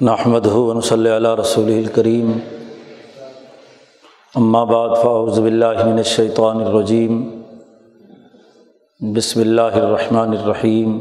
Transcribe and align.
نحمد 0.00 0.46
ون 0.46 0.80
صلی 0.80 1.10
اللہ 1.10 1.34
رسول 1.38 1.66
الکریم 1.72 2.30
بعد 4.68 4.94
فاعوذ 5.02 5.38
باللہ 5.40 5.84
من 5.86 5.98
الشیطان 5.98 6.60
الرجیم 6.64 7.20
بسم 9.00 9.40
اللہ 9.40 9.76
الرحمن 9.82 10.32
الرحیم 10.38 10.98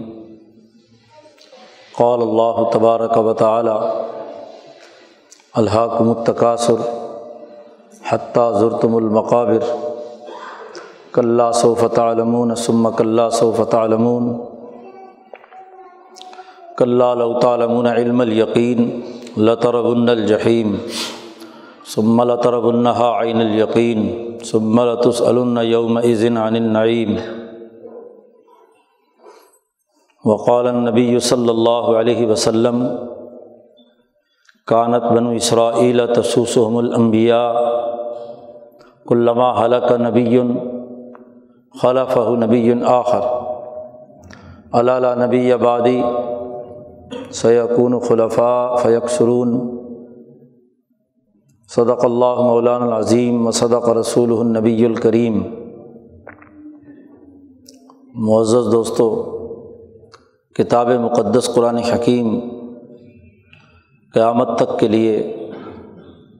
قال 1.97 2.21
اللہ 2.21 2.61
تبارک 2.73 3.17
و 3.17 3.33
تعالی 3.33 3.77
الحاکم 5.53 6.09
التکاثر 6.09 6.87
حتیٰ 8.11 8.51
ضرتم 8.59 8.95
المقابر. 8.95 9.63
کلّہ 11.13 11.51
صوف 11.53 11.83
تعلمون 11.95 12.55
ثم 12.55 12.91
کلّہ 12.91 13.29
صوف 13.33 13.69
تعلمون. 13.69 14.50
لو 16.85 17.39
تعلمون 17.39 17.87
علم 17.87 18.19
الیقین 18.21 18.89
لطربن 19.37 20.09
الجحیم 20.09 20.75
ثم 21.93 22.21
لطربنها 22.23 23.21
عین 23.21 23.41
الیقین 23.41 24.01
ثم 24.45 24.79
لتسألن 24.79 25.57
یومئذ 25.63 26.25
عن 26.25 26.55
النعیم. 26.55 27.15
وقال 30.25 30.67
النبی 30.67 31.19
صلی 31.19 31.49
اللہ 31.49 31.85
علیہ 31.99 32.27
وسلم، 32.27 32.81
کانت 34.67 35.03
بنو 35.11 35.29
اسرائیل 35.29 36.01
تسوسهم 36.13 36.77
الانبیاء، 36.77 37.51
کلما 39.09 39.49
حلق 39.61 39.91
نبی 40.01 40.41
خلفہ 41.81 42.29
نبی 42.43 42.73
آخر 42.87 43.23
علالا 44.79 45.13
نبی 45.15 45.51
آبادی 45.51 46.01
سیقون 47.31 47.99
خلفاء 47.99 48.75
فیق 48.75 49.09
سرون 49.09 49.77
صدق 51.67 52.05
اللہ 52.05 52.41
مولان 52.41 52.81
العظیم 52.81 53.47
و 53.47 53.51
صدق 53.51 53.89
رسول 53.89 54.39
النبی 54.39 54.85
الکریم 54.85 55.43
معزز 58.15 58.71
دوستو، 58.71 59.09
کتاب 60.55 60.89
مقدس 60.89 61.53
قرآن 61.53 61.77
حکیم 61.77 62.39
قیامت 64.13 64.49
تک 64.57 64.79
کے 64.79 64.87
لیے 64.87 65.37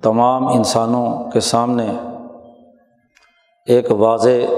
تمام 0.02 0.48
انسانوں 0.48 1.32
کے 1.34 1.40
سامنے 1.40 1.92
ایک 3.66 3.92
واضح 3.92 4.54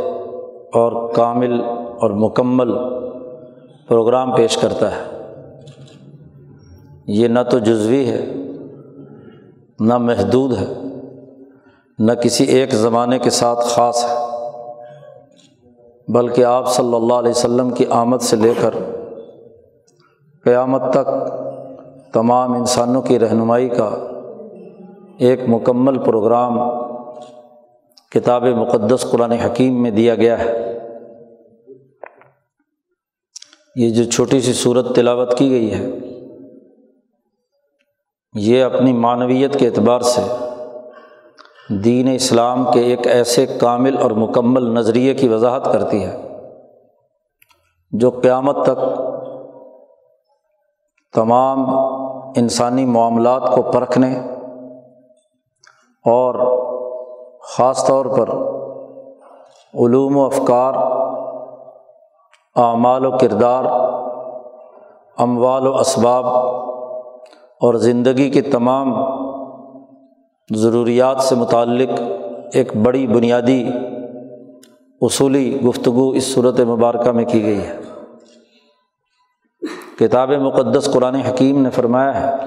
اور 0.74 1.14
کامل 1.14 1.62
اور 2.02 2.10
مکمل 2.10 2.74
پروگرام 3.88 4.36
پیش 4.36 4.58
کرتا 4.58 4.92
ہے۔ 4.96 5.13
یہ 7.08 7.28
نہ 7.28 7.40
تو 7.52 7.60
جزوی 7.60 8.10
ہے، 8.10 8.34
نہ 9.80 9.98
محدود 9.98 10.58
ہے، 10.58 10.74
نہ 12.00 12.12
کسی 12.12 12.44
ایک 12.44 12.74
زمانے 12.76 13.20
کے 13.20 13.30
ساتھ 13.30 13.60
خاص 13.60 14.04
ہے، 14.06 14.16
بلکہ 16.08 16.46
آپ 16.46 16.74
صلی 16.74 16.96
اللہ 16.96 17.14
علیہ 17.14 17.30
وسلم 17.30 17.70
کی 17.70 17.86
آمد 17.90 18.22
سے 18.22 18.36
لے 18.36 18.54
کر 18.62 18.74
قیامت 20.46 20.82
تک 20.94 21.08
تمام 22.14 22.54
انسانوں 22.54 23.02
کی 23.02 23.20
رہنمائی 23.20 23.70
کا 23.70 23.90
ایک 25.20 25.40
مکمل 25.48 25.98
پروگرام 25.98 26.58
کتاب 28.12 28.44
مقدس 28.44 29.06
قرآن 29.12 29.32
حکیم 29.32 29.82
میں 29.82 29.92
دیا 29.92 30.16
گیا 30.16 30.40
ہے۔ 30.40 30.52
یہ 33.76 33.90
جو 33.90 34.04
چھوٹی 34.04 34.42
سی 34.42 34.54
صورت 34.54 34.96
تلاوت 34.96 35.38
کی 35.38 35.50
گئی 35.50 35.74
ہے 35.74 36.13
یہ 38.36 38.64
اپنی 38.64 38.94
معنویت 38.94 39.60
کے 39.60 39.66
اعتبار 39.68 40.02
سے 40.02 40.22
دین 41.84 42.08
اسلام 42.14 42.64
کے 42.74 42.80
ایک 42.80 43.08
ایسے 43.08 43.46
کامل 43.62 43.98
اور 43.98 44.12
مکمل 44.12 44.70
نظریے 44.74 45.14
کی 45.14 45.28
وضاحت 45.28 45.66
کرتی 45.66 46.04
ہے، 46.04 46.16
جو 47.92 48.10
قیامت 48.12 48.58
تک 48.66 48.80
تمام 51.14 51.66
انسانی 52.38 52.86
معاملات 52.86 53.44
کو 53.56 53.62
پرکھنے 53.62 54.10
اور 56.06 56.36
خاص 57.56 57.86
طور 57.88 58.06
پر 58.06 58.30
علوم 59.74 60.18
و 60.18 60.26
افکار، 60.26 60.74
اعمال 62.56 63.06
و 63.06 63.18
کردار، 63.18 63.66
اموال 65.18 65.68
و 65.68 65.76
اسباب 65.76 66.26
اور 67.64 67.74
زندگی 67.74 68.30
کے 68.30 68.42
تمام 68.42 68.94
ضروریات 70.56 71.22
سے 71.22 71.36
متعلق 71.36 72.02
ایک 72.54 72.76
بڑی 72.76 73.08
بنیادی 73.08 73.66
اصولی 75.02 75.62
گفتگو 75.62 76.10
اس 76.10 76.34
صورت 76.34 76.60
مبارکہ 76.60 77.12
میں 77.12 77.26
کی 77.26 77.44
گئی 77.44 77.60
ہے۔ 77.60 77.80
کتاب 80.00 80.30
مقدس 80.32 80.90
قرآن 80.94 81.16
حکیم 81.16 81.62
نے 81.62 81.70
فرمایا 81.70 82.22
ہے 82.22 82.46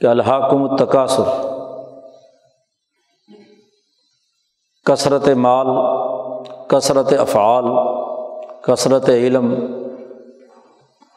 کہ 0.00 0.06
الحاکم 0.06 0.70
التقاصر 0.70 1.22
کثرت 4.84 5.28
مال، 5.28 5.66
کثرت 6.68 7.12
افعال، 7.18 7.64
کثرت 8.62 9.08
علم 9.08 9.54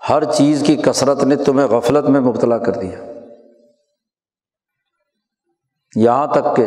ہر 0.10 0.24
چیز 0.24 0.64
کی 0.68 0.76
کثرت 0.76 1.24
نے 1.24 1.36
تمہیں 1.36 1.68
غفلت 1.68 2.10
میں 2.10 2.20
مبتلا 2.20 2.58
کر 2.58 2.72
دیا۔ 2.72 3.00
یہاں 5.96 6.28
تک 6.28 6.56
کہ 6.56 6.66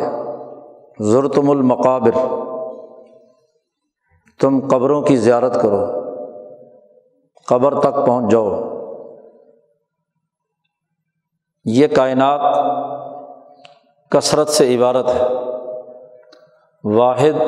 ضرتم 1.00 1.50
المقابر، 1.50 2.10
تم 4.40 4.68
قبروں 4.70 5.02
کی 5.02 5.16
زیارت 5.16 5.62
کرو، 5.62 5.86
قبر 7.46 7.80
تک 7.80 8.06
پہنچ 8.06 8.30
جاؤ۔ 8.30 8.72
یہ 11.64 11.86
کائنات 11.86 12.40
کثرت 14.10 14.48
سے 14.48 14.76
عبارت 14.76 15.08
ہے۔ 15.08 15.22
واحد 16.84 17.42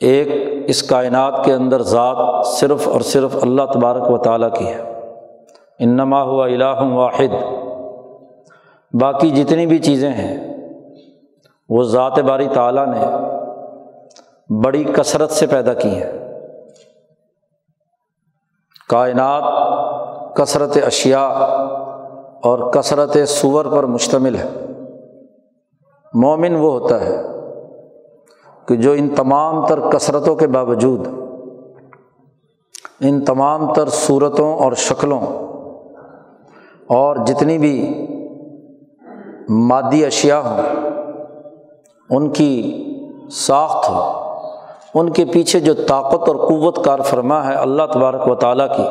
ایک 0.00 0.28
اس 0.66 0.82
کائنات 0.82 1.44
کے 1.44 1.52
اندر 1.52 1.82
ذات 1.82 2.46
صرف 2.46 2.88
اور 2.88 3.00
صرف 3.00 3.36
اللہ 3.42 3.62
تبارک 3.74 4.10
و 4.10 4.18
تعالیٰ 4.18 4.52
کی 4.54 4.66
ہے۔ 4.66 5.10
انما 5.78 6.22
ہوا 6.22 6.46
الہ 6.46 6.82
واحد۔ 6.82 7.42
باقی 9.00 9.30
جتنی 9.30 9.66
بھی 9.66 9.78
چیزیں 9.78 10.10
ہیں، 10.10 10.56
وہ 11.68 11.82
ذات 11.82 12.18
باری 12.18 12.48
تعالیٰ 12.54 12.86
نے 12.86 13.06
بڑی 14.64 14.84
کثرت 14.84 15.30
سے 15.30 15.46
پیدا 15.46 15.74
کی 15.74 15.88
ہیں۔ 15.88 16.12
کائنات 18.88 19.44
کثرت 20.36 20.78
اشیا 20.86 21.26
اور 22.42 22.72
کثرت 22.72 23.16
سور 23.28 23.64
پر 23.64 23.82
مشتمل 23.84 24.36
ہے۔ 24.36 24.48
مومن 26.14 26.56
وہ 26.56 26.72
ہوتا 26.72 27.00
ہے 27.00 27.37
کہ 28.68 28.76
جو 28.76 28.92
ان 28.92 29.08
تمام 29.08 29.66
تر 29.66 29.80
کثرتوں 29.80 30.36
کے 30.36 30.46
باوجود، 30.46 31.06
ان 33.00 33.24
تمام 33.24 33.72
تر 33.72 33.88
صورتوں 33.88 34.58
اور 34.58 34.72
شکلوں 34.72 35.20
اور 36.86 37.16
جتنی 37.16 37.58
بھی 37.58 38.06
مادی 39.48 40.04
اشیا 40.04 40.38
ہوں، 40.38 40.62
ان 42.10 42.30
کی 42.30 42.84
ساخت 43.32 43.88
ہو، 43.88 44.02
ان 44.94 45.10
کے 45.10 45.24
پیچھے 45.24 45.60
جو 45.60 45.74
طاقت 45.74 46.28
اور 46.28 46.36
قوت 46.36 46.84
کار 46.84 46.98
فرما 46.98 47.46
ہے 47.46 47.54
اللہ 47.54 47.82
تبارک 47.92 48.28
و 48.28 48.34
تعالیٰ 48.34 48.76
کی، 48.76 48.86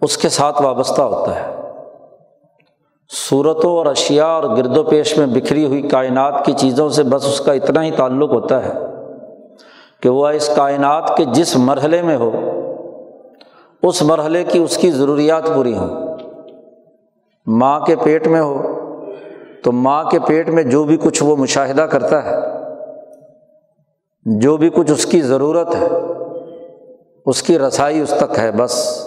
اس 0.00 0.16
کے 0.16 0.28
ساتھ 0.28 0.62
وابستہ 0.62 1.02
ہوتا 1.02 1.34
ہے۔ 1.36 1.67
صورتوں 3.10 3.70
اور 3.70 3.86
اشیا 3.86 4.26
اور 4.26 4.56
گرد 4.56 4.76
و 4.76 4.82
پیش 4.82 5.18
میں 5.18 5.26
بکھری 5.26 5.64
ہوئی 5.64 5.82
کائنات 5.82 6.44
کی 6.44 6.52
چیزوں 6.52 6.88
سے 6.88 7.02
بس 7.02 7.26
اس 7.26 7.40
کا 7.40 7.52
اتنا 7.52 7.84
ہی 7.84 7.90
تعلق 7.90 8.30
ہوتا 8.30 8.64
ہے 8.64 8.72
کہ 10.00 10.08
وہ 10.08 10.28
اس 10.28 10.50
کائنات 10.56 11.16
کے 11.16 11.24
جس 11.24 11.56
مرحلے 11.56 12.02
میں 12.02 12.16
ہو، 12.16 12.30
اس 13.82 14.02
مرحلے 14.02 14.44
کی 14.44 14.58
اس 14.58 14.76
کی 14.76 14.90
ضروریات 14.90 15.54
پوری 15.54 15.76
ہوں۔ 15.76 15.88
ماں 17.46 17.80
کے 17.80 17.96
پیٹ 17.96 18.26
میں 18.26 18.40
ہو، 18.40 18.62
تو 19.64 19.72
ماں 19.72 20.04
کے 20.04 20.18
پیٹ 20.18 20.48
میں 20.48 20.62
جو 20.62 20.84
بھی 20.84 20.96
کچھ 20.96 21.22
وہ 21.22 21.36
مشاہدہ 21.36 21.82
کرتا 21.82 22.24
ہے، 22.24 22.36
جو 24.24 24.56
بھی 24.56 24.70
کچھ 24.70 24.90
اس 24.90 25.06
کی 25.06 25.20
ضرورت 25.20 25.74
ہے، 25.74 25.88
اس 27.26 27.42
کی 27.42 27.58
رسائی 27.58 28.00
اس 28.00 28.10
تک 28.10 28.38
ہے، 28.38 28.52
بس۔ 28.52 29.04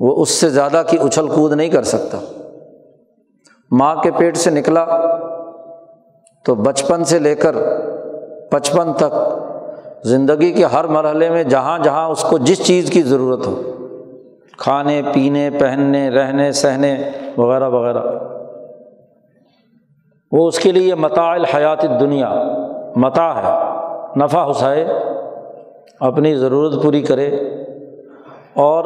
وہ 0.00 0.22
اس 0.22 0.30
سے 0.30 0.48
زیادہ 0.48 0.82
کی 0.88 0.98
اچھل 1.00 1.28
کود 1.28 1.52
نہیں 1.52 1.68
کر 1.68 1.82
سکتا۔ 1.82 2.18
ماں 3.70 3.94
کے 3.96 4.10
پیٹ 4.10 4.36
سے 4.36 4.50
نکلا 4.50 4.86
تو 6.44 6.54
بچپن 6.54 7.04
سے 7.04 7.18
لے 7.18 7.34
کر 7.34 7.56
پچپن 8.50 8.92
تک 8.92 9.14
زندگی 10.04 10.52
کے 10.52 10.64
ہر 10.64 10.84
مرحلے 10.84 11.30
میں 11.30 11.44
جہاں 11.44 11.78
جہاں 11.78 12.08
اس 12.08 12.22
کو 12.22 12.38
جس 12.38 12.66
چیز 12.66 12.90
کی 12.90 13.02
ضرورت 13.02 13.46
ہو، 13.46 13.60
کھانے، 14.58 15.02
پینے، 15.14 15.50
پہننے، 15.60 16.10
رہنے، 16.10 16.52
سہنے 16.52 17.10
وغیرہ 17.36 17.68
وغیرہ۔ 17.68 18.02
وہ 20.32 20.48
اس 20.48 20.58
کے 20.58 20.72
لیے 20.72 20.94
متاع 20.94 21.30
الحیات 21.30 21.82
دنیا 22.00 22.34
متا 22.96 23.34
ہے، 23.34 23.74
نفع 24.24 24.50
حسائے 24.50 24.88
اپنی 26.00 26.34
ضرورت 26.34 26.82
پوری 26.82 27.02
کرے 27.02 27.26
اور 28.54 28.84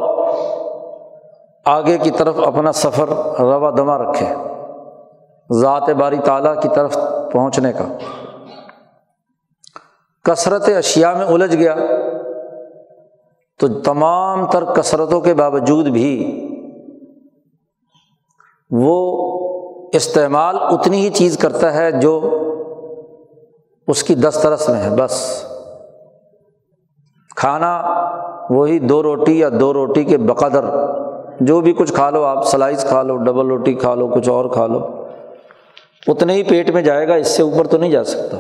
آگے 1.65 1.99
کی 1.99 2.11
طرف 2.11 2.39
اپنا 2.47 2.73
سفر 2.73 3.09
روا 3.41 3.71
دما 3.71 3.99
رکھے۔ 3.99 4.27
ذات 5.53 5.91
باری 5.91 6.17
تعالیٰ 6.25 6.61
کی 6.63 6.69
طرف 6.75 6.99
پہنچنے 7.33 7.73
کا۔ 7.73 7.85
کثرت 10.25 10.69
اشیا 10.77 11.13
میں 11.13 11.27
الجھ 11.27 11.57
گیا 11.57 11.75
تو 13.59 13.69
تمام 13.69 14.51
تر 14.51 14.65
کثرتوں 14.65 15.21
کے 15.21 15.35
باوجود 15.35 15.87
بھی 15.87 16.45
وہ 18.71 19.19
استعمال 19.93 20.57
اتنی 20.61 21.01
ہی 21.01 21.11
چیز 21.11 21.39
کرتا 21.39 21.75
ہے 21.75 21.91
جو 21.93 22.21
اس 23.89 24.03
کی 24.03 24.15
دسترس 24.15 24.69
میں 24.69 24.83
ہے، 24.83 24.91
بس۔ 24.91 25.45
کھانا 27.37 27.83
وہی 28.51 28.79
دو 28.79 29.03
روٹی 29.03 29.39
یا 29.39 29.49
دو 29.61 29.73
روٹی 29.73 30.05
کے 30.05 30.19
بقدر، 30.19 30.65
جو 31.41 31.61
بھی 31.61 31.73
کچھ 31.73 31.93
کھا 31.93 32.11
لو 32.11 32.25
آپ، 32.25 32.47
سلائس 32.47 32.85
کھا 32.85 33.03
لو، 33.03 33.17
ڈبل 33.17 33.47
روٹی 33.47 33.75
کھا 33.75 33.95
لو، 33.95 34.09
کچھ 34.09 34.29
اور 34.29 34.45
کھا 34.45 34.67
لو۔ 34.67 34.98
اتنے 36.09 36.33
ہی 36.33 36.43
پیٹ 36.43 36.71
میں 36.71 36.83
جائے 36.83 37.09
گا، 37.09 37.15
اس 37.15 37.29
سے 37.29 37.43
اوپر 37.43 37.67
تو 37.67 37.79
نہیں 37.79 37.91
جا 37.91 38.05
سکتا۔ 38.05 38.37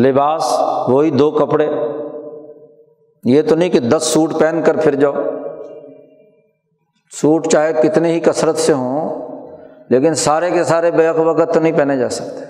لباس، 0.00 0.60
وہی 0.88 1.10
دو 1.10 1.30
کپڑے۔ 1.30 1.66
یہ 3.24 3.42
تو 3.42 3.54
نہیں 3.54 3.68
کہ 3.68 3.80
دس 3.80 4.02
سوٹ 4.02 4.32
پہن 4.38 4.62
کر 4.64 4.76
پھر 4.76 4.94
جاؤ۔ 4.94 5.12
سوٹ 7.20 7.46
چاہے 7.46 7.72
کتنے 7.72 8.12
ہی 8.12 8.20
کثرت 8.20 8.56
سے 8.56 8.72
ہوں، 8.72 9.26
لیکن 9.88 10.14
سارے 10.14 10.50
کے 10.50 10.64
سارے 10.64 10.90
بیک 10.90 11.18
وقت 11.18 11.54
تو 11.54 11.60
نہیں 11.60 11.72
پہنے 11.72 11.96
جا 11.96 12.08
سکتے۔ 12.08 12.44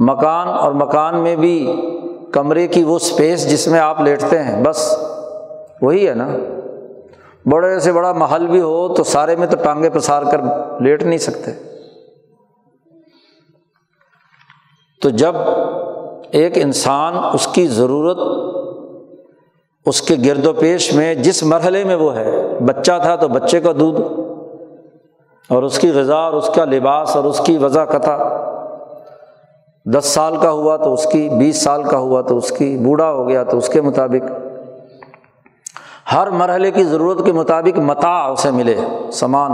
مکان 0.00 0.48
اور 0.48 0.72
مکان 0.72 1.20
میں 1.20 1.36
بھی 1.36 1.72
کمرے 2.32 2.66
کی 2.66 2.84
وہ 2.84 2.96
اسپیس 2.96 3.50
جس 3.50 3.68
میں 3.68 3.80
آپ 3.80 4.00
لیٹتے 4.00 4.38
ہیں، 4.38 4.62
بس 4.62 4.98
وہی 5.82 6.08
ہے 6.08 6.14
نا۔ 6.14 6.28
بڑے 7.46 7.80
سے 7.80 7.92
بڑا 7.92 8.12
محل 8.12 8.46
بھی 8.46 8.60
ہو 8.60 8.94
تو 8.94 9.04
سارے 9.04 9.36
میں 9.36 9.46
تو 9.46 9.56
ٹانگے 9.56 9.90
پسار 9.90 10.22
کر 10.22 10.40
لیٹ 10.80 11.02
نہیں 11.02 11.18
سکتے۔ 11.18 11.67
تو 15.02 15.10
جب 15.10 15.34
ایک 16.30 16.52
انسان 16.56 17.14
اس 17.32 17.46
کی 17.46 17.66
ضرورت 17.66 18.18
اس 19.86 20.02
کے 20.02 20.14
گرد 20.26 20.46
و 20.46 20.52
پیش 20.52 20.94
میں 20.94 21.14
جس 21.14 21.42
مرحلے 21.42 21.84
میں 21.84 21.96
وہ 21.96 22.16
ہے، 22.16 22.58
بچہ 22.60 22.92
تھا 23.02 23.16
تو 23.16 23.28
بچے 23.28 23.60
کا 23.60 23.72
دودھ 23.80 24.00
اور 25.48 25.62
اس 25.62 25.78
کی 25.78 25.90
غذا 25.90 26.16
اور 26.16 26.32
اس 26.32 26.50
کا 26.54 26.64
لباس 26.64 27.16
اور 27.16 27.24
اس 27.24 27.38
کی 27.38 27.58
وضع 27.58 27.84
قطع 27.84 28.18
دس 29.84 30.04
سال 30.04 30.36
کا 30.36 30.50
ہوا 30.50 30.76
تو 30.76 30.92
اس 30.92 31.06
کی، 31.12 31.28
بیس 31.38 31.62
سال 31.62 31.82
کا 31.82 31.98
ہوا 31.98 32.20
تو 32.20 32.36
اس 32.36 32.50
کی، 32.50 32.78
بوڑھا 32.78 33.12
ہو 33.12 33.28
گیا 33.28 33.42
تو 33.42 33.58
اس 33.58 33.68
کے 33.68 33.80
مطابق۔ 33.80 34.30
ہر 36.12 36.30
مرحلے 36.30 36.70
کی 36.70 36.84
ضرورت 36.84 37.24
کے 37.24 37.32
مطابق 37.32 37.78
متا 37.78 38.24
اسے 38.24 38.50
ملے، 38.50 38.76
سامان، 39.12 39.52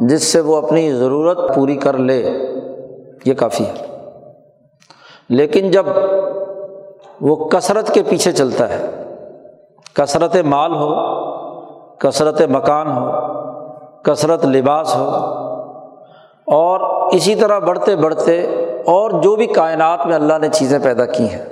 جس 0.00 0.22
سے 0.22 0.40
وہ 0.40 0.56
اپنی 0.56 0.92
ضرورت 0.92 1.54
پوری 1.54 1.74
کر 1.74 1.96
لے۔ 1.98 2.30
یہ 3.24 3.34
کافی 3.34 3.64
ہے۔ 3.64 3.85
لیکن 5.28 5.70
جب 5.70 5.86
وہ 7.20 7.48
کثرت 7.48 7.94
کے 7.94 8.02
پیچھے 8.02 8.32
چلتا 8.32 8.68
ہے، 8.68 9.04
کثرت 9.94 10.36
مال 10.36 10.74
ہو، 10.74 10.94
کثرت 11.96 12.42
مکان 12.42 12.86
ہو، 12.96 13.10
کثرت 14.02 14.46
لباس 14.46 14.96
ہو، 14.96 15.08
اور 16.46 16.80
اسی 17.14 17.34
طرح 17.34 17.58
بڑھتے 17.58 17.96
بڑھتے 17.96 18.40
اور 18.86 19.10
جو 19.10 19.36
بھی 19.36 19.46
کائنات 19.46 20.06
میں 20.06 20.14
اللہ 20.14 20.38
نے 20.38 20.48
چیزیں 20.48 20.78
پیدا 20.78 21.04
کی 21.04 21.28
ہیں، 21.28 21.44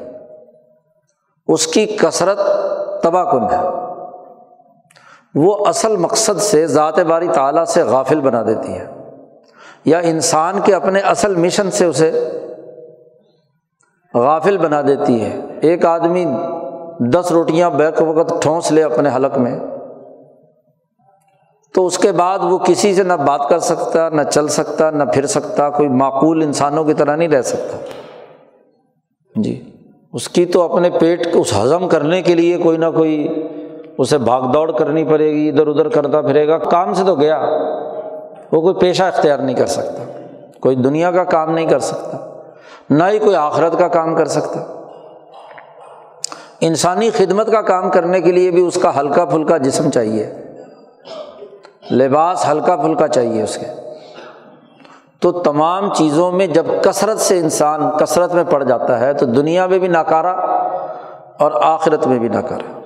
اس 1.48 1.66
کی 1.66 1.86
کثرت 1.86 2.38
تباہ 3.02 3.24
کن 3.24 3.42
ہے۔ 3.42 3.68
وہ 5.34 5.66
اصل 5.66 5.96
مقصد 5.96 6.38
سے 6.38 6.66
ذات 6.66 6.98
باری 6.98 7.28
تعالیٰ 7.28 7.64
سے 7.64 7.82
غافل 7.82 8.20
بنا 8.20 8.42
دیتی 8.42 8.72
ہے۔ 8.72 8.86
یا 9.84 9.98
انسان 9.98 10.60
کے 10.60 10.74
اپنے 10.74 11.00
اصل 11.00 11.34
مشن 11.34 11.70
سے 11.70 11.84
اسے 11.84 12.40
غافل 14.14 14.58
بنا 14.58 14.82
دیتی 14.86 15.20
ہے۔ 15.20 15.40
ایک 15.60 15.86
آدمی 15.86 16.24
دس 16.98 17.32
روٹیاں 17.32 17.70
بیک 17.70 18.02
وقت 18.02 18.42
ٹھونس 18.42 18.72
لے 18.72 18.82
اپنے 18.82 19.08
حلق 19.16 19.38
میں۔ 19.38 19.60
تو 21.74 21.86
اس 21.86 21.98
کے 21.98 22.12
بعد 22.12 22.38
وہ 22.42 22.58
کسی 22.58 22.94
سے 22.94 23.02
نہ 23.02 23.12
بات 23.12 23.48
کر 23.48 23.58
سکتا، 23.58 24.08
نہ 24.08 24.22
چل 24.22 24.48
سکتا، 24.48 24.90
نہ 24.90 25.04
پھر 25.04 25.26
سکتا، 25.26 25.70
کوئی 25.70 25.88
معقول 25.88 26.42
انسانوں 26.42 26.84
کی 26.84 26.94
طرح 26.94 27.16
نہیں 27.16 27.28
رہ 27.28 27.42
سکتا۔ 27.42 27.76
جی 29.36 29.70
اس 30.12 30.28
کی 30.28 30.44
تو 30.44 30.62
اپنے 30.62 30.90
پیٹ 30.90 31.32
کو 31.32 31.40
اس 31.40 31.52
ہضم 31.62 31.88
کرنے 31.88 32.22
کے 32.22 32.34
لیے 32.34 32.58
کوئی 32.58 32.78
نہ 32.78 32.86
کوئی 32.94 33.42
اسے 33.98 34.18
بھاگ 34.18 34.42
دوڑ 34.42 34.72
کرنی 34.72 35.04
پڑے 35.04 35.32
گی، 35.32 35.48
ادھر 35.48 35.66
ادھر 35.66 35.88
کرتا 35.88 36.22
پھرے 36.22 36.48
گا۔ 36.48 36.58
کام 36.58 36.94
سے 36.94 37.04
تو 37.04 37.14
گیا۔ 37.14 37.42
وہ 38.52 38.60
کوئی 38.60 38.74
پیشہ 38.74 39.02
اختیار 39.02 39.38
نہیں 39.38 39.56
کر 39.56 39.66
سکتا۔ 39.66 40.04
کوئی 40.60 40.76
دنیا 40.76 41.10
کا 41.10 41.24
کام 41.24 41.50
نہیں 41.50 41.66
کر 41.66 41.78
سکتا۔ 41.78 42.33
نہ 42.90 43.04
ہی 43.04 43.18
کوئی 43.18 43.36
آخرت 43.36 43.78
کا 43.78 43.88
کام 43.88 44.16
کر 44.16 44.24
سکتا 44.24 44.60
انسانی 46.60 47.10
خدمت 47.10 47.52
کا 47.52 47.60
کام 47.60 47.90
کرنے 47.90 48.20
کے 48.20 48.32
لیے 48.32 48.50
بھی 48.50 48.66
اس 48.66 48.78
کا 48.82 49.00
ہلکا 49.00 49.24
پھلکا 49.24 49.56
جسم 49.56 49.90
چاہیے 49.90 50.34
لباس 51.90 52.50
ہلکا 52.50 52.76
پھلکا 52.76 53.08
چاہیے 53.08 53.42
اس 53.42 53.58
کے 53.58 53.66
تو 55.20 55.32
تمام 55.32 55.94
چیزوں 55.94 56.32
میں 56.32 56.46
جب 56.46 56.66
کثرت 56.82 57.18
سے 57.18 57.38
انسان 57.38 57.90
کثرت 58.00 58.34
میں 58.34 58.44
پڑ 58.44 58.62
جاتا 58.62 59.00
ہے 59.00 59.14
تو 59.14 59.26
دنیا 59.26 59.66
میں 59.66 59.78
بھی 59.78 59.88
ناکارا 59.88 60.32
اور 61.40 61.52
آخرت 61.62 62.06
میں 62.06 62.18
بھی 62.18 62.28
ناکارا 62.28 62.80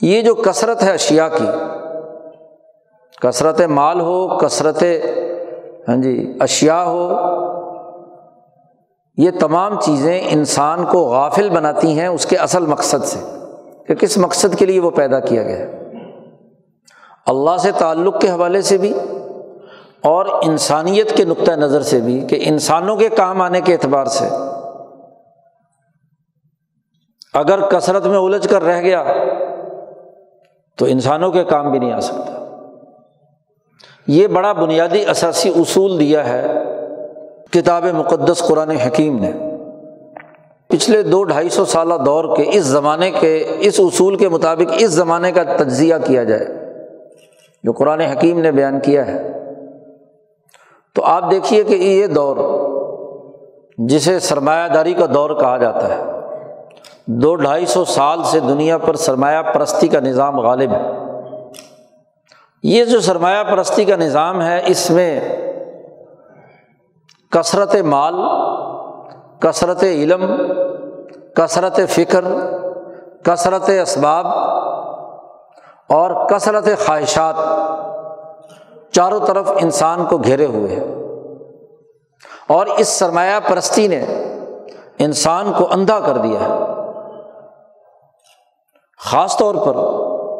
یہ 0.00 0.22
جو 0.22 0.34
کثرت 0.34 0.82
ہے 0.82 0.92
اشیا 0.92 1.28
کی 1.28 1.46
کثرت 3.22 3.60
مال 3.60 4.00
ہو، 4.00 4.38
کثرت 4.38 4.82
ہاں 5.88 5.96
جی 5.96 6.36
اشیا 6.40 6.84
ہو 6.84 7.08
یہ 9.18 9.30
تمام 9.40 9.80
چیزیں 9.80 10.20
انسان 10.28 10.84
کو 10.84 10.98
غافل 10.98 11.50
بناتی 11.50 11.98
ہیں 11.98 12.06
اس 12.06 12.26
کے 12.26 12.36
اصل 12.36 12.66
مقصد 12.66 13.04
سے 13.04 13.18
کہ 13.88 13.94
کس 13.94 14.18
مقصد 14.18 14.58
کے 14.58 14.66
لیے 14.66 14.80
وہ 14.80 14.90
پیدا 14.90 15.20
کیا 15.20 15.42
گیا 15.42 15.66
اللہ 17.26 17.56
سے 17.56 17.72
تعلق 17.72 18.20
کے 18.20 18.30
حوالے 18.30 18.62
سے 18.62 18.78
بھی 18.78 18.92
اور 20.02 20.26
انسانیت 20.42 21.16
کے 21.16 21.24
نقطۂ 21.24 21.50
نظر 21.50 21.82
سے 21.82 22.00
بھی 22.00 22.20
کہ 22.20 22.38
انسانوں 22.42 22.96
کے 22.96 23.08
کام 23.08 23.40
آنے 23.40 23.60
کے 23.60 23.72
اعتبار 23.72 24.04
سے۔ 24.04 24.28
اگر 27.34 27.68
کثرت 27.68 28.06
میں 28.06 28.18
الجھ 28.18 28.48
کر 28.48 28.62
رہ 28.62 28.80
گیا 28.80 29.04
تو 30.78 30.84
انسانوں 30.84 31.30
کے 31.30 31.44
کام 31.44 31.70
بھی 31.70 31.78
نہیں 31.78 31.92
آ 31.92 32.00
سکتا۔ 32.00 32.46
یہ 34.06 34.26
بڑا 34.26 34.52
بنیادی 34.52 35.06
اثاثی 35.06 35.48
اصول 35.48 35.98
دیا 35.98 36.28
ہے 36.28 36.46
کتاب 37.52 37.84
مقدس 37.84 38.38
قرآن 38.38 38.70
حکیم 38.70 39.18
نے۔ 39.18 39.32
پچھلے 40.66 41.02
دو 41.02 41.24
ڈھائی 41.24 41.48
سو 41.48 41.64
سالہ 41.64 41.94
دور 42.06 42.36
کے 42.36 42.44
اس 42.46 42.64
زمانے 42.64 43.10
کے، 43.10 43.56
اس 43.60 43.80
اصول 43.80 44.16
کے 44.16 44.28
مطابق 44.28 44.72
اس 44.78 44.90
زمانے 44.90 45.32
کا 45.32 45.42
تجزیہ 45.42 45.94
کیا 46.04 46.24
جائے۔ 46.24 46.46
جو 47.64 47.72
قرآن 47.72 48.00
حکیم 48.00 48.40
نے 48.40 48.52
بیان 48.52 48.80
کیا 48.80 49.06
ہے۔ 49.06 49.32
تو 50.94 51.04
آپ 51.04 51.30
دیکھیے 51.30 51.64
کہ 51.64 51.74
یہ 51.74 52.06
دور، 52.06 52.36
جسے 53.78 54.18
سرمایہ 54.18 54.68
داری 54.68 54.92
کا 54.92 55.06
دور 55.14 55.30
کہا 55.40 55.56
جاتا 55.56 55.88
ہے، 55.88 56.04
دو 57.06 57.34
ڈھائی 57.34 57.66
سو 57.66 57.84
سال 57.84 58.24
سے 58.24 58.40
دنیا 58.40 58.78
پر 58.78 58.94
سرمایہ 58.94 59.42
پرستی 59.42 59.88
کا 59.88 60.00
نظام 60.00 60.40
غالب 60.40 60.72
ہے۔ 60.72 60.90
یہ 62.62 62.84
جو 62.84 63.00
سرمایہ 63.00 63.44
پرستی 63.44 63.84
کا 63.84 63.96
نظام 63.96 64.42
ہے، 64.42 64.62
اس 64.66 64.90
میں 64.90 65.20
کثرت 67.30 67.76
مال، 67.76 68.14
کثرت 69.40 69.84
علم، 69.84 70.24
کثرت 71.34 71.80
فکر، 71.88 72.24
کثرت 73.24 73.70
اسباب 73.82 74.26
اور 75.88 76.28
کثرت 76.28 76.64
خواہشات 76.86 77.34
چاروں 78.92 79.20
طرف 79.26 79.52
انسان 79.60 80.04
کو 80.04 80.18
گھیرے 80.18 80.46
ہوئے 80.46 80.74
ہیں۔ 80.74 80.94
اور 82.46 82.66
اس 82.66 82.88
سرمایہ 82.88 83.40
پرستی 83.48 83.88
نے 83.88 84.04
انسان 84.98 85.52
کو 85.58 85.68
اندھا 85.70 86.00
کر 86.00 86.16
دیا 86.16 86.40
ہے۔ 86.40 86.58
خاص 88.98 89.36
طور 89.36 89.54
پر 89.54 89.76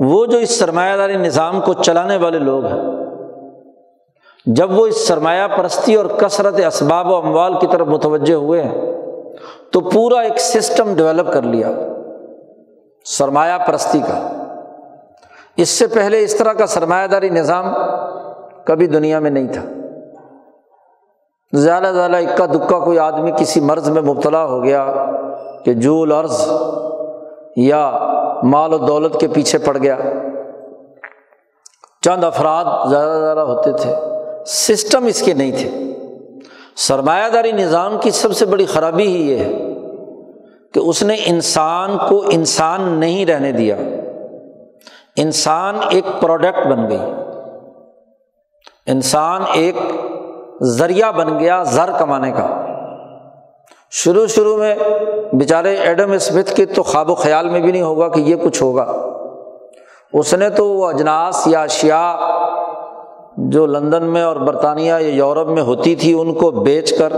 وہ 0.05 0.27
جو 0.27 0.39
اس 0.39 0.59
سرمایہ 0.59 0.97
داری 0.97 1.17
نظام 1.17 1.61
کو 1.61 1.73
چلانے 1.73 2.17
والے 2.17 2.39
لوگ 2.39 2.65
ہیں 2.65 2.98
جب 4.57 4.79
وہ 4.79 4.87
اس 4.87 5.09
سرمایہ 5.09 5.47
پرستی 5.57 5.95
اور 5.95 6.07
کثرت 6.07 6.55
اسباب 6.67 7.11
و 7.11 7.17
اموال 7.17 7.59
کی 7.59 7.67
طرف 7.67 7.87
متوجہ 7.87 8.35
ہوئے 8.35 8.63
ہیں 8.63 8.81
تو 9.73 9.81
پورا 9.81 10.21
ایک 10.21 10.41
سسٹم 10.41 10.95
ڈیولپ 10.95 11.33
کر 11.33 11.43
لیا 11.43 11.71
سرمایہ 13.05 13.59
پرستی 13.67 14.01
کا۔ 14.01 14.29
اس 15.57 15.69
سے 15.69 15.87
پہلے 15.87 16.23
اس 16.23 16.37
طرح 16.37 16.53
کا 16.53 16.67
سرمایہ 16.67 17.07
داری 17.07 17.29
نظام 17.29 17.65
کبھی 18.65 18.87
دنیا 18.87 19.19
میں 19.19 19.31
نہیں 19.31 19.49
تھا۔ 19.49 19.63
زیادہ 21.53 21.93
زیادہ 21.95 22.17
اکا 22.17 22.47
دکا 22.47 22.79
کوئی 22.79 22.99
آدمی 22.99 23.33
کسی 23.37 23.61
مرض 23.61 23.89
میں 23.89 24.03
مبتلا 24.03 24.45
ہو 24.45 24.65
گیا 24.65 24.93
کہ 25.65 25.73
جول 25.73 26.13
عرض 26.13 26.53
یا 27.57 27.99
مال 28.43 28.73
و 28.73 28.79
دولت 28.79 29.21
کے 29.21 29.29
پیچھے 29.29 29.59
پڑ 29.59 29.77
گیا۔ 29.77 29.97
چند 32.03 32.25
افراد 32.25 32.91
زیادہ 32.91 33.19
زیادہ 33.19 33.41
ہوتے 33.41 33.73
تھے۔ 33.73 33.95
سسٹم 34.49 35.05
اس 35.05 35.23
کے 35.23 35.35
نہیں 35.35 35.53
تھے۔ 35.53 35.71
سرمایہ 36.77 37.29
داری 37.29 37.53
نظام 37.53 37.99
کی 38.01 38.11
سب 38.11 38.33
سے 38.33 38.47
بڑی 38.47 38.67
خرابی 38.67 39.07
ہی 39.07 39.31
یہ 39.31 39.37
ہے 39.37 39.53
کہ 40.75 40.79
اس 40.79 41.03
نے 41.03 41.17
انسان 41.27 41.99
کو 42.09 42.25
انسان 42.31 42.83
نہیں 42.83 43.27
رہنے 43.27 43.53
دیا۔ 43.53 43.77
انسان 45.17 45.77
ایک 45.91 46.05
پروڈکٹ 46.21 46.67
بن 46.67 46.91
گئی۔ 46.91 46.99
انسان 48.87 49.43
ایک 49.53 49.77
ذریعہ 50.63 51.13
بن 51.13 51.39
گیا 51.39 51.63
زر 51.63 51.91
کمانے 51.99 52.33
کا۔ 52.33 52.67
شروع 53.91 54.27
شروع 54.27 54.57
میں 54.57 54.75
بیچارے 55.33 55.75
ایڈم 55.75 56.13
اسمتھ 56.13 56.55
کے 56.55 56.67
تو 56.67 56.83
خواب 56.83 57.11
و 57.11 57.15
خیال 57.15 57.49
میں 57.49 57.61
بھی 57.61 57.73
نہیں 57.73 57.83
ہوگا 57.83 58.09
کہ 58.09 58.21
یہ 58.21 58.37
کچھ 58.37 58.63
ہوگا۔ 58.63 58.85
اس 60.13 60.35
نے 60.35 60.51
تو 60.51 60.69
وہ 60.69 60.89
اجناس 60.89 61.47
یا 61.47 61.63
اشیا 61.63 62.17
جو 63.39 63.67
لندن 63.67 64.05
میں 64.05 64.23
اور 64.23 64.37
برطانیہ 64.37 64.85
یا 64.85 64.99
یورپ 64.99 65.49
میں 65.49 65.63
ہوتی 65.63 65.95
تھی، 65.95 66.13
ان 66.13 66.35
کو 66.35 66.51
بیچ 66.51 66.99
کر 66.99 67.13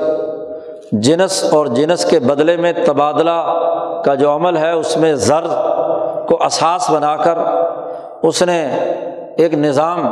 جنس 0.92 1.44
اور 1.52 1.66
جنس 1.66 2.04
کے 2.04 2.18
بدلے 2.18 2.56
میں 2.56 2.72
تبادلہ 2.86 3.60
کا 4.04 4.14
جو 4.14 4.34
عمل 4.34 4.56
ہے، 4.56 4.72
اس 4.72 4.96
میں 4.96 5.14
زر 5.14 5.44
کو 6.28 6.44
اساس 6.44 6.90
بنا 6.90 7.16
کر 7.16 7.38
اس 8.22 8.42
نے 8.42 8.66
ایک 9.36 9.54
نظام 9.54 10.10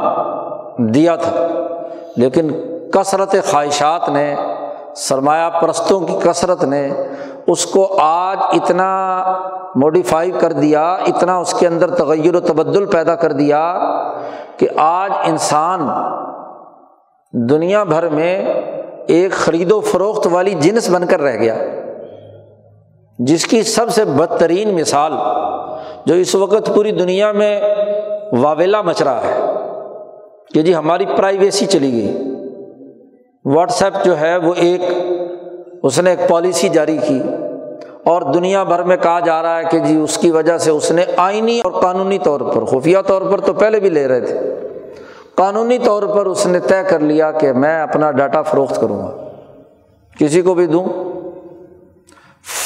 دیا 0.79 1.17
تھا۔ 1.17 1.47
لیکن 2.17 2.51
کثرت 2.93 3.35
خواہشات 3.51 4.09
نے 4.09 4.35
سرمایہ 4.99 5.49
پرستوں 5.61 6.01
کی 6.01 6.15
کثرت 6.23 6.65
نے 6.65 6.91
اس 7.47 7.67
کو 7.67 7.97
آج 8.01 8.39
اتنا 8.41 9.25
موڈیفائی 9.75 10.31
کر 10.31 10.53
دیا، 10.53 10.95
اتنا 10.95 11.37
اس 11.37 11.55
کے 11.55 11.67
اندر 11.67 11.91
تغیر 11.91 12.35
و 12.35 12.41
تبدل 12.41 12.87
پیدا 12.87 13.15
کر 13.15 13.33
دیا 13.33 13.79
کہ 14.57 14.69
آج 14.77 15.13
انسان 15.25 15.81
دنیا 17.33 17.85
بھر 17.85 18.09
میں 18.09 18.55
ایک 19.07 19.33
خرید 19.33 19.73
و 19.73 19.81
فروخت 19.81 20.27
والی 20.31 20.51
جنس 20.51 20.91
بن 20.91 21.07
کر 21.07 21.23
رہ 21.23 21.37
گیا۔ 21.37 21.55
جس 23.19 23.47
کی 23.47 23.63
سب 23.63 23.91
سے 23.91 24.05
بدترین 24.05 24.75
مثال 24.75 25.13
جو 26.07 26.15
اس 26.15 26.35
وقت 26.35 26.75
پوری 26.75 26.91
دنیا 26.91 27.33
میں 27.33 27.61
واویلا 28.33 28.83
مچ 28.83 29.03
رہا 29.03 29.21
ہے 29.21 29.53
کہ 30.55 30.63
جی 30.63 30.75
ہماری 30.75 31.07
پرائیویسی 31.07 31.67
چلی 31.67 31.93
گئی۔ 31.93 32.28
واٹس 33.45 33.83
ایپ 33.83 33.95
جو 34.05 34.21
ہے 34.21 34.37
وہ 34.37 34.55
ایک 34.57 34.81
اس 35.83 35.99
نے 35.99 36.11
ایک 36.11 36.29
پالیسی 36.29 36.69
جاری 36.69 36.99
کی 37.09 37.23
اور 38.05 38.23
دنیا 38.23 38.65
بھر 38.65 38.83
میں 38.83 38.97
کہا 38.97 39.21
جا 39.21 39.43
رہا 39.43 39.59
ہے 39.59 39.65
کہ 39.71 39.79
جی 39.79 39.97
اس 39.97 40.19
کی 40.19 40.31
وجہ 40.31 40.59
سے 40.59 40.71
اس 40.71 40.91
نے 40.91 41.05
آئینی 41.17 41.61
اور 41.61 41.73
قانونی 41.73 42.19
طور 42.19 42.41
پر، 42.41 42.65
خفیہ 42.65 42.99
طور 43.07 43.23
پر 43.23 43.41
تو 43.41 43.53
پہلے 43.53 43.81
بھی 43.81 43.91
لے 43.91 44.09
رہے 44.09 44.21
تھے، 44.21 44.39
قانونی 45.35 45.79
طور 45.79 46.03
پر 46.03 46.27
اس 46.27 46.47
نے 46.47 46.61
طے 46.61 46.83
کر 46.89 47.01
لیا 47.01 47.31
کہ 47.31 47.53
میں 47.53 47.83
اپنا 47.83 48.11
ڈاٹا 48.11 48.43
فروخت 48.43 48.81
کروں 48.81 48.99
گا۔ 48.99 49.17
کسی 50.19 50.43
کو 50.43 50.55
بھی 50.55 50.67
دوں؟ 50.67 50.85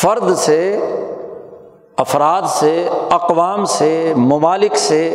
فرد 0.00 0.34
سے، 0.34 0.78
افراد 1.96 2.42
سے، 2.46 2.88
اقوام 3.10 3.64
سے، 3.64 4.12
ممالک 4.16 4.76
سے 4.76 5.14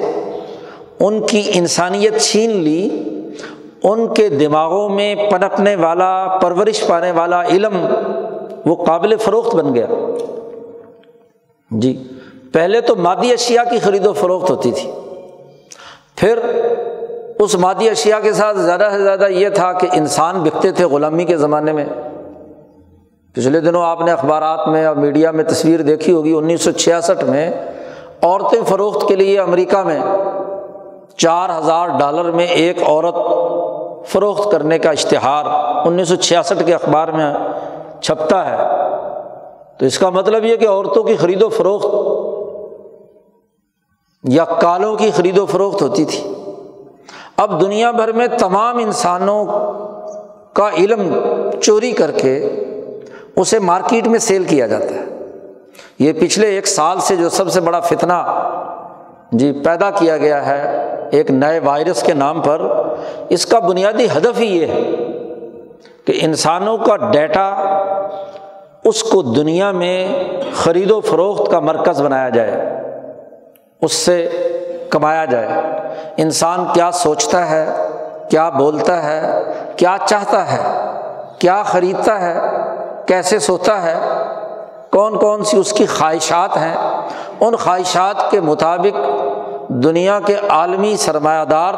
ان 1.00 1.26
کی 1.26 1.52
انسانیت 1.54 2.22
چھین 2.22 2.50
لی 2.50 2.90
ان 3.84 4.14
کے 4.14 4.30
دماغوں 4.30 4.90
میں 4.90 5.16
پنپنے 5.16 5.76
والا، 5.76 6.40
پرورش 6.42 6.88
پانے 6.88 7.12
والا 7.12 7.44
علم 7.44 7.86
وہ 8.66 8.86
قابل 8.86 9.16
فروخت 9.16 9.56
بن 9.56 9.76
گیا۔ 9.76 9.88
جی 11.72 12.08
پہلے 12.54 12.82
تو 12.82 12.96
مادی 12.96 13.34
اشیا 13.34 13.64
کی 13.64 13.80
خرید 13.80 14.06
و 14.06 14.14
فروخت 14.14 14.50
ہوتی 14.50 14.72
تھی۔ 14.72 14.92
پھر 16.16 16.40
اس 17.40 17.56
مادی 17.56 17.90
اشیا 17.90 18.20
کے 18.20 18.34
ساتھ 18.34 18.58
زیادہ 18.58 18.90
سے 18.92 19.04
زیادہ 19.04 19.28
یہ 19.30 19.50
تھا 19.50 19.74
کہ 19.74 19.88
انسان 19.94 20.44
بکتے 20.44 20.72
تھے 20.72 20.86
غلامی 20.86 21.26
کے 21.26 21.38
زمانے 21.38 21.72
میں۔ 21.72 21.86
پچھلے 23.34 23.60
دنوں 23.60 23.84
آپ 23.84 24.02
نے 24.02 24.12
اخبارات 24.12 24.68
میں 24.68 24.86
اور 24.86 24.96
میڈیا 24.96 25.32
میں 25.32 25.44
تصویر 25.44 25.82
دیکھی 25.82 26.14
ہوگی، 26.14 26.34
انیس 26.34 26.62
سو 26.62 26.72
چھیاسٹھ 26.72 27.24
میں 27.24 27.52
عورتیں 28.22 28.62
فروخت 28.68 29.08
کے 29.08 29.16
لیے 29.16 29.40
امریکہ 29.40 29.78
میں 29.78 30.00
چار 31.18 31.50
ہزار 31.58 31.88
ڈالر 31.88 32.32
میں 32.32 32.48
ایک 32.48 32.84
عورت 32.84 33.16
فروخت 34.08 34.52
کرنے 34.52 34.80
کا 34.80 34.90
اشتہار 34.90 35.46
انیس 35.88 36.10
سو 36.10 36.16
چھیاسٹھ 36.16 36.64
کے 36.66 36.74
اخبار 36.74 37.08
میں 37.08 37.34
چھپتا 38.02 38.50
ہے۔ 38.50 38.58
تو 39.78 39.86
اس 39.86 40.00
کا 40.00 40.10
مطلب 40.10 40.46
یہ 40.46 40.56
کہ 40.56 40.68
عورتوں 40.68 41.04
کی 41.04 41.16
خرید 41.16 41.44
و 41.44 41.50
فروخت 41.50 42.18
یا 44.24 44.46
کالوں 44.46 44.96
کی 44.96 45.12
خرید 45.16 45.38
و 45.38 45.46
فروخت 45.46 45.82
ہوتی 45.82 46.06
تھی۔ 46.06 46.34
اب 47.38 47.62
دنیا 47.62 47.92
بھر 47.92 48.12
میں 48.12 48.28
تمام 48.28 48.78
انسانوں 48.78 49.46
کا 50.54 50.70
علم 50.78 51.20
چوری 51.62 51.92
کر 51.92 52.12
کے 52.12 52.64
اسے 53.36 53.60
مارکیٹ 53.60 54.08
میں 54.08 54.20
سیل 54.20 54.44
کیا 54.44 54.68
جاتا 54.68 54.96
ہے۔ 54.96 55.06
یہ 56.00 56.14
پچھلے 56.14 56.48
ایک 56.48 56.68
سال 56.68 57.00
سے 57.00 57.16
جو 57.16 57.30
سب 57.30 57.50
سے 57.50 57.62
بڑا 57.62 57.80
فتنہ 57.80 58.48
جی 59.32 59.52
پیدا 59.52 59.92
کیا 59.92 60.18
گیا 60.18 60.46
ہے 60.46 60.94
ایک 61.12 61.32
نئے 61.32 61.60
وائرس 61.60 62.02
کے 62.04 62.14
نام 62.14 62.42
پر، 62.42 62.62
اس 63.30 63.46
کا 63.46 63.60
بنیادی 63.60 64.06
ہدف 64.18 64.40
ہی 64.40 64.46
یہ 64.46 64.66
ہے 64.66 64.82
کہ 66.06 66.14
انسانوں 66.22 66.78
کا 66.78 66.96
ڈیٹا 67.12 67.50
اس 68.84 69.04
کو 69.04 69.22
دنیا 69.22 69.72
میں 69.72 70.08
خرید 70.56 70.92
و 70.92 71.00
فروخت 71.02 71.52
کا 71.52 71.60
مرکز 71.60 72.02
بنایا 72.02 72.30
جائے، 72.30 72.52
اس 73.82 73.94
سے 73.94 74.28
کمایا 74.90 75.26
جائے۔ 75.26 75.48
انسان 76.18 76.66
کیا 76.74 76.92
سوچتا 76.92 77.50
ہے، 77.50 77.66
کیا 78.30 78.50
بولتا 78.50 79.04
ہے، 79.04 79.44
کیا 79.78 79.98
چاہتا 80.06 80.52
ہے، 80.52 80.62
کیا 81.40 81.62
خریدتا 81.64 82.20
ہے، 82.22 82.40
کیسے 83.06 83.40
سوتا 83.40 83.82
ہے، 83.84 83.96
کون 84.92 85.18
کون 85.20 85.44
سی 85.44 85.58
اس 85.58 85.74
کی 85.74 85.86
خواہشات 85.86 86.58
ہیں، 86.58 86.76
ان 87.40 87.56
خواہشات 87.56 88.30
کے 88.32 88.42
مطابق 88.42 88.96
دنیا 89.68 90.20
کے 90.26 90.36
عالمی 90.50 90.98
سرمایہ 90.98 91.46
دار 91.46 91.74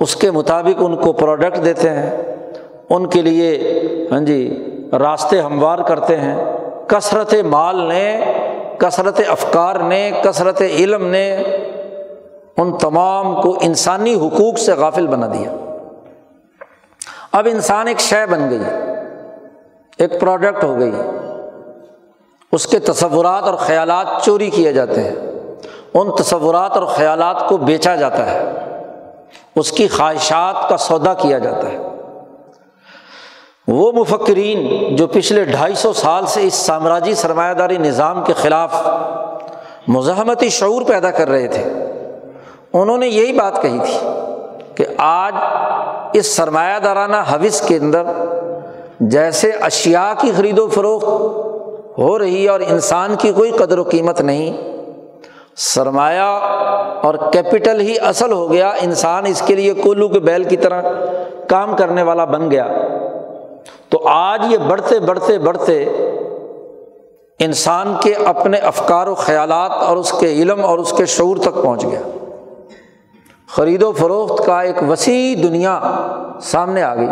اس 0.00 0.16
کے 0.16 0.30
مطابق 0.30 0.82
ان 0.82 0.96
کو 0.96 1.12
پروڈکٹ 1.12 1.64
دیتے 1.64 1.90
ہیں، 1.90 2.10
ان 2.90 3.06
کے 3.06 3.22
لیے 3.22 3.80
ہاں 4.12 4.20
جی 4.20 4.68
راستے 4.92 5.40
ہموار 5.40 5.78
کرتے 5.78 6.16
ہیں۔ 6.16 6.44
کثرت 6.86 7.34
مال 7.34 7.76
نے، 7.76 8.20
کثرت 8.78 9.20
افکار 9.28 9.76
نے، 9.76 10.10
کثرت 10.22 10.62
علم 10.62 11.06
نے 11.06 11.42
ان 12.56 12.78
تمام 12.78 13.42
کو 13.42 13.58
انسانی 13.60 14.14
حقوق 14.14 14.58
سے 14.58 14.72
غافل 14.72 15.06
بنا 15.06 15.26
دیا۔ 15.26 15.50
اب 17.32 17.48
انسان 17.50 17.86
ایک 17.86 18.00
شے 18.00 18.26
بن 18.26 18.50
گئی، 18.50 18.60
ایک 19.98 20.20
پروڈکٹ 20.20 20.64
ہو 20.64 20.78
گئی۔ 20.78 20.92
اس 22.52 22.66
کے 22.66 22.78
تصورات 22.78 23.42
اور 23.42 23.54
خیالات 23.54 24.06
چوری 24.24 24.50
کیے 24.50 24.72
جاتے 24.72 25.00
ہیں۔ 25.00 25.31
ان 25.94 26.10
تصورات 26.18 26.76
اور 26.76 26.86
خیالات 26.86 27.48
کو 27.48 27.56
بیچا 27.56 27.96
جاتا 27.96 28.30
ہے۔ 28.30 28.52
اس 29.56 29.72
کی 29.72 29.88
خواہشات 29.88 30.68
کا 30.68 30.76
سودا 30.76 31.14
کیا 31.14 31.38
جاتا 31.38 31.72
ہے۔ 31.72 31.78
وہ 33.68 33.92
مفکرین 33.92 34.96
جو 34.96 35.06
پچھلے 35.06 35.44
ڈھائی 35.44 35.74
سو 35.74 35.92
سال 35.92 36.26
سے 36.26 36.46
اس 36.46 36.54
سامراجی 36.54 37.14
سرمایہ 37.14 37.54
داری 37.54 37.78
نظام 37.78 38.24
کے 38.24 38.32
خلاف 38.32 38.88
مزاحمتی 39.88 40.48
شعور 40.48 40.82
پیدا 40.82 41.10
کر 41.10 41.28
رہے 41.28 41.48
تھے، 41.48 41.72
انہوں 42.72 42.98
نے 42.98 43.08
یہی 43.08 43.32
بات 43.32 43.62
کہی 43.62 43.78
تھی 43.78 44.08
کہ 44.74 44.84
آج 44.98 45.34
اس 46.12 46.36
سرمایہ 46.36 46.78
دارانہ 46.78 47.16
حوث 47.16 47.60
کے 47.60 47.76
اندر 47.76 48.02
جیسے 49.00 49.50
اشیا 49.50 50.14
کی 50.18 50.32
خرید 50.36 50.58
و 50.58 50.68
فروخت 50.68 51.06
ہو 51.98 52.18
رہی 52.18 52.44
ہے 52.44 52.48
اور 52.48 52.60
انسان 52.60 53.14
کی 53.18 53.32
کوئی 53.32 53.50
قدر 53.50 53.78
و 53.78 53.82
قیمت 53.82 54.20
نہیں 54.20 54.71
سرمایہ 55.56 56.38
اور 57.02 57.14
کیپٹل 57.32 57.80
ہی 57.80 57.94
اصل 57.98 58.32
ہو 58.32 58.52
گیا، 58.52 58.72
انسان 58.80 59.26
اس 59.26 59.42
کے 59.46 59.54
لیے 59.54 59.74
کولو 59.74 60.08
کے 60.08 60.18
بیل 60.18 60.44
کی 60.44 60.56
طرح 60.56 60.82
کام 61.48 61.76
کرنے 61.76 62.02
والا 62.02 62.24
بن 62.24 62.50
گیا۔ 62.50 62.66
تو 63.88 64.08
آج 64.08 64.42
یہ 64.50 64.58
بڑھتے 64.58 65.00
بڑھتے 65.00 65.38
بڑھتے 65.38 65.84
انسان 67.38 67.94
کے 68.02 68.14
اپنے 68.14 68.58
افکار 68.58 69.06
و 69.06 69.14
خیالات 69.14 69.70
اور 69.70 69.96
اس 69.96 70.12
کے 70.12 70.32
علم 70.32 70.64
اور 70.64 70.78
اس 70.78 70.92
کے 70.96 71.06
شعور 71.06 71.36
تک 71.36 71.62
پہنچ 71.62 71.84
گیا۔ 71.84 72.00
خرید 73.48 73.82
و 73.82 73.92
فروخت 73.92 74.46
کا 74.46 74.60
ایک 74.60 74.90
وسیع 74.90 75.34
دنیا 75.42 75.80
سامنے 76.42 76.82
آ 76.82 76.94
گئی۔ 76.94 77.08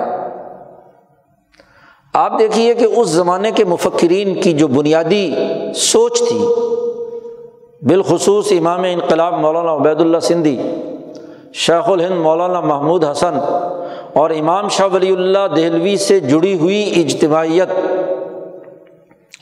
آپ 2.15 2.39
دیکھیے 2.39 2.75
کہ 2.75 2.85
اس 2.85 3.09
زمانے 3.09 3.51
کے 3.51 3.65
مفکرین 3.65 4.43
کی 4.43 4.53
جو 4.53 4.69
بنیادی 4.69 5.35
سوچ 5.75 6.19
تھی 6.29 6.47
بالخصوص 7.83 8.51
امام 8.53 8.83
انقلاب 8.85 9.35
مولانا 9.41 9.73
عبید 9.75 10.01
اللہ 10.01 10.21
سندھی، 10.23 10.57
شیخ 11.67 11.89
الہند 11.91 12.21
مولانا 12.23 12.61
محمود 12.61 13.05
حسن 13.05 13.39
اور 14.21 14.31
امام 14.31 14.69
شاہ 14.77 14.89
ولی 14.93 15.11
اللہ 15.13 15.47
دہلوی 15.57 15.97
سے 16.07 16.19
جڑی 16.21 16.55
ہوئی 16.59 16.83
اجتماعیت 17.01 17.71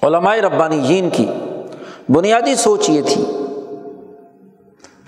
علماء 0.05 0.35
ربانی 0.45 0.81
جین 0.83 1.09
کی 1.13 1.27
بنیادی 2.09 2.55
سوچ 2.57 2.89
یہ 2.91 3.03
تھی 3.07 3.25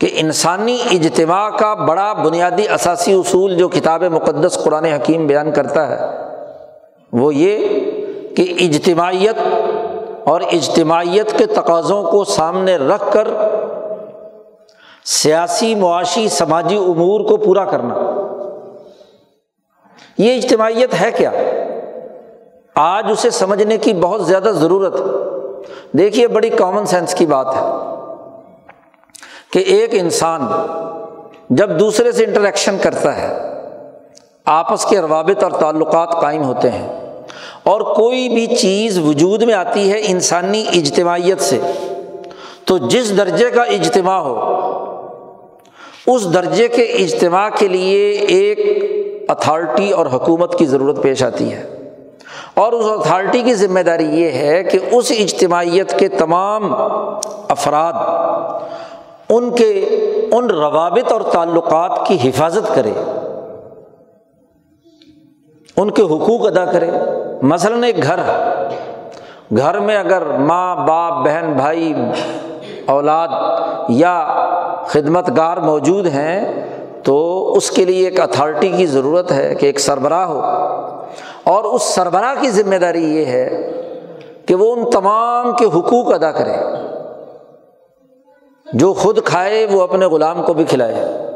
کہ 0.01 0.09
انسانی 0.21 0.77
اجتماع 0.91 1.49
کا 1.59 1.73
بڑا 1.87 2.13
بنیادی 2.23 2.67
اثاثی 2.75 3.13
اصول 3.13 3.57
جو 3.57 3.69
کتاب 3.69 4.05
مقدس 4.13 4.59
قرآن 4.65 4.85
حکیم 4.85 5.27
بیان 5.27 5.53
کرتا 5.53 5.89
ہے، 5.89 5.99
وہ 7.13 7.35
یہ 7.35 7.53
کہ 8.37 8.53
اجتماعیت 8.61 9.39
اور 10.31 10.41
اجتماعیت 10.41 11.39
کے 11.39 11.47
تقاضوں 11.47 12.11
کو 12.11 12.25
سامنے 12.25 12.77
رکھ 12.77 13.13
کر 13.13 13.29
سیاسی، 15.05 15.75
معاشی، 15.75 16.29
سماجی 16.29 16.77
امور 16.77 17.21
کو 17.21 17.37
پورا 17.37 17.65
کرنا۔ 17.65 17.95
یہ 20.19 20.37
اجتماعیت 20.37 21.01
ہے 21.01 21.13
کیا؟ 21.13 21.31
آج 22.75 23.07
اسے 23.11 23.31
سمجھنے 23.31 23.77
کی 23.77 23.93
بہت 23.93 24.27
زیادہ 24.27 24.49
ضرورت۔ 24.49 24.95
دیکھیے، 25.93 26.29
بڑی 26.29 26.49
کامن 26.49 26.87
سینس 26.87 27.15
کی 27.15 27.27
بات 27.27 27.47
ہے 27.57 27.63
کہ 29.53 29.59
ایک 29.59 29.91
انسان 29.93 30.47
جب 31.51 31.81
دوسرے 31.81 32.13
سے 32.13 32.25
انٹریکشن 32.25 32.77
کرتا 32.83 33.17
ہے، 33.17 33.39
آپس 34.45 34.85
کے 34.85 35.01
روابط 35.01 35.43
اور 35.43 35.53
تعلقات 35.53 36.13
قائم 36.21 36.45
ہوتے 36.45 36.71
ہیں۔ 36.71 37.00
اور 37.63 37.81
کوئی 37.81 38.29
بھی 38.29 38.47
چیز 38.47 38.99
وجود 38.99 39.43
میں 39.43 39.55
آتی 39.55 39.93
ہے 39.93 40.01
انسانی 40.05 40.65
اجتماعیت 40.75 41.41
سے، 41.41 41.61
تو 42.65 42.79
جس 42.79 43.17
درجے 43.17 43.51
کا 43.51 43.63
اجتماع 43.63 44.19
ہو، 44.19 44.61
اس 46.07 46.35
درجے 46.35 46.69
کے 46.69 46.83
اجتماع 46.83 47.49
کے 47.59 47.69
لیے 47.69 48.11
ایک 48.11 48.59
اتھارٹی 49.31 49.91
اور 49.91 50.07
حکومت 50.07 50.59
کی 50.59 50.67
ضرورت 50.67 51.03
پیش 51.03 51.23
آتی 51.23 51.53
ہے۔ 51.53 51.71
اور 52.55 52.73
اس 52.73 52.85
اتھارٹی 52.89 53.43
کی 53.43 53.55
ذمہ 53.55 53.81
داری 53.81 54.05
یہ 54.05 54.31
ہے 54.31 54.65
کہ 54.65 54.79
اس 54.93 55.13
اجتماعیت 55.19 55.99
کے 55.99 56.09
تمام 56.09 56.75
افراد 57.49 57.93
ان 59.29 59.51
کے، 59.51 59.73
ان 60.33 60.51
روابط 60.51 61.13
اور 61.13 61.21
تعلقات 61.21 62.07
کی 62.07 62.29
حفاظت 62.29 62.75
کرے، 62.75 62.93
ان 65.77 65.91
کے 65.91 66.03
حقوق 66.03 66.47
ادا 66.47 66.65
کرے۔ 66.65 66.91
مثلاً 67.43 67.83
ایک 67.83 68.03
گھر 68.03 68.21
گھر 69.57 69.79
میں 69.79 69.97
اگر 69.97 70.23
ماں، 70.27 70.77
باپ، 70.77 71.13
بہن، 71.13 71.53
بھائی، 71.53 71.95
اولاد 72.87 73.29
یا 73.89 74.47
خدمت 74.87 75.37
گار 75.37 75.57
موجود 75.57 76.07
ہیں، 76.07 76.67
تو 77.05 77.53
اس 77.57 77.71
کے 77.71 77.85
لیے 77.85 78.05
ایک 78.05 78.21
اتھارٹی 78.21 78.69
کی 78.69 78.87
ضرورت 78.87 79.33
ہے 79.33 79.55
کہ 79.55 79.67
ایک 79.67 79.81
سربراہ 79.81 80.27
ہو۔ 80.27 80.41
اور 81.45 81.65
اس 81.65 81.83
سربراہ 81.83 82.35
کی 82.41 82.51
ذمہ 82.51 82.77
داری 82.77 83.17
یہ 83.17 83.25
ہے 83.25 83.73
کہ 84.47 84.55
وہ 84.55 84.75
ان 84.75 84.91
تمام 84.91 85.53
کے 85.53 85.65
حقوق 85.65 86.15
ادا 86.15 86.33
کرے۔ 86.33 86.57
جو 88.73 88.93
خود 88.93 89.19
کھائے، 89.25 89.67
وہ 89.73 89.83
اپنے 89.83 90.07
غلام 90.07 90.43
کو 90.43 90.53
بھی 90.53 90.65
کھلائے۔ 90.65 91.27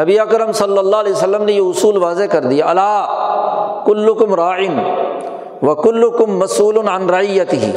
نبی 0.00 0.18
اکرم 0.18 0.52
صلی 0.52 0.78
اللہ 0.78 0.96
علیہ 0.96 1.12
وسلم 1.12 1.44
نے 1.44 1.52
یہ 1.52 1.60
اصول 1.60 1.96
واضح 1.96 2.24
کر 2.24 2.40
دیا۔ 2.40 2.66
اللہ 2.66 3.06
کلکم 3.86 4.34
رائن 4.34 4.78
و 5.62 5.74
کلکم 5.74 6.38
مسول 6.38 6.88
عن 6.88 7.10
رعیت 7.10 7.52
ہی 7.52 7.72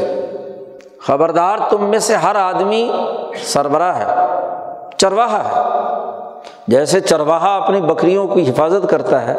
خبردار 1.07 1.57
تم 1.70 1.83
میں 1.89 2.00
سے 2.00 2.15
ہر 2.15 2.35
آدمی 2.35 2.89
سربراہ 3.43 4.00
ہے، 4.00 4.05
چرواہا 4.98 5.43
ہے۔ 5.46 5.61
جیسے 6.67 7.00
چرواہا 7.00 7.55
اپنی 7.55 7.81
بکریوں 7.81 8.27
کی 8.27 8.50
حفاظت 8.50 8.89
کرتا 8.89 9.27
ہے، 9.27 9.35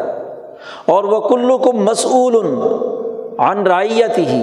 اور 0.86 1.04
وہ 1.04 1.20
کلو 1.20 1.58
کو 1.58 1.72
مسعول 1.72 2.36
عن 3.38 3.66
رائیت 3.66 4.18
ہی 4.18 4.42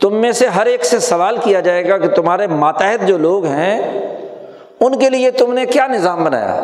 تم 0.00 0.14
میں 0.14 0.32
سے 0.32 0.46
ہر 0.48 0.66
ایک 0.66 0.84
سے 0.84 0.98
سوال 1.00 1.36
کیا 1.36 1.60
جائے 1.60 1.88
گا 1.88 1.96
کہ 1.98 2.08
تمہارے 2.08 2.46
ماتحت 2.46 3.06
جو 3.08 3.18
لوگ 3.18 3.44
ہیں، 3.46 3.78
ان 4.80 4.98
کے 4.98 5.10
لیے 5.10 5.30
تم 5.30 5.52
نے 5.52 5.66
کیا 5.66 5.86
نظام 5.86 6.24
بنایا؟ 6.24 6.54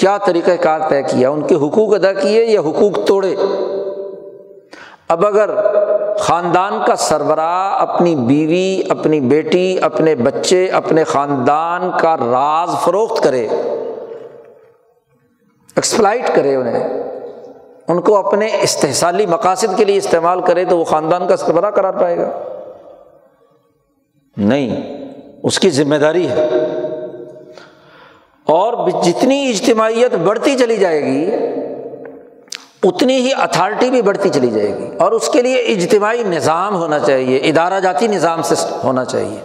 کیا 0.00 0.18
طریقۂ 0.18 0.50
کار 0.60 0.80
طے 0.88 1.02
کیا؟ 1.02 1.30
ان 1.30 1.42
کے 1.42 1.54
حقوق 1.54 1.94
ادا 1.94 2.12
کیے 2.12 2.44
یا 2.44 2.60
حقوق 2.60 3.06
توڑے؟ 3.06 3.34
اب 5.08 5.26
اگر 5.26 5.50
خاندان 6.18 6.72
کا 6.86 6.96
سربراہ 6.96 7.80
اپنی 7.80 8.14
بیوی، 8.14 8.82
اپنی 8.88 9.20
بیٹی، 9.20 9.78
اپنے 9.82 10.14
بچے، 10.14 10.68
اپنے 10.68 11.04
خاندان 11.04 11.90
کا 12.00 12.16
راز 12.16 12.70
فروخت 12.84 13.24
کرے 13.24 13.48
ایکسپلائٹ 15.76 16.34
کرے 16.34 16.54
انہیں، 16.54 17.02
ان 17.88 18.00
کو 18.00 18.16
اپنے 18.16 18.48
استحصالی 18.62 19.26
مقاصد 19.26 19.76
کے 19.76 19.84
لیے 19.84 19.96
استعمال 19.96 20.40
کرے 20.40 20.64
تو 20.64 20.78
وہ 20.78 20.84
خاندان 20.84 21.28
کا 21.28 21.36
سربراہ 21.36 21.70
کرا 21.70 21.90
پائے 21.90 22.18
گا۔ 22.18 22.30
نہیں، 24.36 24.98
اس 25.42 25.58
کی 25.58 25.70
ذمہ 25.70 25.96
داری 25.96 26.28
ہے۔ 26.28 26.59
اور 28.50 28.88
جتنی 29.04 29.48
اجتماعیت 29.48 30.14
بڑھتی 30.14 30.58
چلی 30.58 30.76
جائے 30.76 31.04
گی، 31.04 31.30
اتنی 32.82 33.16
ہی 33.16 33.30
اتھارٹی 33.38 33.90
بھی 33.90 34.02
بڑھتی 34.02 34.28
چلی 34.28 34.50
جائے 34.50 34.78
گی۔ 34.78 34.96
اور 34.98 35.12
اس 35.12 35.28
کے 35.28 35.42
لیے 35.42 35.56
اجتماعی 35.56 36.22
نظام 36.22 36.76
ہونا 36.76 36.98
چاہیے، 36.98 37.36
ادارہ 37.36 37.80
جاتی 37.80 38.06
نظام 38.06 38.42
سے 38.42 38.54
ہونا 38.84 39.04
چاہیے۔ 39.04 39.40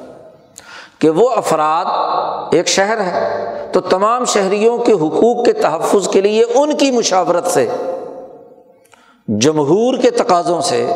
کہ 0.99 1.09
وہ 1.09 1.29
افراد، 1.29 1.85
ایک 2.53 2.67
شہر 2.67 2.97
ہے، 2.97 3.45
تو 3.71 3.81
تمام 3.81 4.25
شہریوں 4.25 4.77
کے 4.77 4.93
حقوق 4.93 5.45
کے 5.45 5.53
تحفظ 5.53 6.07
کے 6.07 6.21
لیے 6.21 6.43
ان 6.55 6.77
کی 6.77 6.91
مشاورت 6.91 7.47
سے، 7.47 7.67
جمہور 9.27 9.97
کے 9.97 10.09
تقاضوں 10.09 10.61
سے، 10.61 10.87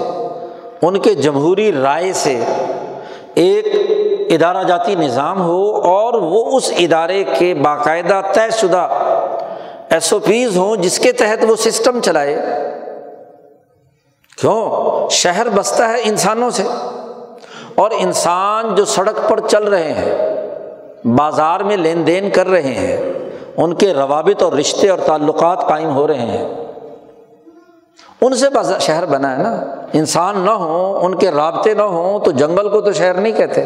ان 0.81 0.99
کے 0.99 1.13
جمہوری 1.13 1.71
رائے 1.71 2.13
سے 2.13 2.43
ایک 3.35 3.65
ادارہ 4.29 4.63
جاتی 4.63 4.95
نظام 4.95 5.41
ہو 5.41 5.75
اور 5.75 6.13
وہ 6.13 6.57
اس 6.57 6.73
ادارے 6.77 7.23
کے 7.23 7.53
باقاعدہ 7.53 8.21
طے 8.33 8.49
شدہ 8.51 8.87
ایس 9.89 10.13
او 10.13 10.19
پیز 10.19 10.57
ہوں 10.57 10.75
جس 10.75 10.99
کے 10.99 11.11
تحت 11.11 11.45
وہ 11.47 11.55
سسٹم 11.55 11.99
چلائے۔ 12.01 12.41
کیوں؟ 14.41 14.69
شہر 15.09 15.49
بستا 15.49 15.89
ہے 15.89 15.95
انسانوں 16.03 16.49
سے 16.49 16.63
اور 17.75 17.91
انسان 17.97 18.75
جو 18.75 18.85
سڑک 18.85 19.29
پر 19.29 19.39
چل 19.39 19.63
رہے 19.63 19.93
ہیں، 19.93 20.35
بازار 21.05 21.59
میں 21.59 21.77
لین 21.77 22.07
دین 22.07 22.29
کر 22.29 22.47
رہے 22.47 22.61
ہیں، 22.61 23.13
ان 23.57 23.73
کے 23.73 23.93
روابط 23.93 24.43
اور 24.43 24.53
رشتے 24.53 24.89
اور 24.89 24.99
تعلقات 25.05 25.67
قائم 25.67 25.95
ہو 25.95 26.07
رہے 26.07 26.19
ہیں۔ 26.19 26.47
ان 28.21 28.35
سے 28.35 28.45
شہر 28.79 29.05
بنا 29.05 29.37
ہے 29.37 29.43
نا۔ 29.43 29.65
انسان 29.93 30.39
نہ 30.39 30.51
ہوں، 30.51 31.05
ان 31.05 31.15
کے 31.15 31.31
رابطے 31.31 31.73
نہ 31.73 31.81
ہوں 31.81 32.19
تو 32.19 32.31
جنگل 32.31 32.69
کو 32.69 32.81
تو 32.81 32.91
شہر 32.91 33.13
نہیں 33.13 33.33
کہتے۔ 33.33 33.65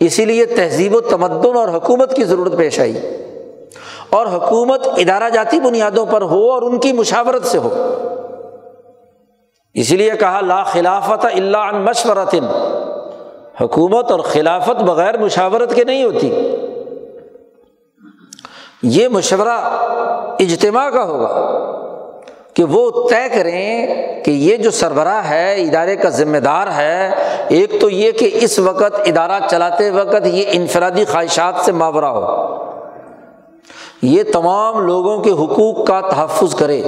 اسی 0.00 0.24
لیے 0.24 0.46
تہذیب 0.46 0.94
و 0.94 1.00
تمدن 1.00 1.56
اور 1.56 1.68
حکومت 1.68 2.16
کی 2.16 2.24
ضرورت 2.24 2.56
پیش 2.56 2.80
آئی۔ 2.80 3.00
اور 4.10 4.26
حکومت 4.26 4.86
ادارہ 4.86 5.30
جاتی 5.30 5.60
بنیادوں 5.60 6.06
پر 6.06 6.22
ہو 6.22 6.52
اور 6.52 6.62
ان 6.62 6.78
کی 6.78 6.92
مشاورت 6.92 7.44
سے 7.44 7.58
ہو۔ 7.58 7.94
اسی 9.74 9.96
لیے 9.96 10.10
کہا، 10.10 10.40
لا 10.40 10.62
خلافت 10.62 11.26
اللہ 11.26 11.56
عن 11.56 11.84
مشورت۔ 11.84 12.34
حکومت 13.60 14.10
اور 14.10 14.20
خلافت 14.20 14.82
بغیر 14.82 15.18
مشاورت 15.18 15.74
کے 15.74 15.84
نہیں 15.84 16.04
ہوتی۔ 16.04 16.56
یہ 18.82 19.08
مشورہ 19.08 19.58
اجتماع 20.40 20.90
کا 20.90 21.04
ہوگا۔ 21.04 21.56
کہ 22.54 22.64
وہ 22.64 23.08
طے 23.08 23.28
کریں 23.34 23.86
کہ 24.24 24.30
یہ 24.30 24.56
جو 24.56 24.70
سربراہ 24.70 25.30
ہے، 25.30 25.54
ادارے 25.54 25.96
کا 25.96 26.08
ذمہ 26.08 26.38
دار 26.38 26.66
ہے، 26.66 27.10
ایک 27.48 27.80
تو 27.80 27.90
یہ 27.90 28.12
کہ 28.12 28.30
اس 28.32 28.58
وقت 28.58 29.00
ادارہ 29.06 29.40
چلاتے 29.50 29.90
وقت 29.90 30.26
یہ 30.26 30.44
انفرادی 30.52 31.04
خواہشات 31.04 31.54
سے 31.64 31.72
ماورہ 31.72 32.04
ہو۔ 32.04 32.56
یہ 34.02 34.22
تمام 34.32 34.86
لوگوں 34.86 35.18
کے 35.18 35.30
حقوق 35.30 35.86
کا 35.86 36.00
تحفظ 36.00 36.54
کرے۔ 36.54 36.82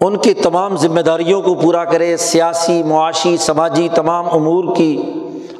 ان 0.00 0.16
کی 0.16 0.34
تمام 0.34 0.76
ذمہ 0.76 1.00
داریوں 1.00 1.42
کو 1.42 1.54
پورا 1.54 1.84
کرے، 1.84 2.16
سیاسی، 2.16 2.82
معاشی، 2.82 3.36
سماجی 3.36 3.88
تمام 3.94 4.26
امور 4.32 4.76
کی 4.76 5.02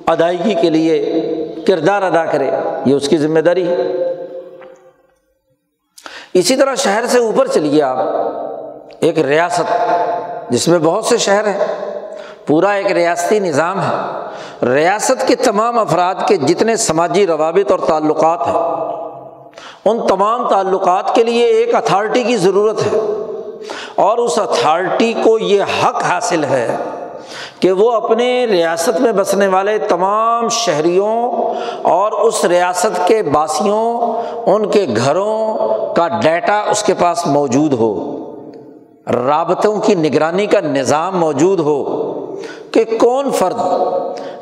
ادائیگی 0.06 0.54
کے 0.54 0.70
لیے 0.70 1.22
کردار 1.66 2.02
ادا 2.02 2.24
کرے۔ 2.24 2.50
یہ 2.86 2.94
اس 2.94 3.08
کی 3.08 3.18
ذمہ 3.18 3.40
داری۔ 3.40 3.68
ہے 3.68 4.05
اسی 6.38 6.56
طرح 6.56 6.74
شہر 6.74 7.06
سے 7.06 7.18
اوپر 7.18 7.46
چلیے 7.46 7.82
آپ۔ 7.82 7.96
ایک 9.00 9.18
ریاست، 9.18 9.90
جس 10.50 10.68
میں 10.68 10.78
بہت 10.78 11.04
سے 11.04 11.18
شہر 11.18 11.46
ہیں، 11.46 11.66
پورا 12.46 12.70
ایک 12.70 12.92
ریاستی 12.92 13.38
نظام 13.38 13.80
ہے۔ 13.80 14.26
ریاست 14.66 15.28
کے 15.28 15.36
تمام 15.36 15.78
افراد 15.78 16.14
کے 16.28 16.36
جتنے 16.36 16.76
سماجی 16.76 17.26
روابط 17.26 17.70
اور 17.70 17.78
تعلقات 17.78 18.46
ہیں، 18.46 18.54
ان 19.84 20.06
تمام 20.06 20.48
تعلقات 20.48 21.14
کے 21.14 21.24
لیے 21.24 21.44
ایک 21.44 21.74
اتھارٹی 21.74 22.22
کی 22.22 22.36
ضرورت 22.36 22.82
ہے۔ 22.82 22.98
اور 23.94 24.18
اس 24.18 24.38
اتھارٹی 24.38 25.12
کو 25.24 25.38
یہ 25.38 25.62
حق 25.62 26.02
حاصل 26.02 26.44
ہے 26.44 26.76
کہ 27.60 27.72
وہ 27.72 27.92
اپنے 27.92 28.46
ریاست 28.46 29.00
میں 29.00 29.12
بسنے 29.12 29.46
والے 29.46 29.78
تمام 29.78 30.48
شہریوں 30.48 31.32
اور 31.82 32.12
اس 32.12 32.44
ریاست 32.44 33.06
کے 33.06 33.22
باسیوں، 33.22 34.12
ان 34.46 34.70
کے 34.70 34.86
گھروں 34.96 35.58
کا 35.94 36.08
ڈیٹا 36.22 36.64
اس 36.70 36.82
کے 36.82 36.94
پاس 36.94 37.26
موجود 37.26 37.72
ہو۔ 37.72 38.12
رابطوں 39.06 39.80
کی 39.80 39.94
نگرانی 39.94 40.46
کا 40.46 40.60
نظام 40.60 41.20
موجود 41.20 41.60
ہو 41.60 42.04
کہ 42.72 42.84
کون 42.98 43.30
فرد 43.30 43.60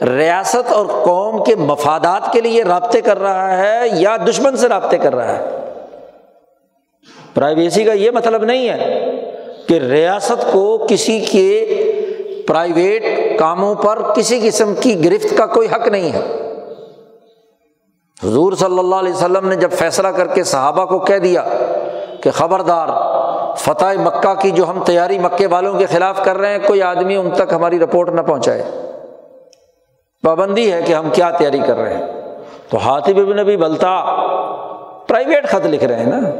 ریاست 0.02 0.72
اور 0.72 0.86
قوم 0.86 1.44
کے 1.44 1.54
مفادات 1.54 2.32
کے 2.32 2.40
لیے 2.40 2.62
رابطے 2.62 3.00
کر 3.00 3.18
رہا 3.18 3.56
ہے 3.56 3.80
یا 3.92 4.16
دشمن 4.28 4.56
سے 4.56 4.68
رابطے 4.68 4.98
کر 4.98 5.14
رہا 5.14 5.38
ہے۔ 5.38 5.44
پرائیویسی 7.34 7.84
کا 7.84 7.92
یہ 7.92 8.10
مطلب 8.10 8.44
نہیں 8.44 8.68
ہے 8.68 9.10
کہ 9.68 9.74
ریاست 9.74 10.52
کو 10.52 10.86
کسی 10.88 11.20
کے 11.20 11.60
پرائیویٹ 12.48 13.02
کاموں 13.38 13.74
پر 13.74 14.02
کسی 14.16 14.40
قسم 14.48 14.74
کی 14.80 15.04
گرفت 15.04 15.36
کا 15.36 15.46
کوئی 15.46 15.68
حق 15.72 15.88
نہیں 15.88 16.12
ہے۔ 16.12 16.20
حضور 18.24 18.52
صلی 18.52 18.78
اللہ 18.78 18.94
علیہ 18.94 19.12
وسلم 19.12 19.48
نے 19.48 19.56
جب 19.56 19.72
فیصلہ 19.72 20.08
کر 20.08 20.26
کے 20.26 20.44
صحابہ 20.44 20.84
کو 20.84 20.98
کہہ 20.98 21.18
دیا 21.18 21.44
کہ 22.22 22.30
خبردار، 22.30 22.88
فتح 23.56 24.00
مکہ 24.00 24.34
کی 24.34 24.50
جو 24.50 24.70
ہم 24.70 24.84
تیاری 24.84 25.18
مکے 25.18 25.46
والوں 25.46 25.78
کے 25.78 25.86
خلاف 25.86 26.24
کر 26.24 26.38
رہے 26.38 26.50
ہیں، 26.50 26.58
کوئی 26.66 26.82
آدمی 26.82 27.16
ان 27.16 27.30
تک 27.30 27.52
ہماری 27.52 27.78
رپورٹ 27.78 28.08
نہ 28.08 28.20
پہنچائے۔ 28.20 28.62
پابندی 30.22 30.72
ہے 30.72 30.82
کہ 30.82 30.92
ہم 30.92 31.10
کیا 31.12 31.30
تیاری 31.30 31.58
کر 31.58 31.76
رہے 31.76 31.94
ہیں۔ 31.94 32.06
تو 32.68 32.78
ہاتھی 32.78 33.14
بھی 33.14 33.22
نبی 33.22 33.56
بلتا 33.56 34.04
پرائیویٹ 35.08 35.46
خط 35.46 35.66
لکھ 35.66 35.84
رہے 35.84 35.96
ہیں 35.96 36.06
نا۔ 36.06 36.30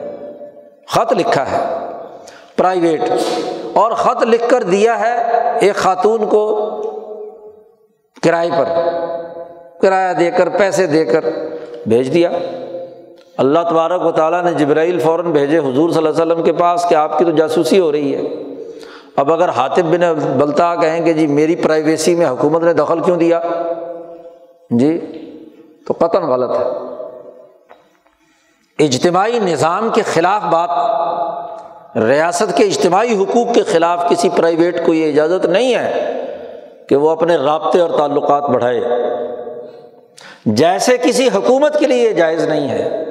خط 0.88 1.12
لکھا 1.12 1.44
ہے۔ 1.50 1.86
پرائیویٹ۔ 2.56 3.00
اور 3.74 3.92
خط 3.92 4.22
لکھ 4.22 4.48
کر 4.48 4.62
دیا 4.62 5.00
ہے 5.00 5.14
ایک 5.60 5.74
خاتون 5.74 6.26
کو 6.26 6.70
کرائے 8.22 8.50
پر، 8.58 8.64
کرایہ 9.80 10.12
دے 10.12 10.30
کر، 10.30 10.48
پیسے 10.48 10.86
دے 10.86 11.04
کر، 11.04 11.24
بھیج 11.86 12.14
دیا۔ 12.14 12.30
اللہ 13.36 13.58
تبارک 13.70 14.06
و 14.06 14.12
تعالیٰ 14.12 14.42
نے 14.42 14.52
جبرائیل 14.52 14.98
فوراً 14.98 15.32
بھیجے 15.32 15.58
حضور 15.58 15.90
صلی 15.90 16.06
اللہ 16.06 16.22
علیہ 16.22 16.32
وسلم 16.32 16.42
کے 16.42 16.52
پاس 16.52 16.86
کہ 16.88 16.94
آپ 16.94 17.18
کی 17.18 17.24
تو 17.24 17.30
جاسوسی 17.30 17.80
ہو 17.80 17.92
رہی 17.92 18.14
ہے۔ 18.14 18.22
اب 19.16 19.32
اگر 19.32 19.48
حاطب 19.48 19.82
بن 19.82 20.14
بلتا 20.38 20.74
کہیں 20.74 21.04
کہ 21.04 21.12
جی 21.12 21.26
میری 21.26 21.56
پرائیویسی 21.56 22.14
میں 22.14 22.26
حکومت 22.26 22.62
نے 22.62 22.72
دخل 22.72 23.00
کیوں 23.00 23.16
دیا؟ 23.16 23.40
جی 24.70 24.98
تو 25.86 25.94
قطن 25.98 26.22
غلط 26.22 26.56
ہے۔ 26.56 26.64
اجتماعی 28.78 29.38
نظام 29.38 29.88
کے 29.94 30.02
خلاف 30.02 30.42
بات 30.42 30.70
ریاست 31.96 32.56
کے 32.56 32.64
اجتماعی 32.64 33.16
حقوق 33.16 33.54
کے 33.54 33.62
خلاف 33.62 34.10
کسی 34.10 34.28
پرائیویٹ 34.28 34.86
کو 34.86 34.94
یہ 34.94 35.12
اجازت 35.12 35.46
نہیں 35.46 35.74
ہے 35.74 36.10
کہ 36.88 36.96
وہ 36.96 37.10
اپنے 37.10 37.36
رابطے 37.36 37.80
اور 37.80 37.90
تعلقات 37.90 38.42
بڑھائے۔ 38.42 38.80
جیسے 40.46 40.96
کسی 40.98 41.28
حکومت 41.34 41.78
کے 41.78 41.86
لیے 41.86 42.08
یہ 42.08 42.12
جائز 42.12 42.44
نہیں 42.44 42.68
ہے 42.68 43.04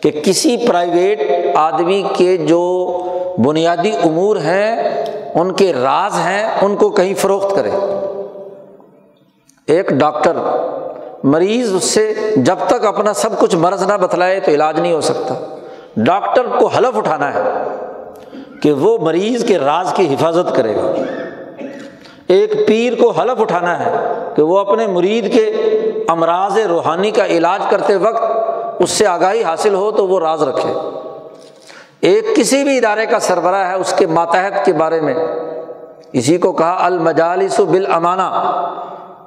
کہ 0.00 0.10
کسی 0.10 0.56
پرائیویٹ 0.56 1.18
آدمی 1.54 2.02
کے 2.16 2.36
جو 2.36 2.92
بنیادی 3.44 3.92
امور 4.04 4.36
ہیں، 4.36 5.04
ان 5.34 5.52
کے 5.52 5.72
راز 5.72 6.14
ہیں، 6.14 6.58
ان 6.62 6.76
کو 6.76 6.90
کہیں 6.90 7.14
فروخت 7.14 7.56
کرے۔ 7.56 7.70
ایک 9.66 9.88
ڈاکٹر 9.88 10.32
مریض 11.24 11.74
اس 11.74 11.84
سے 11.84 12.14
جب 12.36 12.56
تک 12.66 12.84
اپنا 12.84 13.12
سب 13.12 13.38
کچھ 13.38 13.56
مرض 13.56 13.82
نہ 13.82 13.96
بتلائے 13.96 14.40
تو 14.40 14.50
علاج 14.52 14.80
نہیں 14.80 14.92
ہو 14.92 15.00
سکتا۔ 15.00 15.56
ڈاکٹر 15.96 16.42
کو 16.58 16.66
حلف 16.66 16.96
اٹھانا 16.96 17.34
ہے۔ 17.34 17.42
کہ 18.62 18.72
وہ 18.72 18.98
مریض 18.98 19.44
کے 19.44 19.58
راز 19.58 19.92
کی 19.96 20.14
حفاظت 20.14 20.56
کرے 20.56 20.76
گا۔ 20.76 20.92
ایک 22.26 22.66
پیر 22.66 22.94
کو 22.94 23.10
حلف 23.10 23.40
اٹھانا 23.40 23.86
ہے 23.86 23.92
کہ 24.36 24.42
وہ 24.42 24.58
اپنے 24.58 24.86
مرید 24.86 25.34
کے 25.34 25.44
امراض 26.08 26.58
روحانی 26.58 27.10
کا 27.10 27.26
علاج 27.26 27.60
کرتے 27.70 27.96
وقت 27.96 28.22
اس 28.82 28.90
سے 28.90 29.06
آگاہی 29.06 29.42
حاصل 29.42 29.74
ہو 29.74 29.90
تو 29.90 30.08
وہ 30.08 30.20
راز 30.20 30.42
رکھے۔ 30.42 30.72
ایک 32.00 32.36
کسی 32.36 32.64
بھی 32.64 32.76
ادارے 32.76 33.06
کا 33.06 33.18
سربراہ 33.18 33.68
ہے 33.68 33.74
اس 33.74 33.94
کے 33.96 34.06
ماتحت 34.06 34.64
کے 34.64 34.72
بارے 34.72 35.00
میں۔ 35.00 35.14
اسی 36.12 36.38
کو 36.38 36.52
کہا، 36.52 36.78
المجالس 36.80 37.60
و 37.60 37.64
بالامانہ۔ 37.64 38.52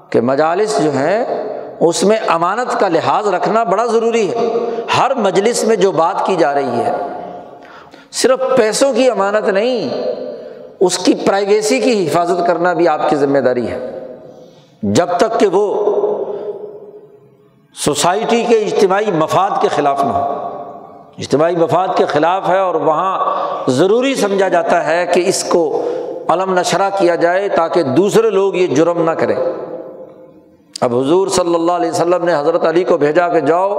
کہ 0.10 0.22
مجالس 0.22 0.84
جو 0.84 0.94
ہے 0.94 1.44
اس 1.80 2.04
میں 2.04 2.18
امانت 2.28 2.80
کا 2.80 2.88
لحاظ 2.88 3.28
رکھنا 3.28 3.64
بڑا 3.64 3.86
ضروری 3.86 4.32
ہے۔ 4.32 4.58
ہر 4.98 5.14
مجلس 5.16 5.64
میں 5.64 5.76
جو 5.76 5.92
بات 5.92 6.26
کی 6.26 6.36
جا 6.36 6.54
رہی 6.54 6.80
ہے 6.80 6.94
صرف 8.12 8.40
پیسوں 8.58 8.94
کی 8.94 9.10
امانت 9.10 9.50
نہیں، 9.50 9.90
اس 10.80 10.98
کی 10.98 11.14
پرائیویسی 11.14 11.80
کی 11.80 12.08
حفاظت 12.08 12.48
کرنا 12.48 12.74
بھی 12.74 12.88
آپ 12.88 13.10
کی 13.10 13.16
ذمہ 13.16 13.38
داری 13.38 13.68
ہے۔ 13.68 14.08
جب 14.84 15.08
تک 15.18 15.40
کہ 15.40 15.48
وہ 15.52 15.96
سوسائٹی 17.76 18.44
کے 18.44 18.56
اجتماعی 18.56 19.12
مفاد 19.12 19.62
کے 19.62 19.68
خلاف 19.68 20.04
نہ 20.04 20.10
ہو۔ 20.10 20.22
اجتماعی 21.18 21.56
مفاد 21.56 21.88
کے 21.96 22.06
خلاف 22.06 22.50
ہے 22.50 22.60
اور 22.60 22.76
وہاں 22.76 23.20
ضروری 23.68 24.16
سمجھا 24.16 24.48
جاتا 24.48 24.88
ہے 24.88 25.06
کہ 25.14 25.24
اس 25.28 25.44
کو 25.44 25.90
علم 26.28 26.60
نشرہ 26.60 26.90
کیا 27.00 27.16
جائے 27.16 27.50
تاکہ 27.50 27.84
دوسرے 27.84 28.30
لوگ 28.30 28.56
یہ 28.56 28.68
جرم 28.68 29.04
نہ 29.04 29.12
کریں۔ 29.12 29.36
اب 30.82 30.96
حضور 30.96 31.28
صلی 31.28 31.56
اللہ 31.56 31.72
علیہ 31.72 31.90
وسلم 31.90 32.26
نے 32.26 32.34
حضرت 32.34 32.66
علی 32.66 32.84
کو 32.84 32.98
بھیجا 32.98 33.28
کہ 33.28 33.40
جاؤ 33.40 33.78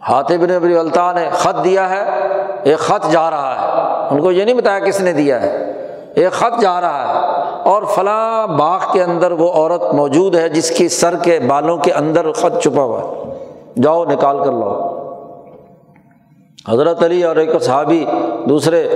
حاطب 0.00 0.44
نے 0.46 0.54
ابری 0.54 0.76
الطا 0.76 1.12
نے 1.12 1.28
خط 1.32 1.64
دیا 1.64 1.90
ہے۔ 1.90 2.32
ایک 2.64 2.78
خط 2.78 3.10
جا 3.10 3.30
رہا 3.30 3.54
ہے۔ 3.54 3.88
ان 4.14 4.22
کو 4.22 4.32
یہ 4.32 4.44
نہیں 4.44 4.54
بتایا 4.54 4.78
کس 4.78 5.00
نے 5.00 5.12
دیا 5.12 5.42
ہے۔ 5.42 5.72
ایک 6.14 6.32
خط 6.32 6.60
جا 6.60 6.80
رہا 6.80 7.08
ہے۔ 7.08 7.42
اور 7.70 7.82
فلاں 7.82 8.46
باغ 8.46 8.80
کے 8.92 9.02
اندر 9.02 9.32
وہ 9.32 9.52
عورت 9.52 9.94
موجود 9.94 10.34
ہے 10.34 10.48
جس 10.48 10.70
کی 10.70 10.88
سر 10.88 11.16
کے 11.16 11.38
بالوں 11.38 11.76
کے 11.76 11.92
اندر 11.92 12.32
خط 12.32 12.62
چھپا 12.62 12.82
ہوا 12.82 13.00
ہے۔ 13.00 13.34
جاؤ 13.82 14.04
نکال 14.04 14.38
کر 14.38 14.52
لاؤ۔ 14.52 14.98
حضرت 16.68 17.02
علی 17.02 17.24
اور 17.24 17.36
ایک 17.36 17.50
صحابی 17.62 18.04
دوسرے 18.48 18.88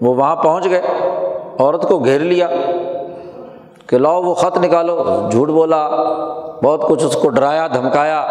وہ 0.00 0.14
وہاں 0.14 0.36
پہنچ 0.36 0.64
گئے۔ 0.64 0.82
عورت 1.58 1.88
کو 1.88 1.98
گھیر 1.98 2.20
لیا 2.20 2.48
کہ 3.86 3.98
لاؤ 3.98 4.22
وہ 4.22 4.34
خط 4.34 4.58
نکالو۔ 4.58 5.04
جھوٹ 5.30 5.48
بولا، 5.48 5.88
بہت 6.64 6.82
کچھ 6.88 7.04
اس 7.04 7.14
کو 7.14 7.28
ڈرایا، 7.28 7.66
دھمکایا۔ 7.66 8.26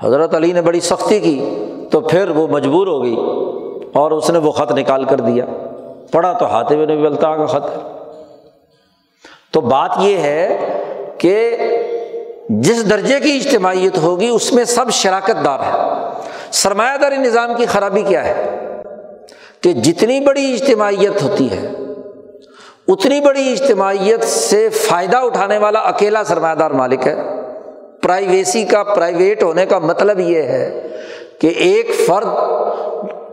حضرت 0.00 0.34
علی 0.34 0.52
نے 0.52 0.62
بڑی 0.62 0.80
سختی 0.80 1.20
کی 1.20 1.64
تو 1.90 2.00
پھر 2.00 2.28
وہ 2.28 2.46
مجبور 2.46 2.86
ہو 2.86 3.02
گئی 3.02 3.16
اور 3.92 4.10
اس 4.10 4.30
نے 4.30 4.38
وہ 4.38 4.52
خط 4.52 4.72
نکال 4.72 5.04
کر 5.04 5.20
دیا۔ 5.20 5.44
پڑھا 6.12 6.32
تو 6.32 6.46
ہاتھ 6.46 6.72
میں 6.72 6.86
نبی 6.86 7.06
الطا 7.06 7.36
کا 7.36 7.46
خط۔ 7.46 7.64
ہے 7.64 7.82
تو 9.52 9.60
بات 9.60 9.90
یہ 9.98 10.16
ہے 10.16 10.58
کہ 11.18 11.56
جس 12.48 12.90
درجے 12.90 13.20
کی 13.20 13.36
اجتماعیت 13.36 13.98
ہوگی 13.98 14.28
اس 14.28 14.52
میں 14.52 14.64
سب 14.64 14.90
شراکت 14.90 15.44
دار 15.44 15.58
ہے 15.60 15.98
سرمایہ 16.50 16.96
داری 16.96 17.16
نظام 17.16 17.54
کی 17.54 17.66
خرابی 17.66 18.02
کیا 18.02 18.24
ہے؟ 18.24 18.58
کہ 19.60 19.72
جتنی 19.72 20.20
بڑی 20.20 20.54
اجتماعیت 20.54 21.22
ہوتی 21.22 21.50
ہے، 21.50 21.72
اتنی 22.88 23.20
بڑی 23.20 23.52
اجتماعیت 23.52 24.24
سے 24.24 24.68
فائدہ 24.68 25.16
اٹھانے 25.16 25.58
والا 25.58 25.78
اکیلا 25.78 26.24
سرمایہ 26.24 26.54
دار 26.54 26.70
مالک 26.70 27.06
ہے۔ 27.06 27.37
پرائیویسی 28.02 28.64
کا 28.64 28.82
پرائیویٹ 28.82 29.42
ہونے 29.42 29.66
کا 29.66 29.78
مطلب 29.78 30.20
یہ 30.20 30.42
ہے 30.42 30.88
کہ 31.40 31.46
ایک 31.46 31.90
فرد 32.06 32.26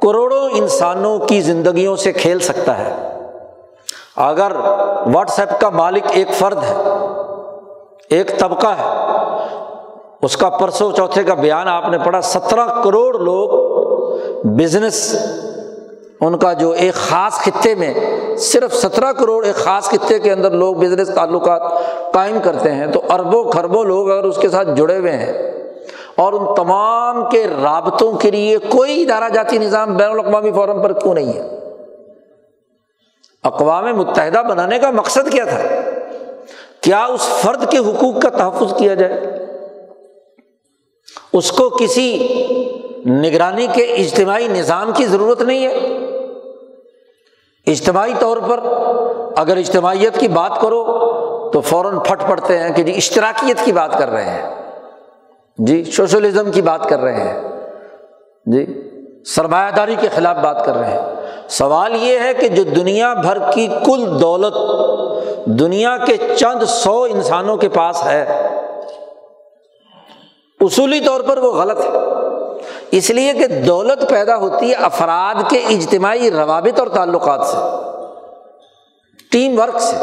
کروڑوں 0.01 0.49
انسانوں 0.53 1.17
کی 1.19 1.41
زندگیوں 1.41 1.95
سے 1.95 2.11
کھیل 2.11 2.39
سکتا 2.39 2.77
ہے۔ 2.77 2.93
اگر 4.15 4.51
واٹس 5.13 5.39
ایپ 5.39 5.59
کا 5.59 5.69
مالک 5.69 6.03
ایک 6.11 6.33
فرد 6.33 6.57
ہے، 6.57 6.75
ایک 8.09 8.39
طبقہ 8.39 8.67
ہے، 8.67 8.93
اس 10.21 10.37
کا 10.37 10.49
پرسوں 10.49 10.91
چوتھے 10.91 11.23
کا 11.23 11.33
بیان 11.33 11.67
آپ 11.67 11.89
نے 11.89 11.97
پڑھا، 12.05 12.21
سترہ 12.21 12.65
کروڑ 12.83 13.19
لوگ 13.19 13.49
بزنس 14.43 15.15
ان 16.21 16.37
کا 16.37 16.53
جو 16.53 16.71
ایک 16.71 16.93
خاص 16.93 17.33
خطے 17.33 17.75
میں 17.75 17.93
صرف 18.37 18.75
سترہ 18.75 19.11
کروڑ 19.11 19.45
ایک 19.45 19.55
خاص 19.55 19.83
خطے 19.83 20.19
کے 20.19 20.31
اندر 20.31 20.51
لوگ 20.51 20.75
بزنس 20.75 21.09
تعلقات 21.15 21.61
قائم 22.13 22.37
کرتے 22.43 22.71
ہیں، 22.71 22.87
تو 22.87 23.01
اربوں 23.09 23.51
خربوں 23.51 23.83
لوگ 23.85 24.11
اگر 24.11 24.23
اس 24.23 24.37
کے 24.37 24.49
ساتھ 24.49 24.67
جڑے 24.75 24.97
ہوئے 24.97 25.11
ہیں 25.11 25.33
اور 26.15 26.33
ان 26.33 26.55
تمام 26.55 27.29
کے 27.29 27.47
رابطوں 27.61 28.11
کے 28.11 28.31
لیے 28.31 28.57
کوئی 28.57 29.01
ادارہ 29.01 29.29
جاتی 29.29 29.57
نظام 29.57 29.97
بین 29.97 30.09
الاقوامی 30.09 30.51
فورم 30.51 30.81
پر 30.81 30.93
کیوں 30.93 31.13
نہیں 31.13 31.33
ہے؟ 31.33 31.47
اقوام 33.43 33.85
متحدہ 33.97 34.41
بنانے 34.41 34.79
کا 34.79 34.91
مقصد 34.91 35.31
کیا 35.31 35.45
تھا؟ 35.45 35.59
کیا 36.81 37.05
اس 37.05 37.21
فرد 37.21 37.71
کے 37.71 37.77
حقوق 37.77 38.21
کا 38.21 38.29
تحفظ 38.29 38.77
کیا 38.77 38.93
جائے؟ 38.93 39.21
اس 41.33 41.51
کو 41.51 41.69
کسی 41.69 42.27
نگرانی 43.05 43.67
کے 43.73 43.83
اجتماعی 43.83 44.47
نظام 44.47 44.91
کی 44.95 45.05
ضرورت 45.05 45.41
نہیں 45.41 45.65
ہے؟ 45.65 45.94
اجتماعی 47.67 48.13
طور 48.19 48.37
پر 48.37 48.59
اگر 49.35 49.57
اجتماعیت 49.57 50.17
کی 50.19 50.27
بات 50.27 50.61
کرو 50.61 50.83
تو 51.53 51.61
فوراً 51.61 51.99
پھٹ 51.99 52.23
پڑتے 52.29 52.59
ہیں 52.59 52.73
کہ 52.73 52.83
جی 52.83 52.93
اشتراکیت 52.95 53.65
کی 53.65 53.71
بات 53.71 53.99
کر 53.99 54.09
رہے 54.09 54.23
ہیں۔ 54.23 54.55
جی 55.57 55.83
سوشلزم 55.83 56.51
کی 56.51 56.61
بات 56.61 56.89
کر 56.89 56.99
رہے 56.99 57.23
ہیں۔ 57.23 57.41
جی 58.45 58.89
سرمایہ 59.25 59.71
داری 59.71 59.95
کے 60.01 60.07
خلاف 60.15 60.35
بات 60.35 60.65
کر 60.65 60.75
رہے 60.75 60.91
ہیں۔ 60.91 61.01
سوال 61.47 61.95
یہ 61.95 62.19
ہے 62.19 62.33
کہ 62.33 62.47
جو 62.47 62.63
دنیا 62.63 63.13
بھر 63.13 63.51
کی 63.51 63.67
کل 63.85 64.21
دولت 64.21 64.55
دنیا 65.45 65.97
کے 65.97 66.35
چند 66.35 66.63
سو 66.63 67.03
انسانوں 67.03 67.57
کے 67.57 67.69
پاس 67.69 68.05
ہے، 68.05 68.47
اصولی 70.59 70.99
طور 70.99 71.21
پر 71.21 71.37
وہ 71.37 71.53
غلط 71.53 71.79
ہے۔ 71.79 71.91
اس 72.91 73.09
لیے 73.09 73.33
کہ 73.33 73.47
دولت 73.47 74.09
پیدا 74.09 74.37
ہوتی 74.37 74.69
ہے 74.69 74.73
افراد 74.73 75.49
کے 75.49 75.57
اجتماعی 75.57 76.31
روابط 76.31 76.79
اور 76.79 76.87
تعلقات 76.87 77.47
سے، 77.47 77.57
ٹیم 79.31 79.59
ورک 79.59 79.79
سے۔ 79.79 79.95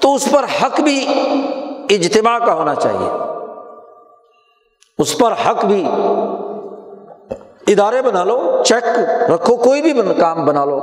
تو 0.00 0.14
اس 0.14 0.28
پر 0.30 0.44
حق 0.62 0.80
بھی 0.80 1.06
اجتماع 1.90 2.38
کا 2.38 2.54
ہونا 2.54 2.74
چاہیے۔ 2.74 3.08
اس 4.98 5.18
پر 5.18 5.32
حق 5.32 5.64
بھی 5.64 5.84
ادارے 7.66 8.02
بنا 8.02 8.24
لو، 8.24 8.62
چیک 8.66 8.84
رکھو، 9.30 9.56
کوئی 9.56 9.82
بھی 9.82 9.92
کام 10.20 10.44
بنا 10.44 10.64
لو۔ 10.64 10.80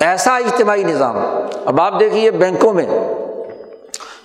ایسا 0.00 0.36
اجتماعی 0.36 0.82
نظام۔ 0.82 1.16
اب 1.66 1.80
آپ 1.80 2.00
دیکھیے 2.00 2.30
بینکوں 2.30 2.72
میں 2.72 3.14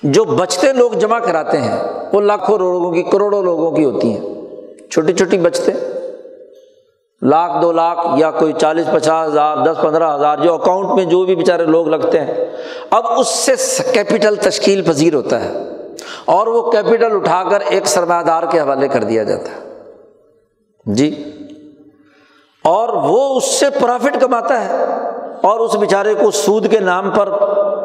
جو 0.04 0.24
بچتے 0.24 0.74
لوگ 0.74 0.92
جمع 0.92 1.20
کراتے 1.20 1.58
ہیں، 1.58 1.84
وہ 2.14 2.22
لاکھوں 2.22 2.58
لوگوں 2.58 2.92
کی، 2.92 3.04
کروڑوں 3.04 3.44
لوگوں 3.44 3.72
کی 3.72 3.86
ہوتی 3.86 4.12
ہیں۔ 4.12 4.42
چھوٹی 4.90 5.14
چھوٹی 5.14 5.38
بچتے۔ 5.38 5.72
لاکھ 7.22 7.62
دو 7.62 7.72
لاکھ 7.72 8.00
یا 8.18 8.32
کوئی 8.32 8.54
چالیس 8.54 8.88
پچاس 8.94 9.28
ہزار، 9.28 9.58
دس 9.58 9.82
پندرہ 9.82 10.16
ہزار، 10.16 10.38
جو 10.38 10.54
اکاؤنٹ 10.54 10.90
میں 10.90 11.06
جو 11.06 11.26
بھی 11.26 11.36
بیچارے 11.36 11.66
لوگ 11.66 11.88
لگتے 11.88 12.20
ہیں۔ 12.20 12.34
اب 12.92 13.04
اس 13.18 13.28
سے 13.28 13.84
کیپٹل 13.94 14.36
تشکیل 14.36 14.82
پذیر 14.82 15.14
ہوتا 15.14 15.44
ہے۔ 15.44 15.64
اور 16.26 16.48
وہ 16.48 16.72
کیپٹل 16.72 17.16
اٹھا 17.16 17.44
کر 17.44 17.60
ایک 17.60 17.88
سرمایہ 17.88 18.24
دار 18.24 18.44
کے 18.52 18.60
حوالے 18.60 18.88
کر 18.88 19.04
دیا 19.04 19.24
جاتا 19.24 19.44
ہے۔ 19.44 19.70
جی۔ 20.86 21.24
اور 22.64 22.90
وہ 22.90 23.38
اس 23.38 23.46
سے 23.46 23.66
پرافٹ 23.82 24.22
کماتا 24.22 24.66
ہے۔ 24.66 24.86
اور 25.44 25.60
اس 25.60 25.76
بیچارے 25.76 26.14
کو 26.14 26.32
سود 26.32 26.72
کے 26.72 26.80
نام 26.80 27.10
پر 27.10 27.30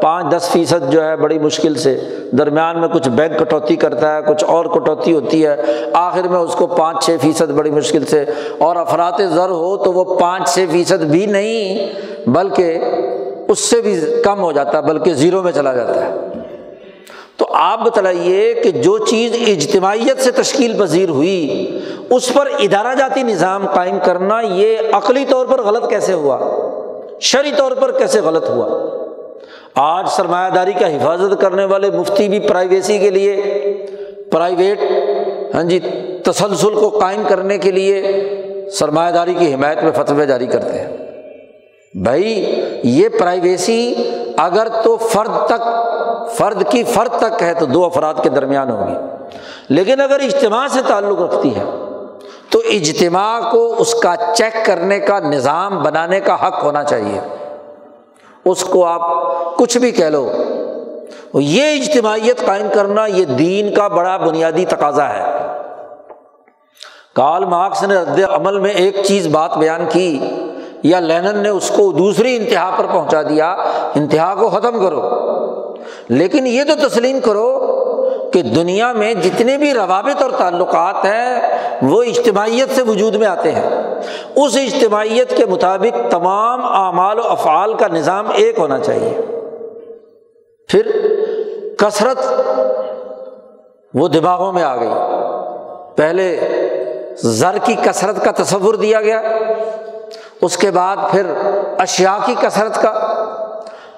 پانچ 0.03 0.37
دس 0.37 0.49
فیصد 0.53 0.93
جو 0.93 1.05
ہے 1.05 1.17
بڑی 1.17 1.39
مشکل 1.39 1.75
سے۔ 1.75 2.01
درمیان 2.39 2.81
میں 2.81 2.89
کچھ 2.89 3.09
بینک 3.09 3.39
کٹوتی 3.39 3.77
کرتا 3.77 4.17
ہے، 4.17 4.21
کچھ 4.23 4.45
اور 4.45 4.65
کٹوتی 4.65 5.13
ہوتی 5.13 5.47
ہے۔ 5.47 5.57
آخر 5.93 6.23
میں 6.23 6.39
اس 6.39 6.55
کو 6.55 6.67
پانچ 6.67 7.05
چھ 7.05 7.17
فیصد 7.23 7.51
بڑی 7.51 7.71
مشکل 7.71 8.05
سے۔ 8.05 8.25
اور 8.59 8.77
افراد 8.77 9.13
زر 9.35 9.49
ہو 9.49 9.77
تو 9.77 9.93
وہ 9.93 10.19
پانچ 10.19 10.55
چھ 10.55 10.65
فیصد 10.73 11.05
بھی 11.05 11.27
نہیں، 11.27 11.93
بلکہ 12.29 12.79
اس 13.49 13.59
سے 13.59 13.81
بھی 13.81 14.01
کم 14.25 14.41
ہو 14.41 14.53
جاتا 14.53 14.79
ہے، 14.79 14.83
بلکہ 14.83 15.15
زیرو 15.15 15.43
میں 15.43 15.53
چلا 15.53 15.73
جاتا 15.73 16.05
ہے۔ 16.05 16.15
تو 17.37 17.47
آپ 17.53 17.85
بتلائیے 17.85 18.55
کہ 18.55 18.71
جو 18.71 18.99
چیز 18.99 19.37
اجتماعیت 19.47 20.21
سے 20.21 20.31
تشکیل 20.31 20.79
پذیر 20.79 21.09
ہوئی، 21.09 21.79
اس 22.11 22.35
پر 22.35 22.49
ادارہ 22.59 22.95
جاتی 22.95 23.23
نظام 23.23 23.67
قائم 23.75 23.99
کرنا 24.05 24.41
یہ 24.41 24.77
عقلی 24.93 25.25
طور 25.29 25.47
پر 25.47 25.63
غلط 25.63 25.91
کیسے 25.91 26.13
ہوا؟ 26.13 26.39
شرعی 27.21 27.51
طور 27.57 27.73
پر 27.73 27.93
کیسے 27.93 28.21
غلط 28.21 28.51
ہوا؟ 28.51 28.96
آج 29.77 30.09
سرمایہ 30.09 30.51
داری 30.51 30.73
کا 30.73 30.87
حفاظت 30.97 31.41
کرنے 31.41 31.65
والے 31.65 31.91
مفتی 31.91 32.29
بھی 32.29 32.39
پرائیویسی 32.41 32.99
کے 32.99 33.11
لیے، 33.11 33.37
پرائیویٹ 34.33 34.81
ہاں 35.55 35.63
جی 35.63 35.81
تسلسل 36.25 36.75
کو 36.75 36.89
قائم 36.89 37.23
کرنے 37.29 37.59
کے 37.59 37.71
لیے 37.71 38.03
سرمایہ 38.73 39.13
داری 39.13 39.35
کی 39.35 39.55
حمایت 39.55 39.83
میں 39.83 39.93
فتوے 39.93 40.27
جاری 40.27 40.47
کرتے 40.47 40.79
ہیں۔ 40.79 40.97
بھائی، 41.95 42.61
یہ 42.83 43.09
پرائیویسی 43.09 43.95
اگر 44.37 44.69
تو 44.85 44.97
فرد 44.97 45.47
تک، 45.47 45.63
فرد 46.31 46.63
کی 46.71 46.85
فرد 46.85 47.19
تک 47.19 47.43
ہے 47.43 47.55
تو 47.55 47.67
دو 47.67 47.85
افراد 47.85 48.15
کے 48.23 48.29
درمیان 48.29 48.71
ہوگی 48.71 48.95
لیکن 49.69 50.01
اگر 50.01 50.21
اجتماع 50.21 50.69
سے 50.69 50.81
تعلق 50.87 51.21
رکھتی 51.21 51.57
ہے، 51.57 51.65
تو 52.51 52.59
اجتماع 52.71 53.41
کو 53.51 53.75
اس 53.79 53.95
کا 53.95 54.15
چیک 54.35 54.65
کرنے 54.67 55.01
کا، 55.01 55.19
نظام 55.19 55.83
بنانے 55.83 56.21
کا 56.21 56.47
حق 56.47 56.65
ہونا 56.65 56.85
چاہیے۔ 56.85 57.21
اس 58.47 58.65
کو 58.65 58.87
آپ 58.87 59.01
کچھ 59.57 59.79
بھی 59.79 59.91
کہہ 59.91 60.05
لو۔ 60.05 60.33
یہ 61.35 61.83
اجتماعیت 61.83 62.47
قائم 62.47 62.67
کرنا 62.75 63.07
یہ 63.07 63.25
دین 63.25 63.75
کا 63.75 63.89
بڑا 63.89 64.17
بنیادی 64.17 64.65
تقاضا 64.65 65.09
ہے۔ 65.09 65.47
کال 67.15 67.45
مارکس 67.45 67.83
نے 67.83 67.95
رد 67.95 68.21
عمل 68.31 68.59
میں 68.59 68.71
ایک 68.71 68.97
چیز 69.05 69.27
بات 69.27 69.57
بیان 69.57 69.87
کی، 69.93 70.21
یا 70.83 71.01
لینن 71.01 71.39
نے 71.39 71.49
اس 71.49 71.73
کو 71.77 71.93
دوسری 71.93 72.37
انتہا 72.37 72.75
پر 72.79 72.87
پہنچا 72.87 73.23
دیا، 73.23 73.53
انتہا 73.95 74.35
کو 74.35 74.49
ختم 74.49 74.79
کرو۔ 74.81 75.03
لیکن 76.09 76.47
یہ 76.47 76.63
تو 76.65 76.89
تسلیم 76.89 77.21
کرو 77.21 77.76
کہ 78.37 78.43
دنیا 78.43 78.93
میں 78.93 79.15
جتنے 79.15 79.59
بھی 79.59 79.75
روابط 79.75 80.23
اور 80.23 80.31
تعلقات 80.31 81.05
ہیں، 81.05 81.41
وہ 81.83 82.03
اجتماعیت 82.03 82.77
سے 82.77 82.83
وجود 82.83 83.15
میں 83.15 83.27
آتے 83.27 83.53
ہیں۔ 83.53 83.71
اس 84.37 84.57
اجتماعیت 84.57 85.37
کے 85.37 85.47
مطابق 85.47 86.11
تمام 86.11 86.61
اعمال 86.65 87.19
و 87.19 87.23
افعال 87.25 87.75
کا 87.75 87.89
نظام 87.89 88.27
ایک 88.35 88.59
ہونا 88.59 88.79
چاہیے۔ 88.79 89.21
پھر 90.69 90.83
کثرت 91.79 92.19
وہ 93.95 94.09
دماغوں 94.09 94.53
میں 94.53 94.63
آ 94.63 94.77
گئی۔ 94.77 94.91
پہلے 95.97 96.41
زر 97.17 97.59
کی 97.65 97.75
کثرت 97.83 98.25
کا 98.25 98.43
تصور 98.43 98.75
دیا 98.75 99.01
گیا، 99.01 99.23
اس 100.43 100.57
کے 100.57 100.71
بعد 100.71 100.97
پھر 101.11 101.27
اشیا 101.79 102.19
کی 102.27 102.35
کثرت 102.41 102.83
کا۔ 102.83 103.23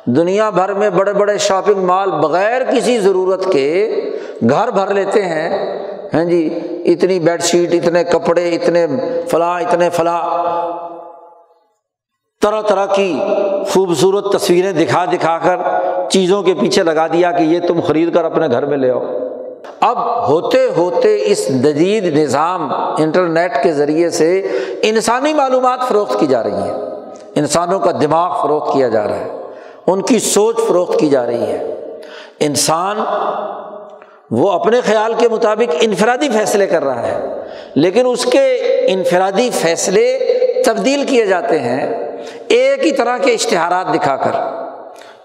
دنیا 0.04 0.50
بھر 0.50 0.72
میں 0.72 0.90
بڑے 0.90 1.12
بڑے 1.12 1.38
شاپنگ 1.38 1.84
مال 1.84 2.10
بغیر 2.10 2.62
کسی 2.64 2.98
ضرورت 2.98 3.52
کے 3.52 3.94
گھر 4.42 4.70
بھر 4.70 4.94
لیتے 4.94 5.22
ہیں۔ 5.22 5.78
ہاں 6.14 6.24
جی 6.24 6.58
اتنی 6.84 7.20
بیڈ 7.20 7.42
شیٹ 7.42 7.74
اتنے 7.74 8.04
کپڑے، 8.04 8.48
اتنے 8.48 8.86
فلاں 9.28 9.60
اتنے 9.60 9.90
فلاں۔ 9.90 10.22
طرح 12.42 12.60
طرح 12.60 12.86
کی 12.86 13.20
خوبصورت 13.70 14.32
تصویریں 14.32 14.72
دکھا 14.72 15.04
دکھا 15.04 15.38
کر 15.38 15.56
چیزوں 16.10 16.42
کے 16.42 16.54
پیچھے 16.54 16.82
لگا 16.82 17.06
دیا 17.06 17.30
کہ 17.30 17.42
یہ 17.42 17.60
تم 17.68 17.80
خرید 17.80 18.14
کر 18.14 18.24
اپنے 18.24 18.46
گھر 18.50 18.66
میں 18.66 18.76
لے 18.76 18.90
آؤ۔ 18.90 19.02
اب 19.80 20.28
ہوتے 20.28 20.66
ہوتے 20.76 21.18
اس 21.20 21.48
جدید 21.48 22.18
نظام 22.18 22.72
انٹرنیٹ 22.98 23.62
کے 23.62 23.72
ذریعے 23.72 24.10
سے 24.10 24.46
انسانی 24.82 25.34
معلومات 25.34 25.80
فروخت 25.88 26.20
کی 26.20 26.26
جا 26.26 26.42
رہی 26.42 26.52
ہیں۔ 26.52 26.72
انسانوں 27.34 27.80
کا 27.80 27.90
دماغ 28.00 28.42
فروخت 28.42 28.72
کیا 28.72 28.88
جا 28.88 29.08
رہا 29.08 29.16
ہے۔ 29.16 29.40
ان 29.86 30.02
کی 30.02 30.18
سوچ 30.18 30.56
فروخت 30.68 30.98
کی 30.98 31.08
جا 31.08 31.26
رہی 31.26 31.42
ہے۔ 31.42 31.74
انسان 32.40 32.96
وہ 34.30 34.50
اپنے 34.50 34.80
خیال 34.80 35.14
کے 35.18 35.28
مطابق 35.28 35.74
انفرادی 35.80 36.28
فیصلے 36.28 36.66
کر 36.66 36.84
رہا 36.84 37.08
ہے۔ 37.08 37.26
لیکن 37.74 38.06
اس 38.06 38.24
کے 38.24 38.54
انفرادی 38.86 39.50
فیصلے 39.50 40.18
تبدیل 40.66 41.04
کیے 41.06 41.26
جاتے 41.26 41.58
ہیں 41.58 41.94
ایک 42.48 42.86
ہی 42.86 42.92
طرح 42.92 43.18
کے 43.18 43.32
اشتہارات 43.32 43.94
دکھا 43.94 44.16
کر، 44.16 44.32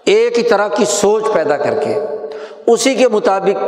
ایک 0.04 0.38
ہی 0.38 0.42
طرح 0.42 0.68
کی 0.68 0.84
سوچ 0.84 1.24
پیدا 1.32 1.56
کر 1.56 1.74
کے۔ 1.74 1.94
اسی 2.66 2.94
کے 2.94 3.08
مطابق 3.08 3.64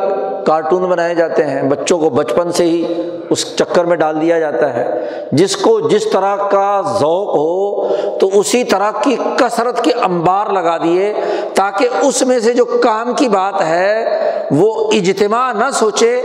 کارٹون 0.47 0.83
بنائے 0.83 1.15
جاتے 1.15 1.45
ہیں، 1.47 1.63
بچوں 1.63 1.99
کو 1.99 2.11
بچپن 2.11 2.53
سے 2.53 2.65
ہی 2.65 3.11
اس 3.31 3.57
چکر 3.57 3.85
میں 3.85 3.97
ڈال 3.97 4.21
دیا 4.21 4.39
جاتا 4.39 4.75
ہے۔ 4.75 5.11
جس 5.33 5.57
کو 5.57 5.81
جس 5.81 6.11
طرح 6.11 6.37
کا 6.37 6.81
ذوق 7.01 7.29
ہو، 7.29 7.89
تو 8.19 8.41
اسی 8.41 8.65
طرح 8.65 8.91
کی 9.03 9.17
کثرت 9.37 9.85
کے 9.85 9.93
انبار 9.93 10.47
لگا 10.47 10.77
دیے 10.77 11.13
تاکہ 11.55 11.89
اس 12.03 12.23
میں 12.23 12.39
سے 12.39 12.53
جو 12.53 12.65
کام 12.65 13.15
کی 13.17 13.29
بات 13.29 13.63
ہے، 13.63 14.05
وہ 14.51 14.91
اجتماع 14.93 15.53
نہ 15.53 15.71
سوچے۔ 15.73 16.23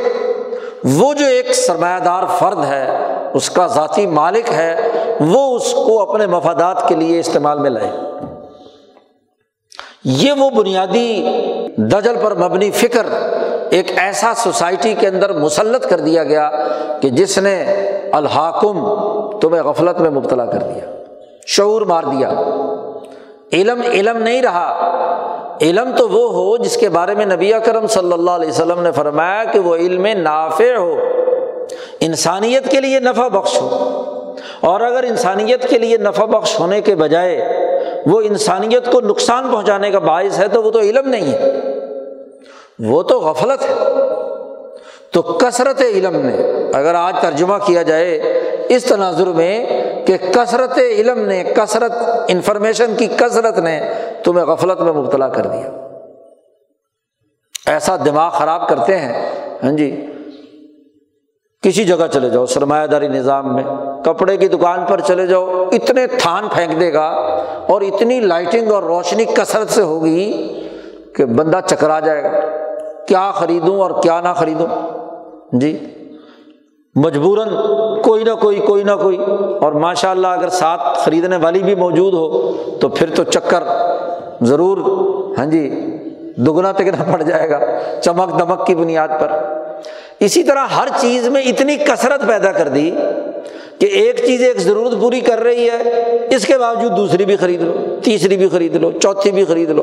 وہ 0.83 1.13
جو 1.13 1.25
ایک 1.25 1.53
سرمایہ 1.55 1.99
دار 1.99 2.23
فرد 2.39 2.65
ہے، 2.65 3.15
اس 3.33 3.49
کا 3.49 3.67
ذاتی 3.67 4.05
مالک 4.05 4.49
ہے، 4.53 4.87
وہ 5.19 5.55
اس 5.55 5.73
کو 5.73 6.01
اپنے 6.01 6.27
مفادات 6.27 6.87
کے 6.87 6.95
لیے 6.95 7.19
استعمال 7.19 7.59
میں 7.59 7.69
لائے۔ 7.69 7.91
یہ 10.05 10.31
وہ 10.31 10.49
بنیادی 10.49 11.23
دجل 11.77 12.15
پر 12.23 12.35
مبنی 12.35 12.71
فکر 12.71 13.05
ایک 13.71 13.91
ایسا 13.97 14.33
سوسائٹی 14.35 14.95
کے 14.99 15.07
اندر 15.07 15.33
مسلط 15.33 15.89
کر 15.89 15.99
دیا 15.99 16.23
گیا 16.23 16.51
کہ 17.01 17.09
جس 17.09 17.37
نے 17.37 17.63
الحاکم 18.11 18.85
تمہیں 19.39 19.63
غفلت 19.63 20.01
میں 20.01 20.09
مبتلا 20.09 20.45
کر 20.45 20.57
دیا، 20.57 20.91
شعور 21.45 21.81
مار 21.81 22.03
دیا۔ 22.03 22.29
علم 23.53 23.81
علم 23.81 24.17
نہیں 24.17 24.41
رہا۔ 24.41 24.91
علم 25.61 25.91
تو 25.97 26.09
وہ 26.09 26.33
ہو 26.33 26.57
جس 26.57 26.77
کے 26.77 26.89
بارے 26.89 27.15
میں 27.15 27.25
نبی 27.25 27.51
کرم 27.65 27.87
صلی 27.87 28.13
اللہ 28.13 28.31
علیہ 28.31 28.49
وسلم 28.49 28.81
نے 28.81 28.91
فرمایا 28.91 29.43
کہ 29.43 29.59
وہ 29.59 29.75
علم 29.75 30.07
نافع 30.17 30.75
ہو۔ 30.77 30.95
انسانیت 31.99 32.71
کے 32.71 32.81
لیے 32.81 32.99
نفع 32.99 33.27
بخش 33.27 33.61
ہو۔ 33.61 33.87
اور 34.61 34.81
اگر 34.81 35.03
انسانیت 35.03 35.69
کے 35.69 35.79
لیے 35.79 35.97
نفع 35.97 36.25
بخش 36.25 36.59
ہونے 36.59 36.81
کے 36.81 36.95
بجائے 36.95 37.57
وہ 38.05 38.21
انسانیت 38.21 38.91
کو 38.91 39.01
نقصان 39.01 39.51
پہنچانے 39.51 39.91
کا 39.91 39.99
باعث 39.99 40.39
ہے 40.39 40.47
تو 40.47 40.63
وہ 40.63 40.71
تو 40.71 40.79
علم 40.79 41.09
نہیں 41.09 41.31
ہے۔ 41.31 41.70
وہ 42.87 43.03
تو 43.03 43.19
غفلت 43.19 43.61
ہے۔ 43.61 43.73
تو 45.13 45.21
کثرت 45.21 45.81
علم 45.81 46.15
نے، 46.15 46.67
اگر 46.73 46.95
آج 46.95 47.15
ترجمہ 47.21 47.53
کیا 47.65 47.81
جائے 47.81 48.15
اس 48.69 48.83
تناظر 48.83 49.27
میں 49.27 49.65
کہ 50.05 50.17
کثرت 50.31 50.77
علم 50.77 51.19
نے، 51.19 51.43
کثرت 51.55 51.91
انفارمیشن 52.27 52.95
کی 52.97 53.07
کثرت 53.17 53.57
نے 53.57 53.81
تمہیں 54.23 54.45
غفلت 54.45 54.81
میں 54.81 54.93
مبتلا 54.93 55.27
کر 55.27 55.45
دیا۔ 55.45 55.69
ایسا 57.65 57.95
دماغ 58.05 58.31
خراب 58.31 58.69
کرتے 58.69 58.97
ہیں۔ 58.97 59.29
ہاں 59.63 59.71
جی 59.71 60.05
کسی 61.63 61.83
جگہ 61.83 62.07
چلے 62.13 62.29
جاؤ، 62.29 62.45
سرمایہ 62.45 62.87
داری 62.87 63.07
نظام 63.07 63.55
میں، 63.55 63.63
کپڑے 64.05 64.37
کی 64.37 64.47
دکان 64.47 64.85
پر 64.85 64.99
چلے 64.99 65.27
جاؤ، 65.27 65.69
اتنے 65.71 66.07
تھان 66.07 66.47
پھینک 66.55 66.79
دے 66.79 66.93
گا 66.93 67.07
اور 67.67 67.81
اتنی 67.81 68.19
لائٹنگ 68.19 68.71
اور 68.71 68.83
روشنی 68.83 69.25
کثرت 69.25 69.69
سے 69.69 69.81
ہوگی 69.81 70.53
کہ 71.15 71.25
بندہ 71.25 71.59
چکرا 71.67 71.99
جائے 71.99 72.23
گا۔ 72.23 72.60
کیا 73.11 73.31
خریدوں 73.31 73.81
اور 73.81 73.91
کیا 74.03 74.21
نہ 74.21 74.29
خریدوں؟ 74.35 74.67
جی 75.51 75.77
مجبوراً 76.95 77.47
کوئی 78.01 78.23
نہ 78.23 78.29
کوئی 78.39 78.59
کوئی 78.59 78.83
نہ 78.83 78.91
کوئی۔ 79.01 79.17
اور 79.61 79.71
ماشاء 79.71 80.11
اللہ 80.11 80.27
اگر 80.27 80.49
ساتھ 80.49 80.81
خریدنے 80.95 81.35
والی 81.35 81.59
بھی 81.59 81.75
موجود 81.75 82.13
ہو 82.13 82.51
تو 82.79 82.89
پھر 82.89 83.09
تو 83.15 83.23
چکر 83.23 83.63
ضرور 84.41 84.77
ہاں 85.37 85.45
جی 85.45 85.69
دگنا 86.37 86.71
تگنا 86.71 87.11
پڑ 87.11 87.21
جائے 87.21 87.49
گا 87.49 87.59
چمک 88.01 88.39
دمک 88.39 88.67
کی 88.67 88.75
بنیاد 88.75 89.07
پر۔ 89.19 89.31
اسی 90.19 90.43
طرح 90.43 90.65
ہر 90.65 90.87
چیز 90.99 91.27
میں 91.27 91.41
اتنی 91.41 91.77
کثرت 91.77 92.27
پیدا 92.27 92.51
کر 92.51 92.67
دی 92.67 92.91
کہ 93.79 93.85
ایک 93.85 94.25
چیز 94.25 94.43
ایک 94.43 94.57
ضرورت 94.57 95.01
پوری 95.01 95.19
کر 95.19 95.39
رہی 95.39 95.69
ہے، 95.69 95.81
اس 96.35 96.47
کے 96.47 96.57
باوجود 96.57 96.97
دوسری 96.97 97.25
بھی 97.25 97.35
خرید 97.35 97.61
لو، 97.61 97.99
تیسری 98.03 98.37
بھی 98.37 98.49
خرید 98.49 98.75
لو، 98.75 98.91
چوتھی 98.91 99.31
بھی 99.31 99.45
خرید 99.45 99.69
لو۔ 99.69 99.81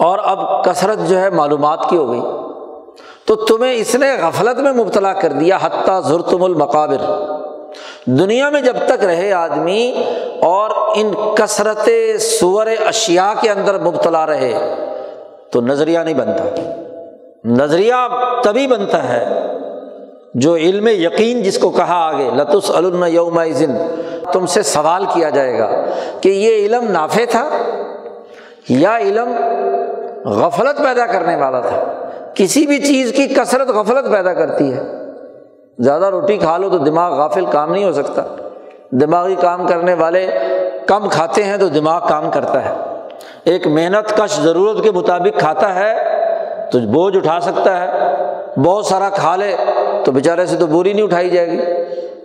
اور 0.00 0.18
اب 0.22 0.64
کثرت 0.64 0.98
جو 1.08 1.20
ہے 1.20 1.30
معلومات 1.30 1.78
کی 1.90 1.96
ہو 1.96 2.10
گئی۔ 2.10 2.20
تو 3.26 3.34
تمہیں 3.34 3.74
اس 3.74 3.94
نے 3.94 4.06
غفلت 4.22 4.58
میں 4.58 4.72
مبتلا 4.72 5.12
کر 5.12 5.32
دیا، 5.32 5.58
حتیٰ 5.62 6.02
ضرتم 6.02 6.44
المقابر۔ 6.44 7.30
دنیا 8.04 8.50
میں 8.50 8.60
جب 8.60 8.76
تک 8.86 9.04
رہے 9.04 9.32
آدمی 9.32 10.04
اور 10.42 10.70
ان 10.94 11.12
کثرت 11.34 11.88
سور 12.20 12.66
اشیا 12.86 13.34
کے 13.40 13.50
اندر 13.50 13.78
مبتلا 13.78 14.26
رہے، 14.26 14.74
تو 15.50 15.60
نظریہ 15.60 15.98
نہیں 15.98 16.14
بنتا۔ 16.14 16.44
نظریہ 17.44 17.94
تبھی 18.44 18.66
بنتا 18.66 19.08
ہے 19.08 19.46
جو 20.34 20.56
علم 20.56 20.88
یقین 20.88 21.42
جس 21.42 21.58
کو 21.58 21.70
کہا 21.70 21.94
آگے 21.94 22.30
لطس 22.34 22.70
علم 22.70 23.04
یوم 23.08 23.40
تم 24.32 24.46
سے 24.46 24.62
سوال 24.62 25.04
کیا 25.14 25.30
جائے 25.30 25.58
گا 25.58 25.70
کہ 26.20 26.28
یہ 26.28 26.66
علم 26.66 26.90
نافع 26.90 27.24
تھا 27.30 27.50
یا 28.68 28.98
علم 28.98 29.32
غفلت 30.24 30.78
پیدا 30.78 31.06
کرنے 31.06 31.36
والا 31.36 31.60
تھا۔ 31.60 32.06
کسی 32.34 32.66
بھی 32.66 32.78
چیز 32.78 33.12
کی 33.12 33.26
کثرت 33.26 33.68
غفلت 33.68 34.12
پیدا 34.12 34.34
کرتی 34.34 34.72
ہے۔ 34.72 34.80
زیادہ 35.78 36.04
روٹی 36.04 36.36
کھا 36.36 36.58
لو 36.58 36.70
تو 36.70 36.78
دماغ 36.78 37.14
غافل 37.14 37.44
کام 37.52 37.72
نہیں 37.72 37.84
ہو 37.84 37.92
سکتا۔ 37.92 38.22
دماغی 38.90 39.34
کام 39.34 39.66
کرنے 39.66 39.94
والے 39.94 40.26
کم 40.86 41.08
کھاتے 41.08 41.44
ہیں 41.44 41.56
تو 41.56 41.68
دماغ 41.68 42.08
کام 42.08 42.30
کرتا 42.30 42.64
ہے۔ 42.64 42.74
ایک 43.44 43.66
محنت 43.66 44.16
کش 44.16 44.40
ضرورت 44.40 44.84
کے 44.84 44.90
مطابق 44.90 45.38
کھاتا 45.38 45.74
ہے 45.74 45.94
تو 46.72 46.78
بوجھ 46.78 47.16
اٹھا 47.16 47.40
سکتا 47.40 47.80
ہے۔ 47.80 48.16
بہت 48.60 48.86
سارا 48.86 49.10
کھا 49.10 49.36
لے 49.36 49.56
تو 50.04 50.12
بیچارے 50.12 50.46
سے 50.46 50.56
تو 50.56 50.66
بوری 50.66 50.92
نہیں 50.92 51.04
اٹھائی 51.04 51.30
جائے 51.30 51.50
گی۔ 51.50 51.60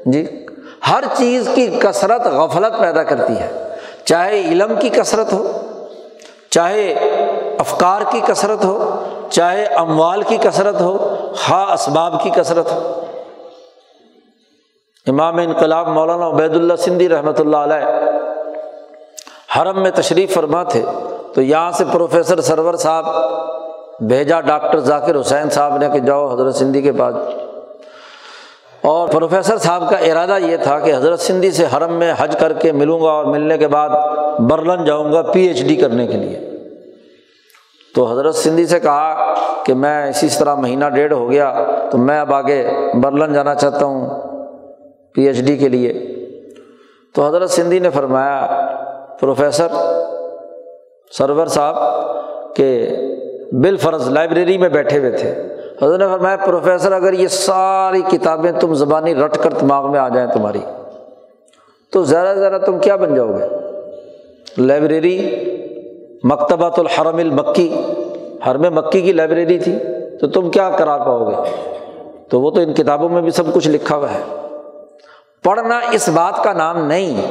جی 0.06 0.46
ہر 0.92 1.04
چیز 1.14 1.50
کی 1.56 1.68
کثرت 1.80 2.28
غفلت 2.28 2.80
پیدا 2.80 3.04
کرتی 3.04 3.34
ہے۔ 3.34 3.68
چاہے 4.06 4.42
علم 4.42 4.74
کی 4.80 4.90
کثرت 4.90 5.34
ہو، 5.34 5.52
چاہے 6.50 6.94
افکار 7.60 8.02
کی 8.10 8.22
کثرت 8.28 8.65
ہو، 8.65 9.04
چاہے 9.30 9.65
اموال 9.65 10.22
کی 10.22 10.38
کثرت 10.38 10.82
ہو، 10.82 11.15
ہا 11.50 11.74
اسباب 11.74 12.24
کی 12.24 12.30
کثرت 12.30 12.72
ہو۔ 12.72 13.02
امام 15.08 15.38
انقلاب 15.38 15.88
مولانا 15.88 16.28
عبید 16.28 16.56
اللہ 16.56 16.76
سندھی 16.76 17.10
رحمۃ 17.10 17.39
اللہ 17.39 17.58
علیہ 17.58 17.86
حرم 19.58 19.84
میں 19.84 19.91
تشریف 19.91 20.34
فرما 20.34 20.63
تھے، 20.63 20.86
تو 21.34 21.41
یہاں 21.41 21.72
سے 21.72 21.84
پروفیسر 21.91 22.41
سرور 22.41 22.74
صاحب 22.74 23.06
بھیجا 24.00 24.41
ڈاکٹر 24.41 24.80
ذاکر 24.80 25.22
حسین 25.22 25.50
صاحب 25.50 25.78
نے 25.78 25.89
کہ 25.89 26.00
جاؤ 26.00 26.34
حضرت 26.34 26.56
سندھی 26.56 26.82
کے 26.82 26.91
پاس۔ 26.91 27.15
اور 28.82 29.08
پروفیسر 29.08 29.58
صاحب 29.58 29.89
کا 29.89 29.98
ارادہ 29.98 30.38
یہ 30.39 30.58
تھا 30.58 30.80
کہ 30.80 30.96
حضرت 30.96 31.20
سندھی 31.20 31.52
سے 31.52 31.65
حرم 31.78 31.94
میں 31.94 32.13
حج 32.18 32.36
کر 32.39 32.54
کے 32.54 32.72
ملوں 32.72 33.02
گا 33.02 33.10
اور 33.10 33.26
ملنے 33.26 33.58
کے 33.58 33.68
بعد 33.68 33.89
برلن 34.39 34.86
جاؤں 34.86 35.13
گا 35.13 35.22
پی 35.22 35.41
ایچ 35.41 35.62
ڈی 35.62 35.76
کرنے 35.76 36.08
کے 36.08 36.13
لیے۔ 36.13 36.55
تو 37.96 38.12
حضرت 38.12 38.36
سندھی 38.36 38.66
سے 38.66 38.80
کہا 38.80 39.34
کہ 39.66 39.74
میں 39.74 40.10
اسی 40.10 40.28
طرح 40.40 40.56
مہینہ 40.56 40.86
ڈیڑھ 40.86 41.14
ہو 41.14 41.30
گیا 41.32 41.54
تو 41.92 41.98
میں 41.98 42.20
اب 42.20 42.34
آگے 42.34 42.72
برلن 43.02 43.34
جانا 43.34 43.56
چاہتا 43.56 43.86
ہوں 43.86 44.10
پی 45.14 45.28
ایچ 45.28 45.40
ڈی 45.40 45.58
کے 45.58 45.70
لیے۔ 45.70 45.94
تو 47.16 47.28
حضرت 47.28 47.50
سندھی 47.50 47.80
نے 47.80 47.90
فرمایا، 47.90 48.68
پروفیسر 49.20 49.68
سرور 51.12 51.48
صاحب، 51.48 51.76
کہ 52.56 52.98
بالفرض 53.52 54.10
لائبریری 54.10 54.58
میں 54.58 54.70
بیٹھے 54.70 55.00
ہوئے 55.00 55.12
تھے۔ 55.12 55.34
حضرت 55.82 56.00
نے 56.00 56.08
فرمایا، 56.08 56.36
پروفیسر، 56.36 56.92
اگر 56.92 57.14
یہ 57.14 57.28
ساری 57.28 58.02
کتابیں 58.02 58.52
تم 58.52 58.74
زبانی 58.74 59.16
رٹ 59.16 59.38
کر 59.38 59.52
دماغ 59.52 59.92
میں 59.92 60.00
آ 60.00 60.08
جائیں 60.10 60.30
تمہاری، 60.30 60.60
تو 61.92 62.04
ذرا 62.04 62.34
ذرا 62.34 62.58
تم 62.58 62.80
کیا 62.80 62.96
بن 62.96 63.16
جاؤ 63.16 63.28
گے؟ 63.28 63.46
لائبریری 64.58 65.18
مکتبۃ 66.26 66.78
الحرم 66.78 67.18
المکی۔ 67.18 67.82
حرم 68.48 68.76
مکی 68.76 69.02
کی 69.02 69.14
لائبریری 69.14 69.60
تھی۔ 69.60 69.76
تو 70.22 70.28
تم 70.28 70.50
کیا 70.50 70.70
کرا 70.70 70.98
پاؤ 70.98 71.30
گے؟ 71.30 71.36
تو 72.30 72.42
وہ 72.42 72.52
تو 72.52 72.62
ان 72.62 72.74
کتابوں 72.74 73.10
میں 73.10 73.22
بھی 73.22 73.32
سب 73.32 73.54
کچھ 73.54 73.68
لکھا 73.68 73.96
ہوا 73.96 74.08
ہے۔ 74.12 74.48
پڑھنا 75.44 75.80
اس 75.92 76.10
بات 76.10 76.44
کا 76.44 76.54
نام 76.54 76.86
نہیں۔ 76.86 77.22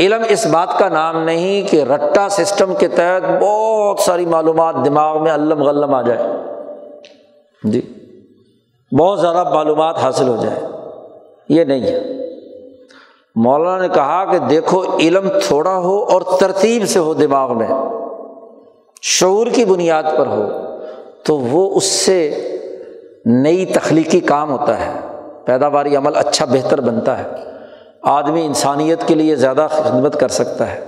علم 0.00 0.22
اس 0.28 0.46
بات 0.46 0.78
کا 0.78 0.88
نام 0.88 1.24
نہیں 1.24 1.70
کہ 1.70 1.82
رٹا 1.82 2.28
سسٹم 2.28 2.74
کے 2.74 2.88
تحت 2.88 3.42
بہت 3.42 3.98
ساری 3.98 4.26
معلومات 4.26 4.74
دماغ 4.84 5.22
میں 5.22 5.32
علم 5.32 5.62
غلم 5.62 5.94
آ 5.94 6.02
جائے۔ 6.02 6.22
جی 7.64 7.92
بہت 8.98 9.20
زیادہ 9.20 9.54
معلومات 9.54 9.98
حاصل 9.98 10.28
ہو 10.28 10.36
جائے۔ 10.42 10.60
یہ 11.48 11.64
نہیں 11.64 11.80
ہے۔ 11.80 12.23
مولانا 13.34 13.82
نے 13.82 13.88
کہا 13.88 14.24
کہ 14.24 14.38
دیکھو، 14.38 14.84
علم 14.98 15.28
تھوڑا 15.46 15.78
ہو 15.78 16.04
اور 16.04 16.22
ترتیب 16.40 16.88
سے 16.88 16.98
ہو 16.98 17.14
دماغ 17.14 17.58
میں، 17.58 17.66
شعور 19.02 19.46
کی 19.46 19.64
بنیاد 19.64 20.02
پر 20.16 20.26
ہو، 20.26 20.48
تو 21.22 21.38
وہ 21.38 21.76
اس 21.76 21.84
سے 21.84 22.48
نئی 23.24 23.66
تخلیقی 23.66 24.20
کام 24.20 24.50
ہوتا 24.50 24.86
ہے۔ 24.86 25.00
پیداواری 25.44 25.96
عمل 25.96 26.16
اچھا 26.16 26.44
بہتر 26.44 26.80
بنتا 26.80 27.18
ہے۔ 27.18 27.30
آدمی 28.02 28.46
انسانیت 28.46 29.08
کے 29.08 29.14
لیے 29.14 29.36
زیادہ 29.36 29.66
خدمت 29.70 30.20
کر 30.20 30.28
سکتا 30.28 30.72
ہے۔ 30.72 30.84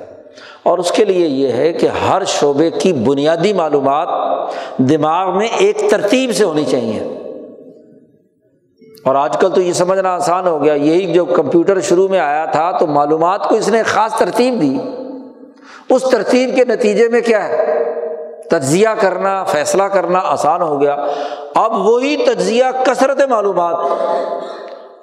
اور 0.62 0.78
اس 0.78 0.92
کے 0.92 1.04
لیے 1.04 1.26
یہ 1.26 1.52
ہے 1.52 1.72
کہ 1.72 1.88
ہر 2.08 2.24
شعبے 2.24 2.70
کی 2.70 2.92
بنیادی 2.92 3.52
معلومات 3.52 4.08
دماغ 4.78 5.38
میں 5.38 5.48
ایک 5.58 5.90
ترتیب 5.90 6.34
سے 6.34 6.44
ہونی 6.44 6.64
چاہیے۔ 6.64 7.25
اور 9.06 9.14
آج 9.14 9.36
کل 9.36 9.50
تو 9.50 9.60
یہ 9.60 9.72
سمجھنا 9.72 10.14
آسان 10.14 10.46
ہو 10.46 10.62
گیا، 10.62 10.72
یہی 10.72 11.12
جو 11.12 11.24
کمپیوٹر 11.24 11.80
شروع 11.80 12.08
میں 12.08 12.18
آیا 12.18 12.44
تھا 12.44 12.70
تو 12.78 12.86
معلومات 12.86 13.48
کو 13.48 13.54
اس 13.54 13.68
نے 13.68 13.82
خاص 13.82 14.14
ترتیب 14.18 14.60
دی۔ 14.60 14.78
اس 15.90 16.02
ترتیب 16.02 16.56
کے 16.56 16.64
نتیجے 16.64 17.08
میں 17.08 17.20
کیا 17.20 17.48
ہے؟ 17.48 17.84
تجزیہ 18.50 18.88
کرنا، 19.00 19.44
فیصلہ 19.44 19.82
کرنا 19.82 20.18
آسان 20.24 20.62
ہو 20.62 20.80
گیا۔ 20.80 20.96
اب 21.54 21.86
وہی 21.86 22.16
تجزیہ 22.16 22.64
کثرت 22.84 23.20
معلومات 23.28 23.74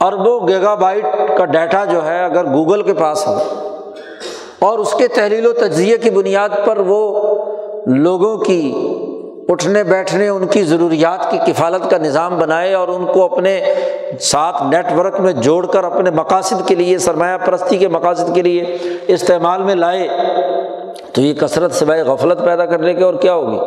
اور 0.04 0.14
وہ 0.14 0.48
گیگا 0.48 0.76
بائٹ 0.76 1.06
کا 1.38 1.46
ڈیٹا 1.46 1.86
جو 1.86 2.06
ہے 2.06 2.24
اگر 2.24 2.46
گوگل 2.46 2.82
کے 2.82 2.94
پاس 2.94 3.28
ہو 3.28 3.38
اور 4.60 4.80
اس 4.80 4.94
کے 4.94 5.08
تحلیل 5.08 5.46
و 5.46 5.54
تجزیے 5.54 5.98
کی 5.98 6.10
بنیاد 6.10 6.50
پر 6.66 6.78
وہ 6.78 7.02
لوگوں 7.86 8.38
کی 8.38 8.93
اٹھنے 9.50 9.84
بیٹھنے 9.84 10.28
ان 10.28 10.48
کی 10.48 10.64
ضروریات 10.64 11.32
کی 11.32 11.54
کفالت 11.54 11.90
کا 11.90 11.98
نظام 11.98 12.40
بنائے 12.40 12.74
اور 12.74 12.88
ان 12.88 13.06
کو 13.06 13.26
اپنے 13.26 13.74
ساتھ 14.20 14.64
نیٹ 14.64 14.86
ورک 14.98 15.20
میں 15.20 15.34
جوڑ 15.34 15.66
کر 15.66 15.84
اپنے 15.84 16.12
مقاصد 16.12 16.68
کے 16.68 16.76
لیے، 16.76 16.98
سرمایہ 16.98 17.38
پرستی 17.46 17.78
کے 17.78 17.88
مقاصد 17.88 18.36
کے 18.36 18.42
لیے 18.42 18.78
استعمال 19.08 19.64
میں 19.64 19.76
لائے۔ 19.76 20.08
تو 21.14 21.22
یہ 21.22 21.34
کثرت 21.34 21.72
سے 21.72 21.86
غفلت 21.86 22.46
پیدا 22.46 22.66
کرنے 22.66 22.94
کے 22.94 23.04
اور 23.04 23.14
کیا 23.14 23.34
ہوگی؟ 23.34 23.60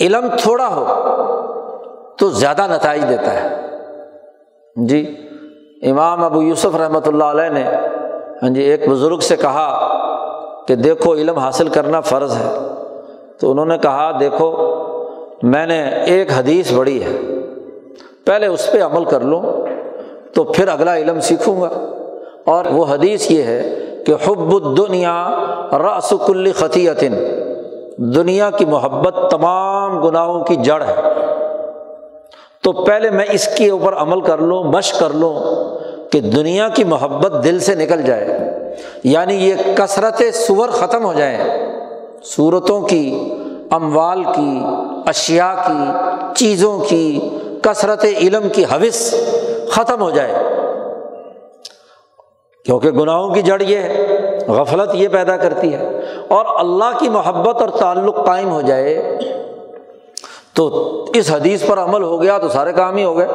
علم 0.00 0.26
تھوڑا 0.38 0.68
ہو 0.68 0.84
تو 2.18 2.30
زیادہ 2.30 2.66
نتائج 2.70 3.08
دیتا 3.08 3.32
ہے۔ 3.34 3.48
جی 4.76 5.16
امام 5.82 6.24
ابو 6.24 6.42
یوسف 6.42 6.76
رحمۃ 6.76 7.06
اللہ 7.06 7.24
علیہ 7.24 7.48
نے 7.48 7.64
ہاں 8.42 8.50
جی 8.50 8.62
ایک 8.62 8.88
بزرگ 8.88 9.18
سے 9.18 9.36
کہا 9.36 9.98
کہ 10.68 10.74
دیکھو، 10.74 11.14
علم 11.14 11.38
حاصل 11.38 11.68
کرنا 11.68 12.00
فرض 12.00 12.36
ہے۔ 12.36 12.81
تو 13.42 13.50
انہوں 13.50 13.66
نے 13.66 13.78
کہا، 13.78 14.10
دیکھو، 14.20 14.56
میں 15.42 15.66
نے 15.66 15.88
ایک 15.88 16.28
حدیث 16.36 16.72
پڑھی 16.76 17.04
ہے، 17.04 17.16
پہلے 18.24 18.46
اس 18.46 18.70
پہ 18.72 18.82
عمل 18.82 19.04
کر 19.04 19.20
لوں، 19.20 19.42
تو 20.34 20.44
پھر 20.44 20.68
اگلا 20.68 20.96
علم 20.96 21.20
سیکھوں 21.20 21.60
گا۔ 21.60 21.68
اور 22.44 22.64
وہ 22.64 22.84
حدیث 22.88 23.30
یہ 23.30 23.42
ہے 23.42 23.86
کہ 24.06 24.14
حب 24.26 24.54
الدنیا 24.54 25.28
رس 25.72 26.14
کل 26.26 26.52
خطیتن 26.52 27.12
دنیا 27.96 28.50
کی 28.50 28.64
محبت 28.64 29.30
تمام 29.30 30.08
گناہوں 30.08 30.44
کی 30.44 30.56
جڑ 30.56 30.82
ہے۔ 30.82 30.94
تو 32.62 32.72
پہلے 32.72 33.10
میں 33.10 33.24
اس 33.30 33.54
کے 33.54 33.70
اوپر 33.70 33.94
عمل 33.94 34.20
کر 34.20 34.38
لوں، 34.38 34.64
مشق 34.64 35.00
کر 35.00 35.10
لوں 35.10 35.34
کہ 36.10 36.20
دنیا 36.20 36.68
کی 36.68 36.84
محبت 36.84 37.44
دل 37.44 37.58
سے 37.58 37.74
نکل 37.74 38.02
جائے 38.02 38.26
یعنی 39.04 39.34
یہ 39.34 39.54
کثرت 39.74 40.22
سور 40.34 40.68
ختم 40.68 41.04
ہو 41.04 41.12
جائیں 41.12 41.72
صورتوں 42.24 42.80
کی، 42.80 43.34
اموال 43.70 44.24
کی 44.24 44.60
اشیا 45.06 45.54
کی، 45.66 45.90
چیزوں 46.34 46.78
کی، 46.78 47.20
کثرت 47.62 48.04
علم 48.04 48.48
کی 48.48 48.64
حوث 48.64 49.14
ختم 49.70 50.02
ہو 50.02 50.10
جائے۔ 50.10 50.34
کیونکہ 52.64 52.90
گناہوں 52.90 53.34
کی 53.34 53.42
جڑ 53.42 53.62
یہ 53.62 53.76
ہے، 53.76 54.38
غفلت 54.48 54.90
یہ 54.94 55.08
پیدا 55.08 55.36
کرتی 55.36 55.74
ہے۔ 55.74 56.00
اور 56.28 56.44
اللہ 56.58 56.98
کی 56.98 57.08
محبت 57.08 57.60
اور 57.60 57.68
تعلق 57.68 58.26
قائم 58.26 58.50
ہو 58.50 58.60
جائے، 58.60 59.18
تو 60.54 61.04
اس 61.14 61.30
حدیث 61.30 61.66
پر 61.66 61.78
عمل 61.78 62.02
ہو 62.02 62.22
گیا 62.22 62.38
تو 62.38 62.48
سارے 62.48 62.72
کام 62.72 62.96
ہی 62.96 63.04
ہو 63.04 63.18
گئے۔ 63.18 63.28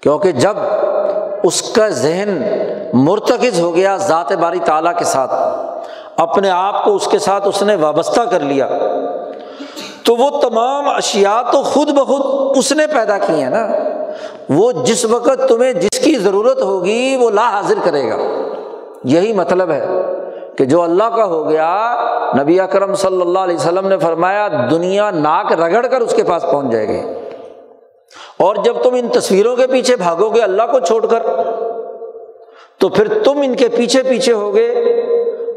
کیونکہ 0.00 0.32
جب 0.32 0.56
اس 1.42 1.62
کا 1.62 1.88
ذہن 1.88 2.42
مرتکز 2.92 3.60
ہو 3.60 3.74
گیا 3.74 3.96
ذات 3.96 4.32
باری 4.32 4.58
تعالیٰ 4.64 4.98
کے 4.98 5.04
ساتھ 5.04 5.53
اپنے 6.16 6.50
آپ 6.50 6.84
کو 6.84 6.94
اس 6.94 7.06
کے 7.06 7.18
ساتھ 7.18 7.48
اس 7.48 7.62
نے 7.62 7.74
وابستہ 7.74 8.20
کر 8.20 8.40
لیا۔ 8.40 8.68
تو 10.04 10.16
وہ 10.16 10.40
تمام 10.40 10.88
اشیا 10.88 11.42
تو 11.52 11.62
خود 11.62 11.90
بخود 11.90 12.56
اس 12.58 12.72
نے 12.72 12.86
پیدا 12.86 13.18
کی 13.18 13.42
ہیں 13.42 13.50
نا۔ 13.50 13.68
وہ 14.48 14.72
جس 14.72 15.04
وقت 15.04 15.48
تمہیں 15.48 15.72
جس 15.72 16.00
کی 16.00 16.14
ضرورت 16.14 16.62
ہوگی 16.62 17.16
وہ 17.20 17.30
لا 17.30 17.50
حاضر 17.50 17.74
کرے 17.84 18.10
گا۔ 18.10 18.16
یہی 19.04 19.32
مطلب 19.32 19.70
ہے 19.70 19.86
کہ 20.58 20.64
جو 20.64 20.82
اللہ 20.82 21.04
کا 21.04 21.24
ہو 21.24 21.48
گیا، 21.48 21.96
نبی 22.42 22.60
اکرم 22.60 22.94
صلی 22.94 23.20
اللہ 23.20 23.38
علیہ 23.38 23.54
وسلم 23.54 23.88
نے 23.88 23.98
فرمایا، 23.98 24.48
دنیا 24.70 25.10
ناک 25.10 25.52
رگڑ 25.52 25.86
کر 25.86 26.00
اس 26.00 26.14
کے 26.14 26.22
پاس 26.22 26.42
پہنچ 26.42 26.72
جائے 26.72 26.88
گی۔ 26.88 27.00
اور 28.36 28.56
جب 28.56 28.74
تم 28.82 28.94
ان 28.94 29.08
تصویروں 29.08 29.56
کے 29.56 29.66
پیچھے 29.66 29.96
بھاگو 29.96 30.28
گے 30.28 30.40
اللہ 30.40 30.62
کو 30.72 30.80
چھوڑ 30.80 31.06
کر، 31.06 31.22
تو 32.78 32.88
پھر 32.88 33.22
تم 33.22 33.40
ان 33.42 33.54
کے 33.54 33.68
پیچھے 33.68 34.02
پیچھے 34.02 34.32
ہوگے۔ 34.32 34.93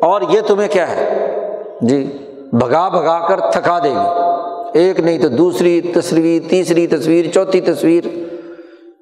اور 0.02 0.22
یہ 0.30 0.41
تمہیں 0.41 0.68
کیا 0.68 0.88
ہے؟ 0.88 1.28
جی 1.82 2.18
بھگا 2.54 2.89
بھگا 2.89 3.28
کر 3.28 3.39
تھکا 3.39 3.80
دے 3.80 3.89
گی۔ 3.89 4.28
ایک 4.74 5.00
نہیں 5.00 5.18
تو 5.18 5.28
دوسری 5.28 5.82
تصویر 5.82 6.50
تیسری 6.50 6.88
تصویر 6.88 7.26
چوتھی 7.34 7.62
تصویر 7.62 8.04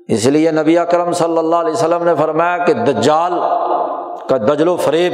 اس 0.08 0.26
لیے 0.26 0.52
نبی 0.52 0.78
کرم 0.92 1.12
صلی 1.12 1.38
اللہ 1.38 1.56
علیہ 1.56 1.74
وسلم 1.74 2.04
نے 2.04 2.12
فرمایا 2.16 2.58
کہ 2.58 2.74
دجال 2.74 3.32
کا 4.30 4.38
دجل 4.38 4.68
و 4.68 4.76
فریب، 4.76 5.14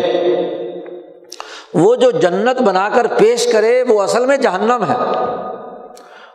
وہ 1.74 1.96
جو 1.96 2.12
جنت 2.12 2.62
بنا 2.62 2.90
کر 2.96 3.08
پیش 3.18 3.52
کرے، 3.52 3.84
وہ 3.90 4.02
اصل 4.02 4.26
میں 4.26 4.38
جہنم 4.38 4.84
ہے۔ 4.90 4.96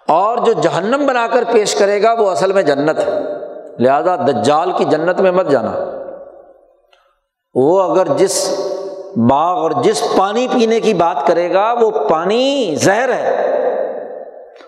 اور 0.08 0.38
جو 0.38 0.52
جہنم 0.52 1.06
بنا 1.06 1.26
کر 1.26 1.44
پیش 1.52 1.74
کرے 1.74 2.02
گا، 2.02 2.12
وہ 2.12 2.30
اصل 2.30 2.52
میں 2.52 2.62
جنت 2.62 2.98
ہے۔ 2.98 3.20
لہذا 3.78 4.16
دجال 4.16 4.70
کی 4.78 4.84
جنت 4.84 5.20
میں 5.20 5.30
مت 5.30 5.48
جانا۔ 5.48 5.72
وہ 7.54 7.82
اگر 7.82 8.06
جس 8.16 8.60
باغ 9.16 9.56
اور 9.56 9.70
جس 9.82 10.02
پانی 10.16 10.46
پینے 10.48 10.80
کی 10.80 10.94
بات 10.94 11.26
کرے 11.26 11.52
گا، 11.52 11.74
وہ 11.80 11.90
پانی 11.90 12.74
زہر 12.78 13.08
ہے۔ 13.08 13.46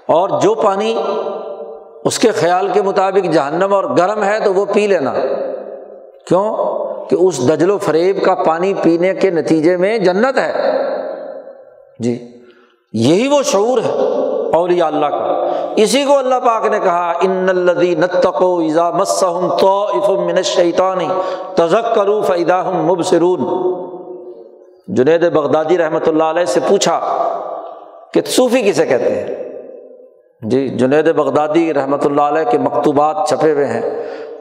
اور 0.07 0.41
جو 0.41 0.55
پانی 0.55 1.03
اس 2.05 2.19
کے 2.19 2.31
خیال 2.31 2.69
کے 2.69 2.83
مطابق 2.83 3.33
جہنم 3.33 3.75
اور 3.75 3.85
گرم 3.85 4.23
ہے 4.23 4.41
تو 4.41 4.55
وہ 4.55 4.65
پی 4.73 4.87
لینا۔ 4.87 5.15
کیوں؟ 6.27 6.57
کہ 7.11 7.15
اس 7.15 7.49
دجل 7.49 7.71
و 7.71 7.79
فریب 7.79 8.23
کا 8.23 8.35
پانی 8.35 8.75
پینے 8.75 9.15
کے 9.15 9.31
نتیجے 9.31 9.77
میں 9.77 9.99
جنت 9.99 10.39
ہے۔ 10.39 10.73
جی 11.99 12.27
یہی 12.93 13.29
وہ 13.29 13.43
شعور 13.43 13.79
ہے 13.79 13.93
اور 14.53 14.71
اللہ 14.81 15.07
کا۔ 15.07 15.49
اسی 15.77 16.05
کو 16.05 16.19
اللہ 16.19 16.35
پاک 16.35 16.67
نے 16.67 16.79
کہا، 16.85 17.13
ان 17.21 17.47
الدی 17.49 17.95
نتقو 17.95 18.59
ایزا 18.59 18.91
مسم 18.91 19.49
تو 19.61 19.89
من 20.09 20.43
شیطانی 20.43 21.09
تزک 21.55 21.95
کرو 21.95 22.23
فیدا 22.23 22.69
ہم 22.69 22.87
مبصرون 22.87 23.45
جنید 24.89 25.33
بغدادی 25.33 25.79
رحمۃ 25.79 26.07
اللہ 26.07 26.25
علیہ 26.25 26.45
سے 26.45 26.61
پوچھا 26.69 27.01
کہ 28.15 28.21
صوفی 28.27 28.63
کسے 28.63 28.87
کہتے 28.87 29.15
ہیں؟ 29.15 29.35
جی 30.43 30.69
جنید 30.69 31.15
بغدادی 31.15 31.75
رحمۃ 31.75 32.05
اللہ 32.05 32.23
علیہ 32.23 32.51
کے 32.51 32.59
مکتوبات 32.59 33.17
چھپے 33.29 33.53
ہوئے 33.53 33.67
ہیں۔ 33.67 33.83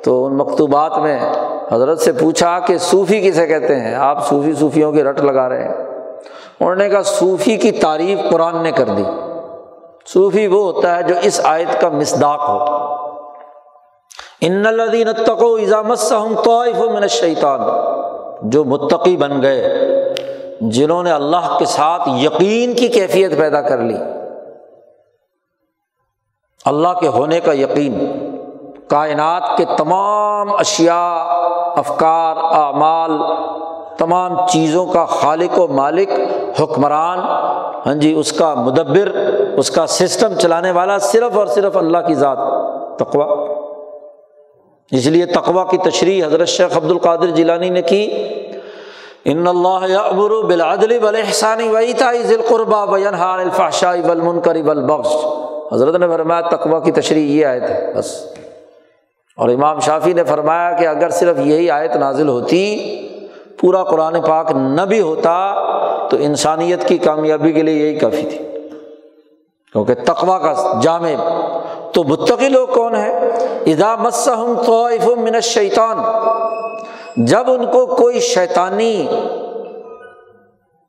تو 0.04 0.26
ان 0.26 0.38
مکتوبات 0.38 0.98
میں 0.98 1.20
حضرت 1.72 2.00
سے 2.00 2.12
پوچھا 2.12 2.60
کہ 2.60 2.78
صوفی 2.78 3.22
کسے 3.22 3.48
کہتے 3.48 3.76
ہیں؟ 3.76 3.95
آپ 3.95 4.28
صوفی 4.28 4.54
صوفیوں 4.54 4.91
کی 4.91 5.04
رٹ 5.04 5.22
لگا 5.22 5.50
رہے 5.50 5.64
ہیں۔ 5.64 5.74
انہوں 6.60 6.76
نے 6.76 6.89
کہا، 6.89 7.02
صوفی 7.02 7.58
کی 7.58 7.72
تعریف 7.72 8.20
قرآن 8.32 8.64
نے 8.64 8.72
کر 8.72 8.86
دی۔ 8.86 9.04
صوفی 10.14 10.48
وہ 10.48 10.72
ہوتا 10.72 10.98
ہے 10.98 11.04
جو 11.04 11.16
اس 11.22 11.41
آیت 11.43 11.82
کا 11.82 11.89
مسداق 11.89 12.50
ہو۔ 12.50 12.66
ان 14.41 14.66
الدین 14.66 15.08
تقو 15.26 15.56
ایزامت 15.56 16.14
من 16.78 17.08
شیطان 17.08 17.60
جو 18.50 18.64
متقی 18.64 19.18
بن 19.18 19.41
گئے۔ 19.41 19.88
جنہوں 20.62 21.03
نے 21.03 21.12
اللہ 21.12 21.55
کے 21.60 21.66
ساتھ 21.66 22.10
یقین 22.10 22.74
کی 22.74 22.88
کیفیت 22.88 23.38
پیدا 23.38 23.62
کر 23.62 23.78
لی۔ 23.78 23.97
اللہ 26.66 26.88
کے 26.99 27.08
ہونے 27.08 27.39
کا 27.39 27.53
یقین، 27.53 28.22
کائنات 28.88 29.58
کے 29.58 29.66
تمام 29.78 30.55
اشیا 30.55 31.24
افکار، 31.78 32.36
اعمال، 32.38 33.12
تمام 33.97 34.47
چیزوں 34.47 34.86
کا 34.86 35.05
خالق 35.05 35.60
و 35.60 35.68
مالک، 35.68 36.10
حکمران 36.62 37.20
ہاں 37.86 37.93
جی 37.93 38.14
اس 38.14 38.34
کا 38.34 38.53
مدبر، 38.53 39.12
اس 39.58 39.72
کا 39.72 39.88
سسٹم 39.88 40.34
چلانے 40.34 40.72
والا 40.72 40.97
صرف 40.97 41.38
اور 41.38 41.47
صرف 41.47 41.78
اللہ 41.78 41.97
کی 42.08 42.14
ذات 42.14 42.38
تقوا 42.99 43.47
اس 44.91 45.05
لیے 45.05 45.26
تقوا 45.26 45.64
کی 45.64 45.78
تشریح 45.78 46.26
حضرت 46.26 46.47
شیخ 46.47 46.78
عبد 46.78 46.91
القادر 46.91 47.26
جیلانی 47.26 47.70
نے 47.70 47.82
کی۔ 47.82 48.28
ان 49.32 49.47
اللہ 49.47 49.97
ابر 49.97 50.45
بلادلی 50.45 50.99
بلحسانی 50.99 51.67
ویتا 51.67 52.11
ذیل 52.23 52.41
قربا 52.49 52.86
بین 52.86 53.13
حال 53.13 53.39
الفاشائی 53.39 54.01
بلمن 54.01 54.39
کری 54.39 54.61
حضرت 55.71 55.95
نے 55.95 56.07
فرمایا 56.07 56.41
تقوا 56.41 56.80
کی 56.80 56.91
تشریح 56.91 57.41
یہ 57.41 57.45
آئے 57.45 57.59
تھے 57.59 57.93
بس۔ 57.95 58.25
اور 59.38 59.49
امام 59.49 59.80
شافی 59.80 60.13
نے 60.13 60.23
فرمایا 60.23 60.71
کہ 60.71 60.88
اگر 60.88 61.09
صرف 61.09 61.38
یہی 61.39 61.71
آیت 61.71 61.95
نازل 61.95 62.28
ہوتی، 62.28 62.78
پورا 63.59 63.84
قرآن 63.84 64.21
پاک 64.21 64.51
نہ 64.51 64.82
بھی 64.82 65.01
ہوتا، 65.01 65.53
تو 66.09 66.17
انسانیت 66.19 66.88
کی 66.88 66.97
کامیابی 66.97 67.51
کے 67.51 67.63
لیے 67.63 67.88
یہی 67.88 67.99
کافی 67.99 68.21
تھی۔ 68.21 68.38
کیونکہ 69.73 69.93
تقوا 69.93 70.38
کا 70.38 70.80
جامع، 70.82 71.09
تو 71.93 72.03
متقی 72.03 72.49
لوگ 72.49 72.67
کون 72.67 72.95
ہے 72.95 73.17
ادا 73.65 73.95
مسم 73.95 74.53
تو 74.65 74.88
من 75.15 75.41
شیطان 75.41 75.97
جب 77.26 77.43
ان 77.47 77.65
کو 77.65 77.86
کوئی 77.86 78.20
شیطانی 78.20 79.07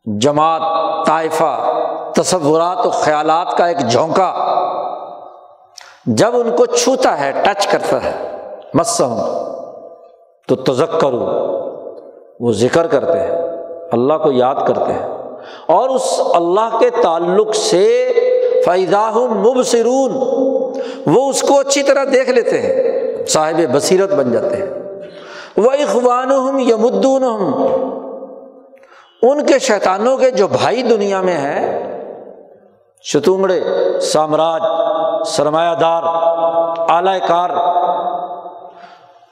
جماعت، 0.05 0.63
طائفہ، 1.07 1.83
تصورات 2.15 2.87
و 2.87 2.91
خیالات 2.91 3.57
کا 3.57 3.67
ایک 3.67 3.79
جھونکا 3.79 4.35
جب 6.07 6.31
ان 6.35 6.57
کو 6.57 6.67
چھوتا 6.67 7.21
ہے، 7.21 7.33
ٹچ 7.43 7.67
کرتا 7.67 8.05
ہے 8.05 8.37
مسم 8.75 9.17
تو 10.49 10.57
تزک 10.57 11.01
کرو 11.01 11.27
وہ 12.41 12.53
ذکر 12.53 12.87
کرتے 12.87 13.19
ہیں، 13.19 13.31
اللہ 13.93 14.15
کو 14.15 14.33
یاد 14.33 14.55
کرتے 14.55 14.93
ہیں۔ 14.93 15.09
اور 15.67 15.89
اس 15.89 16.21
اللہ 16.35 16.79
کے 16.81 16.91
تعلق 16.91 17.55
سے 17.55 18.13
فائدہ 18.65 19.11
مبصرون، 19.15 20.11
وہ 21.07 21.31
اس 21.31 21.43
کو 21.43 21.61
اچھی 21.61 21.83
طرح 21.83 22.05
دیکھ 22.13 22.31
لیتے 22.31 22.59
ہیں، 22.59 22.83
صاحب 23.27 23.61
بصیرت 23.73 24.13
بن 24.13 24.33
جاتے 24.33 24.57
ہیں۔ 24.57 24.78
وہ 25.57 25.71
اخوان 25.71 26.33
ہم 26.33 26.59
یمدون 26.59 27.25
ان 29.23 29.47
کے 29.47 29.59
شیطانوں 29.59 30.17
کے 30.17 30.31
جو 30.31 30.49
بھائی 30.49 30.83
دنیا 30.83 31.21
میں 31.21 31.37
ہیں، 31.37 31.83
شتونگڑے، 33.03 33.61
سامراج، 34.01 34.63
سرمایہ 35.27 35.75
دار 35.75 36.03
اعلی 36.89 37.19
کار، 37.29 37.51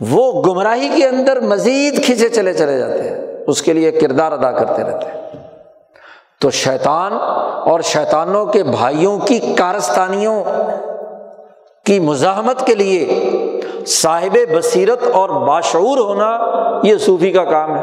وہ 0.01 0.43
گمراہی 0.43 0.89
کے 0.89 1.07
اندر 1.09 1.41
مزید 1.41 2.05
کھینچے 2.05 2.29
چلے 2.29 2.55
چلے 2.55 2.79
جاتے 2.79 3.03
ہیں، 3.03 3.45
اس 3.47 3.62
کے 3.62 3.73
لیے 3.73 3.93
کردار 3.93 4.33
ادا 4.33 4.53
کرتے 4.53 4.83
رہتے 4.83 5.07
ہیں۔ 5.07 5.27
تو 6.41 6.51
شیطان 6.51 7.12
اور 7.71 7.81
شیطانوں 7.81 8.47
کے 8.47 8.62
بھائیوں 8.62 9.19
کی 9.19 9.39
کارستانیوں 9.39 10.45
کی 11.85 12.01
مزاحمت 12.01 12.67
کے 12.67 12.75
لیے 12.75 13.05
صاحب 13.87 14.39
بصیرت 14.59 14.99
اور 15.12 15.28
باشعور 15.28 15.99
ہونا 15.99 16.39
یہ 16.82 16.97
صوفی 16.97 17.30
کا 17.30 17.45
کام 17.45 17.76
ہے۔ 17.76 17.82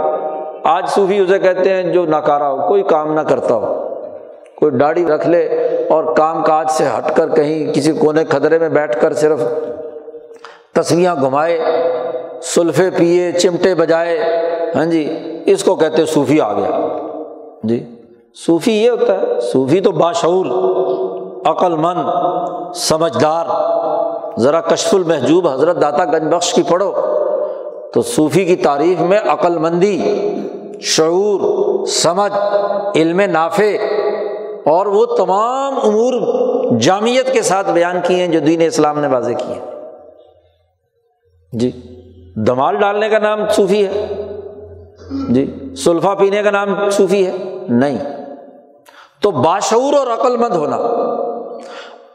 آج 0.64 0.90
صوفی 0.90 1.20
اسے 1.20 1.40
کہتے 1.40 1.74
ہیں 1.74 1.84
جو 1.84 2.06
ناکارا 2.06 2.52
ہو، 2.52 2.68
کوئی 2.68 2.84
کام 2.84 3.14
نہ 3.14 3.22
کرتا 3.22 3.54
ہو۔ 3.54 3.90
کوئی 4.56 4.72
داڑھی 4.72 5.06
رکھ 5.06 5.28
لے 5.28 5.46
اور 5.90 6.04
کام 6.16 6.44
کاج 6.44 6.70
سے 6.70 6.84
ہٹ 6.86 7.16
کر 7.16 7.30
کہیں 7.30 7.74
کسی 7.74 7.92
کونے 7.92 8.24
کھدرے 8.24 8.60
میں 8.60 8.70
بیٹھ 8.70 9.02
کر 9.02 9.14
صرف 9.14 9.40
تصویاں 10.74 11.16
گھمائے، 11.16 11.60
سلفے 12.42 12.90
پیے، 12.98 13.32
چمٹے 13.32 13.76
بجائے۔ 13.76 14.20
ہاں 14.76 14.86
جی 14.86 15.18
اس 15.46 15.64
کو 15.64 15.76
کہتے 15.76 16.06
صوفی 16.06 16.42
آ 16.42 16.54
گیا۔ 16.54 16.98
جی 17.64 17.96
صوفی 18.46 18.84
یہ 18.84 18.90
ہوتا 18.90 19.22
ہے، 19.22 19.40
صوفی 19.40 19.80
تو 19.80 19.92
باشعور 19.92 20.46
عقل 21.46 21.76
مند 21.76 22.00
سمجھدار۔ 22.76 23.46
ذرا 24.40 24.62
کشف 24.62 24.94
المحجوب 24.94 25.48
حضرت 25.48 25.82
داتا 25.82 26.06
گنج 26.06 26.34
بخش 26.34 26.54
کی 26.54 26.64
پڑھو۔ 26.64 26.94
تو 27.94 28.02
صوفی 28.02 28.46
کی 28.46 28.56
تعریف 28.56 29.02
میں 29.02 29.20
عقل 29.20 29.58
مندی، 29.58 30.02
شعور، 30.82 31.40
سمجھ، 31.86 32.34
علم 32.96 33.22
نافع 33.22 33.64
اور 34.66 34.86
وہ 34.86 35.06
تمام 35.06 35.74
امور 35.84 36.14
جامعت 36.80 37.34
کے 37.34 37.42
ساتھ 37.42 37.72
بیان 37.72 37.98
کیے 38.04 38.18
ہیں 38.18 38.28
جو 38.28 38.40
دین 38.40 38.62
اسلام 38.62 39.00
نے 39.00 39.08
واضح 39.08 39.32
کیے 39.32 39.60
جی 41.54 41.72
دمال 42.36 42.76
ڈالنے 42.76 43.10
کا 43.10 43.20
نام 43.20 43.40
صوفی 43.50 43.88
ہے۔ 43.88 44.08
جی 45.30 45.74
سلفا 45.78 46.14
پینے 46.14 46.44
کا 46.44 46.52
نام 46.52 46.90
صوفی 46.90 47.28
ہے۔ 47.28 47.32
نہیں۔ 47.70 47.98
تو 49.22 49.32
باشعور 49.32 49.94
اور 49.94 50.08
عقل 50.08 50.38
مند 50.38 50.56
ہونا۔ 50.56 50.78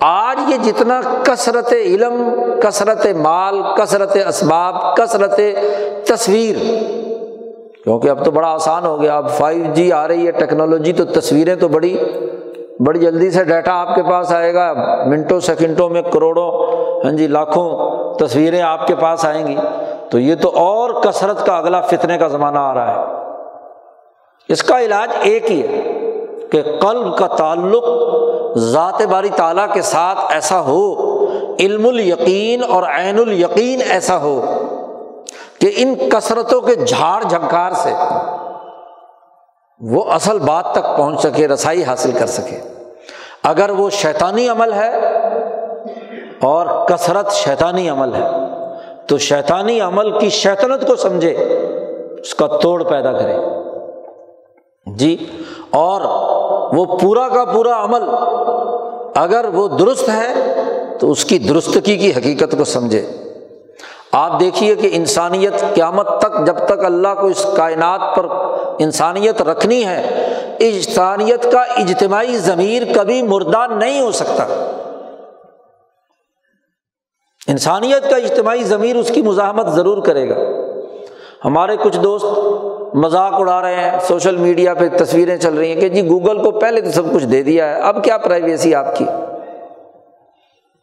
آج 0.01 0.51
یہ 0.51 0.57
جتنا 0.57 1.01
کثرت 1.22 1.72
علم، 1.72 2.34
کثرت 2.62 3.07
مال، 3.16 3.62
کثرت 3.76 4.16
اسباب، 4.26 4.96
کثرت 4.96 5.40
تصویر، 6.07 6.57
کیونکہ 7.84 8.09
اب 8.09 8.24
تو 8.24 8.30
بڑا 8.30 8.49
آسان 8.49 8.86
ہو 8.86 9.01
گیا، 9.01 9.16
اب 9.16 9.30
فائیو 9.30 9.64
جی 9.74 9.92
آ 9.92 10.09
رہی 10.09 10.26
ہے، 10.26 10.30
ٹیکنالوجی 10.30 10.92
تو 10.92 11.05
تصویریں 11.05 11.55
تو 11.55 11.68
بڑی 11.68 11.99
بڑی 12.86 12.99
جلدی 12.99 13.30
سے 13.30 13.44
ڈیٹا 13.44 13.80
آپ 13.80 13.94
کے 13.94 14.03
پاس 14.03 14.32
آئے 14.32 14.55
گا، 14.55 14.72
منٹوں، 15.07 15.40
سیکنڈوں 15.40 15.88
میں 15.88 16.03
کروڑوں 16.03 16.51
ہاں 17.05 17.12
جی 17.12 17.26
لاکھوں 17.26 17.70
تصویریں 18.18 18.62
آپ 18.62 18.86
کے 18.86 18.94
پاس 18.94 19.24
آئیں 19.24 19.46
گی۔ 19.46 19.57
تو 20.11 20.18
یہ 20.18 20.34
تو 20.34 20.49
اور 20.49 20.90
کثرت 20.90 21.46
کا 21.46 21.57
اگلا 21.57 21.80
فتنے 21.80 22.18
کا 22.18 22.28
زمانہ 22.28 22.59
آ 22.59 22.74
رہا 22.74 22.94
ہے۔ 22.94 23.07
اس 24.49 24.62
کا 24.62 24.80
علاج 24.80 25.09
ایک 25.20 25.51
ہی 25.51 25.62
ہے 25.62 25.82
کہ 26.51 26.62
قلب 26.62 27.16
کا 27.16 27.26
تعلق 27.26 27.84
ذات 28.57 29.03
باری 29.03 29.28
تعالیٰ 29.28 29.72
کے 29.72 29.82
ساتھ 29.82 30.18
ایسا 30.30 30.61
ہو، 30.61 31.05
علم 31.61 31.86
الیقین 31.86 32.62
اور 32.68 32.82
عین 32.82 33.18
الیقین 33.18 33.80
ایسا 33.90 34.18
ہو 34.18 34.40
کہ 35.61 35.72
ان 35.76 35.94
کثرتوں 36.12 36.61
کے 36.61 36.74
جھاڑ 36.74 37.22
جھنکار 37.22 37.72
سے 37.72 37.92
وہ 39.80 40.05
اصل 40.05 40.38
بات 40.38 40.72
تک 40.72 40.96
پہنچ 40.96 41.20
سکے، 41.20 41.49
رسائی 41.49 41.84
حاصل 41.84 42.12
کر 42.12 42.26
سکے۔ 42.26 42.61
اگر 43.42 43.70
وہ 43.70 43.90
شیطانی 43.90 44.49
عمل 44.49 44.72
ہے 44.72 44.90
اور 46.42 46.86
کثرت 46.88 47.32
شیطانی 47.32 47.88
عمل 47.88 48.14
ہے، 48.14 48.28
تو 49.07 49.18
شیطانی 49.18 49.80
عمل 49.80 50.18
کی 50.18 50.28
شیطنت 50.28 50.86
کو 50.86 50.96
سمجھے، 50.96 51.30
اس 52.20 52.34
کا 52.34 52.46
توڑ 52.46 52.84
پیدا 52.84 53.12
کرے۔ 53.12 53.36
جی 54.86 55.16
اور 55.70 56.01
وہ 56.73 56.99
پورا 56.99 57.29
کا 57.29 57.45
پورا 57.45 57.85
عمل 57.85 58.03
اگر 59.14 59.45
وہ 59.53 59.69
درست 59.69 60.09
ہے 60.09 60.35
تو 61.01 61.11
اس 61.11 61.25
کی 61.25 61.39
درستگی 61.39 61.97
کی 61.97 62.11
حقیقت 62.11 62.55
کو 62.59 62.64
سمجھے۔ 62.64 63.07
آپ 64.12 64.41
دیکھیے 64.41 64.75
کہ 64.75 64.91
انسانیت 64.93 65.75
قیامت 65.75 66.09
تک 66.19 66.47
جب 66.47 66.57
تک 66.66 66.85
اللہ 66.85 67.09
کو 67.21 67.27
اس 67.27 67.47
کائنات 67.57 68.01
پر 68.16 68.27
انسانیت 68.79 69.43
رکھنی 69.43 69.87
ہے، 69.87 70.29
انسانیت 70.59 71.53
کا 71.53 71.61
اجتماعی 71.61 72.37
ضمیر 72.37 72.83
کبھی 72.95 73.23
مردہ 73.23 73.66
نہیں 73.71 74.01
ہو 74.01 74.12
سکتا۔ 74.12 74.47
انسانیت 77.49 78.11
کا 78.11 78.16
اجتماعی 78.16 78.62
ضمیر 78.62 78.97
اس 78.97 79.11
کی 79.14 79.23
مزاحمت 79.23 79.66
ضرور 79.66 80.03
کرے 80.03 80.29
گا۔ 80.29 80.35
ہمارے 81.45 81.77
کچھ 81.83 81.99
دوست 81.99 82.25
مذاق 82.95 83.32
اڑا 83.34 83.62
رہے 83.62 83.74
ہیں، 83.74 83.99
سوشل 84.03 84.36
میڈیا 84.36 84.74
پہ 84.74 84.89
تصویریں 84.97 85.36
چل 85.36 85.55
رہی 85.55 85.72
ہیں 85.72 85.80
کہ 85.80 85.89
جی 85.89 86.09
گوگل 86.09 86.43
کو 86.43 86.51
پہلے 86.51 86.80
تو 86.80 86.91
سب 86.91 87.03
کچھ 87.14 87.24
دے 87.24 87.43
دیا 87.43 87.68
ہے، 87.68 87.80
اب 87.80 88.05
کیا 88.05 88.18
پرائیویسی 88.18 88.74
آپ 88.74 88.97
کی؟ 88.97 89.05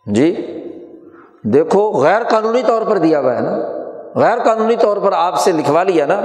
جی 0.06 0.62
دیکھو، 1.44 2.02
غیر 2.02 2.24
قانونی 2.24 2.62
طور 2.66 2.82
پر 2.82 2.98
دیا 2.98 3.20
ہوا 3.20 3.36
ہے 3.36 3.42
نا۔ 3.42 3.58
غیر 4.16 4.38
قانونی 4.38 4.76
طور 4.76 4.98
پر 4.98 5.14
آپ 5.14 5.40
سے 5.40 5.52
لکھوا 5.52 5.84
لیا 5.84 6.06
نا، 6.06 6.22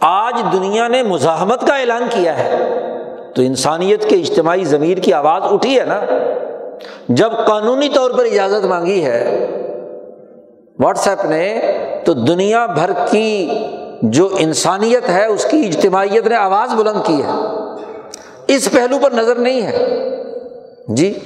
آج 0.00 0.42
دنیا 0.52 0.88
نے 0.88 1.02
مزاحمت 1.02 1.66
کا 1.66 1.76
اعلان 1.76 2.02
کیا 2.10 2.38
ہے۔ 2.38 2.80
تو 3.34 3.42
انسانیت 3.42 4.10
کے 4.10 4.16
اجتماعی 4.16 4.64
ضمیر 4.64 4.98
کی 4.98 5.12
آواز 5.12 5.42
اٹھی 5.44 5.80
ہے 5.80 5.84
نا۔ 5.84 6.00
جب 7.08 7.30
قانونی 7.46 7.88
طور 7.88 8.10
پر 8.10 8.24
اجازت 8.24 8.64
مانگی 8.64 9.04
ہے، 9.04 9.46
واٹس 10.78 11.08
ایپ 11.08 11.24
نے 11.24 11.60
تو 12.04 12.12
دنیا 12.12 12.66
بھر 12.66 12.90
کی 13.10 13.48
جو 14.02 14.28
انسانیت 14.38 15.08
ہے، 15.08 15.26
اس 15.26 15.44
کی 15.44 15.60
اجتماعیت 15.60 16.26
نے 16.26 16.36
آواز 16.36 16.74
بلند 16.74 17.06
کی 17.06 17.22
ہے۔ 17.22 17.30
اس 18.46 18.70
پہلو 18.72 18.98
پر 19.02 19.10
نظر 19.10 19.34
نہیں 19.34 19.62
ہے۔ 19.62 20.06
جی 20.88 21.18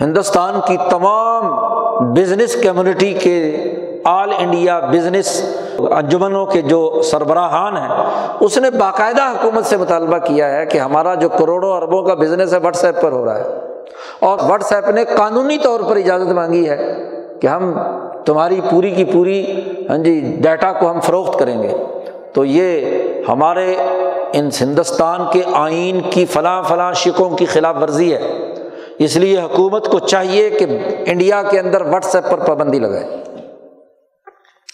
ہندوستان 0.00 0.60
کی 0.66 0.76
تمام 0.90 1.44
بزنس 2.14 2.56
کمیونٹی 2.62 3.12
کے 3.12 3.56
آل 4.04 4.30
انڈیا 4.38 4.78
بزنس 4.78 5.44
انجمنوں 5.78 6.46
کے 6.46 6.62
جو 6.62 7.00
سربراہان 7.04 7.76
ہیں، 7.76 7.88
اس 8.40 8.58
نے 8.58 8.70
باقاعدہ 8.70 9.22
حکومت 9.22 9.66
سے 9.66 9.76
مطالبہ 9.76 10.18
کیا 10.18 10.56
ہے 10.56 10.66
کہ 10.66 10.78
ہمارا 10.78 11.14
جو 11.14 11.28
کروڑوں 11.28 11.76
اربوں 11.76 12.02
کا 12.02 12.14
بزنس 12.14 12.52
ہے 12.52 12.58
واٹس 12.58 12.84
ایپ 12.84 13.02
پر 13.02 13.12
ہو 13.12 13.24
رہا 13.24 13.38
ہے۔ 13.38 13.44
اور 14.20 14.38
واٹس 14.48 14.72
ایپ 14.72 14.88
نے 14.88 15.04
قانونی 15.04 15.58
طور 15.58 15.80
پر 15.80 15.96
اجازت 15.96 16.32
مانگی 16.32 16.68
ہے۔ 16.68 17.10
کہ 17.40 17.46
ہم 17.46 17.74
تمہاری 18.24 18.60
پوری 18.70 18.90
کی 18.90 19.04
پوری 19.04 19.60
ہاں 19.88 19.98
جی 19.98 20.36
ڈیٹا 20.40 20.72
کو 20.72 20.90
ہم 20.90 21.00
فروخت 21.00 21.38
کریں 21.38 21.62
گے۔ 21.62 21.72
تو 22.34 22.44
یہ 22.44 22.98
ہمارے 23.28 23.76
ان 24.32 24.48
ہندوستان 24.60 25.20
کے 25.32 25.42
آئین 25.52 26.00
کی 26.10 26.26
فلاں 26.26 26.62
فلاں 26.62 26.92
شکوں 26.92 27.30
کی 27.30 27.46
خلاف 27.46 27.76
ورزی 27.82 28.14
ہے۔ 28.14 28.52
اس 28.98 29.16
لیے 29.16 29.40
حکومت 29.40 29.88
کو 29.88 29.98
چاہیے 29.98 30.50
کہ 30.50 30.66
انڈیا 31.06 31.42
کے 31.42 31.60
اندر 31.60 31.80
واٹس 31.80 32.14
ایپ 32.14 32.30
پر 32.30 32.38
پابندی 32.38 32.78
لگائے۔ 32.78 33.04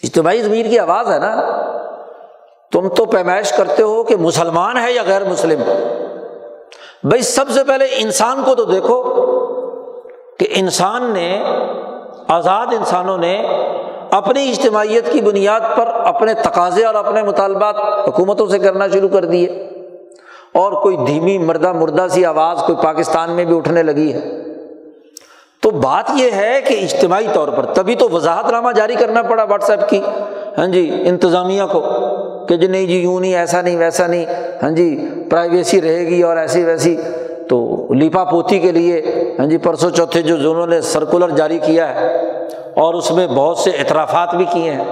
اجتماعی 0.03 0.41
ضمیر 0.41 0.65
کی 0.65 0.79
آواز 0.79 1.11
ہے 1.11 1.19
نا۔ 1.19 1.63
تم 2.71 2.89
تو 2.89 3.05
پیمائش 3.05 3.51
کرتے 3.51 3.83
ہو 3.83 4.03
کہ 4.03 4.15
مسلمان 4.15 4.77
ہے 4.77 4.91
یا 4.91 5.03
غیر 5.07 5.23
مسلم۔ 5.23 5.61
بھائی، 7.03 7.21
سب 7.21 7.49
سے 7.49 7.63
پہلے 7.63 7.85
انسان 7.97 8.43
کو 8.45 8.55
تو 8.55 8.63
دیکھو 8.63 9.03
کہ 10.39 10.47
انسان 10.55 11.03
نے 11.03 11.43
آزاد 12.27 12.67
انسانوں 12.67 13.17
نے 13.17 13.45
اپنی 14.11 14.49
اجتماعیت 14.49 15.11
کی 15.11 15.21
بنیاد 15.21 15.59
پر 15.77 15.85
اپنے 15.87 16.33
تقاضے 16.33 16.85
اور 16.85 16.95
اپنے 16.95 17.23
مطالبات 17.23 17.75
حکومتوں 18.07 18.47
سے 18.47 18.59
کرنا 18.59 18.87
شروع 18.87 19.09
کر 19.09 19.25
دیے۔ 19.25 19.69
اور 20.53 20.71
کوئی 20.71 20.97
دھیمی 21.07 21.37
مردہ 21.37 21.71
مردہ 21.71 22.07
سی 22.11 22.25
آواز 22.25 22.61
کوئی 22.61 22.83
پاکستان 22.83 23.31
میں 23.31 23.45
بھی 23.45 23.57
اٹھنے 23.57 23.83
لگی 23.83 24.13
ہے۔ 24.13 24.19
تو 25.61 25.69
بات 25.69 26.11
یہ 26.15 26.31
ہے 26.31 26.61
کہ 26.67 26.73
اجتماعی 26.73 27.27
طور 27.33 27.47
پر 27.47 27.65
تبھی 27.65 27.95
تو 27.95 28.09
وضاحت 28.09 28.51
نامہ 28.51 28.71
جاری 28.71 28.95
کرنا 28.95 29.21
پڑا 29.21 29.43
واٹس 29.43 29.69
ایپ 29.69 29.89
کی۔ 29.89 30.01
ہاں 30.57 30.67
جی 30.67 31.03
انتظامیہ 31.05 31.63
کو 31.71 31.81
کہ 32.45 32.57
جی 32.57 32.67
نہیں 32.67 32.85
جی 32.85 32.97
یوں 32.97 33.19
نہیں، 33.19 33.35
ایسا 33.35 33.61
نہیں، 33.61 33.77
ویسا 33.77 34.07
نہیں۔ 34.07 34.25
ہاں 34.63 34.71
جی 34.71 35.05
پرائیویسی 35.29 35.81
رہے 35.81 35.99
گی 35.99 36.23
اور 36.23 36.37
ایسی 36.37 36.63
ویسی 36.63 36.97
تو 37.49 37.87
لیپا 37.93 38.23
پوتی 38.23 38.59
کے 38.59 38.71
لیے 38.71 39.01
ہاں 39.39 39.45
جی 39.45 39.57
پرسوں 39.57 39.89
چوتھے 39.89 40.21
جو 40.21 40.37
زونوں 40.37 40.67
نے 40.67 40.81
سرکولر 40.81 41.29
جاری 41.29 41.59
کیا 41.59 41.95
ہے 41.95 42.17
اور 42.75 42.93
اس 42.93 43.11
میں 43.11 43.27
بہت 43.27 43.57
سے 43.57 43.69
اعترافات 43.69 44.35
بھی 44.35 44.45
کیے 44.51 44.71
ہیں۔ 44.71 44.83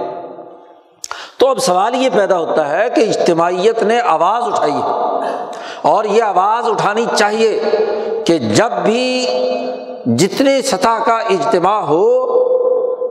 تو 1.38 1.48
اب 1.48 1.58
سوال 1.58 1.94
یہ 1.94 2.08
پیدا 2.14 2.38
ہوتا 2.38 2.68
ہے 2.68 2.90
کہ 2.94 3.00
اجتماعیت 3.00 3.82
نے 3.82 4.00
آواز 4.00 4.42
اٹھائی 4.46 4.72
ہے 4.72 5.26
اور 5.82 6.04
یہ 6.04 6.22
آواز 6.22 6.68
اٹھانی 6.68 7.04
چاہیے 7.16 7.60
کہ 8.24 8.38
جب 8.38 8.72
بھی 8.84 9.26
جتنے 10.06 10.62
سطح 10.62 11.04
کا 11.06 11.18
اجتماع 11.18 11.80
ہو، 11.80 12.26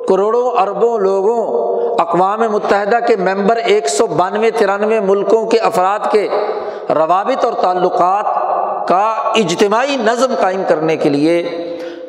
کروڑوں 0.06 0.52
اربوں 0.52 1.00
لوگوں، 1.00 1.66
اقوام 2.00 2.40
متحدہ 2.52 2.98
کے 3.08 3.16
ممبر 3.16 3.56
ایک 3.56 3.88
سو 3.88 4.08
بانوے 4.08 4.52
ترانوے 4.52 5.00
ملکوں 5.00 5.46
کے 5.46 5.58
افراد 5.58 6.00
کے 6.12 6.28
روابط 6.90 7.46
اور 7.46 7.54
تعلقات 7.54 8.26
کا 8.88 9.32
اجتماعی 9.36 9.96
نظم 9.98 10.34
قائم 10.40 10.62
کرنے 10.68 10.98
کے 10.98 11.10
لیے 11.10 11.40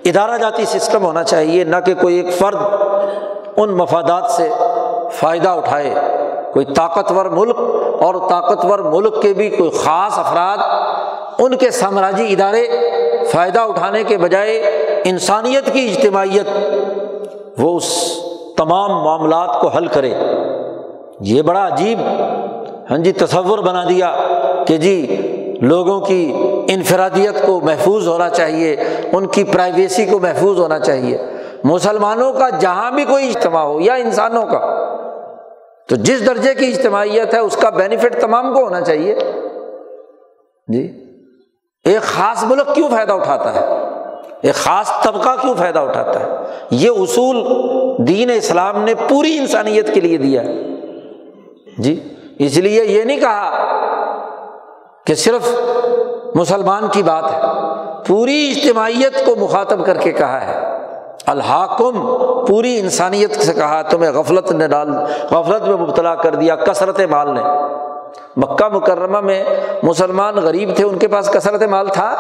ادارہ 0.05 0.39
جاتی 0.39 0.64
سسٹم 0.64 1.05
ہونا 1.05 1.24
چاہیے، 1.24 1.64
نہ 1.64 1.77
کہ 1.87 1.95
کوئی 1.95 2.16
ایک 2.16 2.35
فرد 2.35 2.57
ان 3.57 3.70
مفادات 3.70 4.31
سے 4.31 4.49
فائدہ 5.12 5.49
اٹھائے۔ 5.49 5.95
کوئی 6.53 6.66
طاقتور 6.66 7.27
ملک 7.27 7.59
اور 8.03 8.14
طاقتور 8.29 8.79
ملک 8.79 9.22
کے 9.22 9.33
بھی 9.33 9.49
کوئی 9.51 9.70
خاص 9.70 10.18
افراد 10.18 10.59
ان 11.39 11.57
کے 11.57 11.70
سامراجی 11.70 12.33
ادارے 12.33 12.66
فائدہ 13.33 13.61
اٹھانے 13.61 14.03
کے 14.05 14.18
بجائے 14.18 14.59
انسانیت 15.05 15.72
کی 15.72 15.87
اجتماعیت 15.87 16.49
وہ 17.59 17.77
اس 17.77 17.93
تمام 18.57 18.91
معاملات 19.05 19.61
کو 19.61 19.68
حل 19.68 19.87
کرے۔ 19.87 20.14
یہ 21.20 21.43
بڑا 21.43 21.66
عجیب 21.66 22.01
ہاں 22.91 22.99
جی 22.99 23.12
تصور 23.12 23.59
بنا 23.59 23.85
دیا 23.89 24.14
کہ 24.66 24.77
جی 24.77 24.97
لوگوں 25.61 26.01
کی 26.01 26.45
انفرادیت 26.69 27.47
کو 27.47 27.61
محفوظ 27.61 28.09
ہونا 28.09 28.29
چاہیے، 28.29 28.77
ان 29.12 29.27
کی 29.27 29.45
پرائیویسی 29.45 30.05
کو 30.05 30.19
محفوظ 30.19 30.59
ہونا 30.59 30.79
چاہیے۔ 30.79 31.19
مسلمانوں 31.64 32.33
کا 32.33 32.49
جہاں 32.49 32.91
بھی 32.91 33.05
کوئی 33.05 33.29
اجتماع 33.29 33.64
ہو 33.64 33.81
یا 33.81 33.95
انسانوں 33.95 34.43
کا، 34.43 34.87
تو 35.89 35.97
جس 35.97 36.27
درجے 36.27 36.55
کی 36.55 36.67
اجتماعیت 36.67 37.35
ہے، 37.35 37.39
اس 37.39 37.57
کا 37.57 37.71
بینیفٹ 37.71 38.21
تمام 38.21 38.55
کو 38.55 38.64
ہونا 38.64 38.81
چاہیے۔ 38.81 39.14
جی؟ 40.69 41.05
ایک 41.85 42.03
خاص 42.03 42.45
ملک 42.45 42.75
کیوں 42.75 42.89
فائدہ 42.89 43.12
اٹھاتا 43.12 43.55
ہے؟ 43.55 43.61
ایک 44.43 44.55
خاص 44.55 45.03
طبقہ 45.03 45.29
کیوں 45.41 45.55
فائدہ 45.55 45.79
اٹھاتا 45.79 46.21
ہے؟ 46.21 46.27
یہ 46.71 46.91
اصول 46.91 47.47
دین 47.99 48.31
اسلام 48.35 48.85
نے 48.85 48.95
پوری 49.09 49.39
انسانیت 49.39 49.95
کے 49.95 50.01
لیے 50.01 50.17
دیا 50.17 50.43
ہے۔ 50.43 50.55
جی؟ 51.79 52.09
اس 52.39 52.57
لیے 52.57 52.85
یہ 52.85 53.03
نہیں 53.03 53.21
کہا 53.21 53.67
کہ 55.07 55.14
صرف 55.14 55.55
مسلمان 56.37 56.89
کی 56.93 57.03
بات 57.03 57.24
ہے۔ 57.32 57.41
پوری 58.07 58.55
اجتماعیت 58.57 59.26
کو 59.26 59.37
مخاطب 59.37 59.87
کر 59.87 59.97
کے 59.97 60.12
کہا 60.12 60.47
ہے۔ 60.47 60.76
الحاکم، 61.26 62.18
پوری 62.47 62.78
انسانیت 62.78 63.37
سے 63.37 63.53
کہا، 63.53 63.82
تمہیں 63.82 64.12
غفلت 64.12 64.53
نے 64.53 64.68
ڈال، 64.68 64.89
غفلت 65.30 65.68
میں 65.68 65.76
مبتلا 65.76 66.14
کر 66.14 66.34
دیا، 66.34 66.57
کثرت 66.57 67.01
مال 67.01 67.34
نے۔ 67.34 67.41
مکہ 68.37 68.68
مکرمہ 68.68 69.20
میں 69.20 69.45
مسلمان 69.82 70.34
غریب 70.34 70.70
تھے، 70.76 70.84
ان 70.84 70.99
کے 70.99 71.09
پاس 71.09 71.30
کثرت 71.30 71.62
مال 71.62 71.89
تھا۔ 71.89 72.11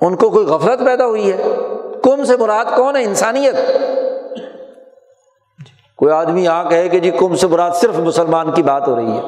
ان 0.00 0.16
کو 0.16 0.30
کوئی 0.30 0.46
غفلت 0.46 0.86
پیدا 0.86 1.06
ہوئی 1.06 1.32
ہے؟ 1.32 1.42
کم 2.02 2.24
سے 2.24 2.36
مراد 2.36 2.64
کون 2.76 2.96
ہے؟ 2.96 3.02
انسانیت۔ 3.04 3.54
کوئی 5.96 6.12
آدمی 6.12 6.44
یہاں 6.44 6.64
کہے 6.64 6.88
کہ 6.88 6.98
جی 6.98 7.10
کم 7.10 7.34
سے 7.34 7.46
مراد 7.46 7.70
صرف 7.74 7.98
مسلمان 7.98 8.50
کی 8.50 8.62
بات 8.62 8.88
ہو 8.88 8.96
رہی 8.96 9.12
ہے۔ 9.12 9.22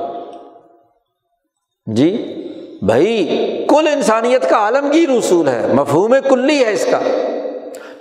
جی؟ 1.87 2.39
بھائی، 2.87 3.67
کل 3.69 3.89
انسانیت 3.93 4.49
کا 4.51 4.57
عالمگیر 4.57 5.09
اصول 5.09 5.49
ہے، 5.49 5.67
مفہوم 5.75 6.15
کلی 6.29 6.65
ہے 6.65 6.73
اس 6.73 6.87
کا، 6.91 6.99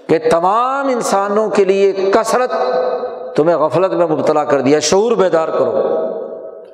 کہ 0.08 0.18
تمام 0.32 0.88
انسانوں 0.88 1.50
کے 1.50 1.66
لیے 1.66 1.92
کثرت 2.14 2.52
تمہیں 3.36 3.58
غفلت 3.58 3.94
میں 3.94 4.08
مبتلا 4.08 4.44
کر 4.44 4.62
دیا، 4.62 4.80
شعور 4.80 5.12
بیدار 5.12 5.48
کرو، 5.48 5.82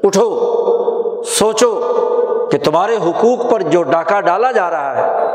اٹھو، 0.03 1.23
سوچو 1.23 1.73
کہ 2.51 2.57
تمہارے 2.57 2.95
حقوق 2.95 3.51
پر 3.51 3.61
جو 3.61 3.83
ڈاکہ 3.83 4.21
ڈالا 4.21 4.51
جا 4.51 4.69
رہا 4.71 4.97
ہے، 4.97 5.27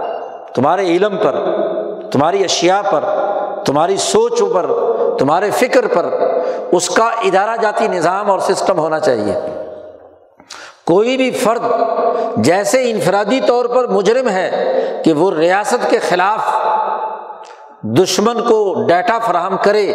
تمہارے 0.55 0.87
علم 0.87 1.17
پر، 1.17 1.37
تمہاری 2.13 2.45
اشیا 2.45 2.83
پر، 2.91 3.05
تمہاری 3.65 3.97
سوچوں 3.97 4.49
پر، 4.55 4.67
تمہارے 5.19 5.51
فکر 5.51 5.87
پر، 5.87 6.07
اس 6.73 6.89
کا 6.91 7.11
ادارہ 7.25 7.57
جاتی 7.63 7.89
نظام 7.89 8.31
اور 8.31 8.39
سسٹم 8.39 8.79
ہونا 8.79 9.01
چاہیے۔ 9.01 9.35
کوئی 10.85 11.17
بھی 11.17 11.31
فرد 11.31 11.63
جیسے 12.37 12.91
انفرادی 12.91 13.41
طور 13.47 13.65
پر 13.65 13.87
مجرم 13.87 14.29
ہے 14.29 14.51
کہ 15.05 15.13
وہ 15.13 15.31
ریاست 15.31 15.91
کے 15.91 15.99
خلاف 15.99 16.41
دشمن 17.83 18.41
کو 18.41 18.85
ڈیٹا 18.89 19.19
فراہم 19.19 19.57
کرے، 19.63 19.93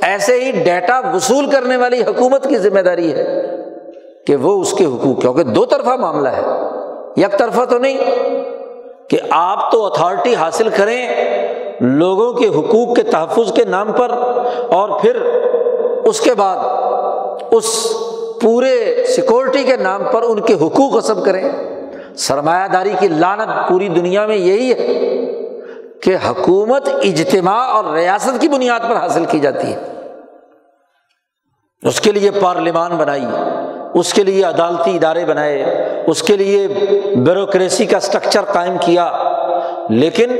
ایسے 0.00 0.44
ہی 0.44 0.50
ڈیٹا 0.50 1.00
وصول 1.14 1.50
کرنے 1.50 1.76
والی 1.76 2.02
حکومت 2.02 2.48
کی 2.48 2.58
ذمہ 2.58 2.80
داری 2.80 3.12
ہے 3.12 3.46
کہ 4.26 4.36
وہ 4.36 4.60
اس 4.60 4.72
کے 4.72 4.84
حقوق، 4.84 5.20
کیونکہ 5.20 5.42
دو 5.42 5.64
طرفہ 5.64 5.90
معاملہ 5.90 6.28
ہے۔ 6.28 6.42
یک 7.16 7.38
طرفہ 7.38 7.64
تو 7.64 7.78
نہیں 7.78 7.98
کہ 9.08 9.18
آپ 9.30 9.72
تو 9.72 9.86
اتھارٹی 9.86 10.34
حاصل 10.34 10.68
کریں 10.68 11.08
لوگوں 11.80 12.32
کے 12.32 12.48
حقوق 12.48 12.96
کے 12.96 13.02
تحفظ 13.02 13.52
کے 13.52 13.64
نام 13.64 13.92
پر 13.92 14.10
اور 14.70 15.00
پھر 15.00 15.16
اس 16.04 16.20
کے 16.20 16.34
بعد 16.34 16.56
اس 17.50 17.96
پورے 18.42 19.04
سیکورٹی 19.06 19.62
کے 19.62 19.76
نام 19.76 20.02
پر 20.12 20.22
ان 20.22 20.40
کے 20.40 20.54
حقوق 20.54 20.98
حسب 20.98 21.24
کریں۔ 21.24 21.48
سرمایہ 22.16 22.68
داری 22.68 22.92
کی 23.00 23.08
لانت 23.08 23.68
پوری 23.68 23.88
دنیا 23.88 24.26
میں 24.26 24.36
یہی 24.36 24.72
ہے 24.72 24.86
کہ 26.02 26.16
حکومت 26.28 26.88
اجتماع 26.88 27.64
اور 27.64 27.84
ریاست 27.94 28.40
کی 28.40 28.48
بنیاد 28.48 28.80
پر 28.80 28.96
حاصل 28.96 29.24
کی 29.24 29.38
جاتی 29.38 29.72
ہے۔ 29.72 29.78
اس 31.82 32.00
کے 32.00 32.12
لیے 32.12 32.30
پارلیمان 32.30 32.96
بنائی، 32.96 33.24
اس 33.94 34.14
کے 34.14 34.24
لیے 34.24 34.44
عدالتی 34.44 34.96
ادارے 34.96 35.24
بنائے، 35.24 35.64
اس 36.06 36.22
کے 36.22 36.36
لیے 36.36 36.68
بیوروکریسی 37.16 37.86
کا 37.86 37.96
اسٹرکچر 37.96 38.42
قائم 38.42 38.76
کیا۔ 38.80 39.12
لیکن 39.90 40.30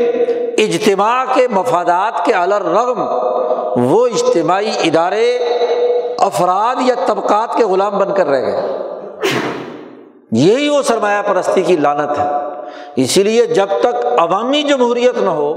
اجتماع 0.58 1.24
کے 1.34 1.48
مفادات 1.48 2.24
کے 2.24 2.32
الرغم 2.32 3.00
وہ 3.76 4.06
اجتماعی 4.06 4.70
ادارے 4.84 5.38
افراد 6.20 6.76
یا 6.80 6.94
طبقات 7.06 7.56
کے 7.56 7.64
غلام 7.64 7.98
بن 7.98 8.14
کر 8.14 8.26
رہ 8.26 8.42
گئے۔ 8.42 8.62
یہی 10.32 10.68
وہ 10.68 10.82
سرمایہ 10.82 11.22
پرستی 11.22 11.62
کی 11.62 11.76
لانت 11.76 12.18
ہے۔ 12.18 12.24
اسی 12.96 13.22
لیے 13.22 13.46
جب 13.46 13.66
تک 13.80 14.06
عوامی 14.18 14.62
جمہوریت 14.62 15.18
نہ 15.22 15.30
ہو، 15.30 15.52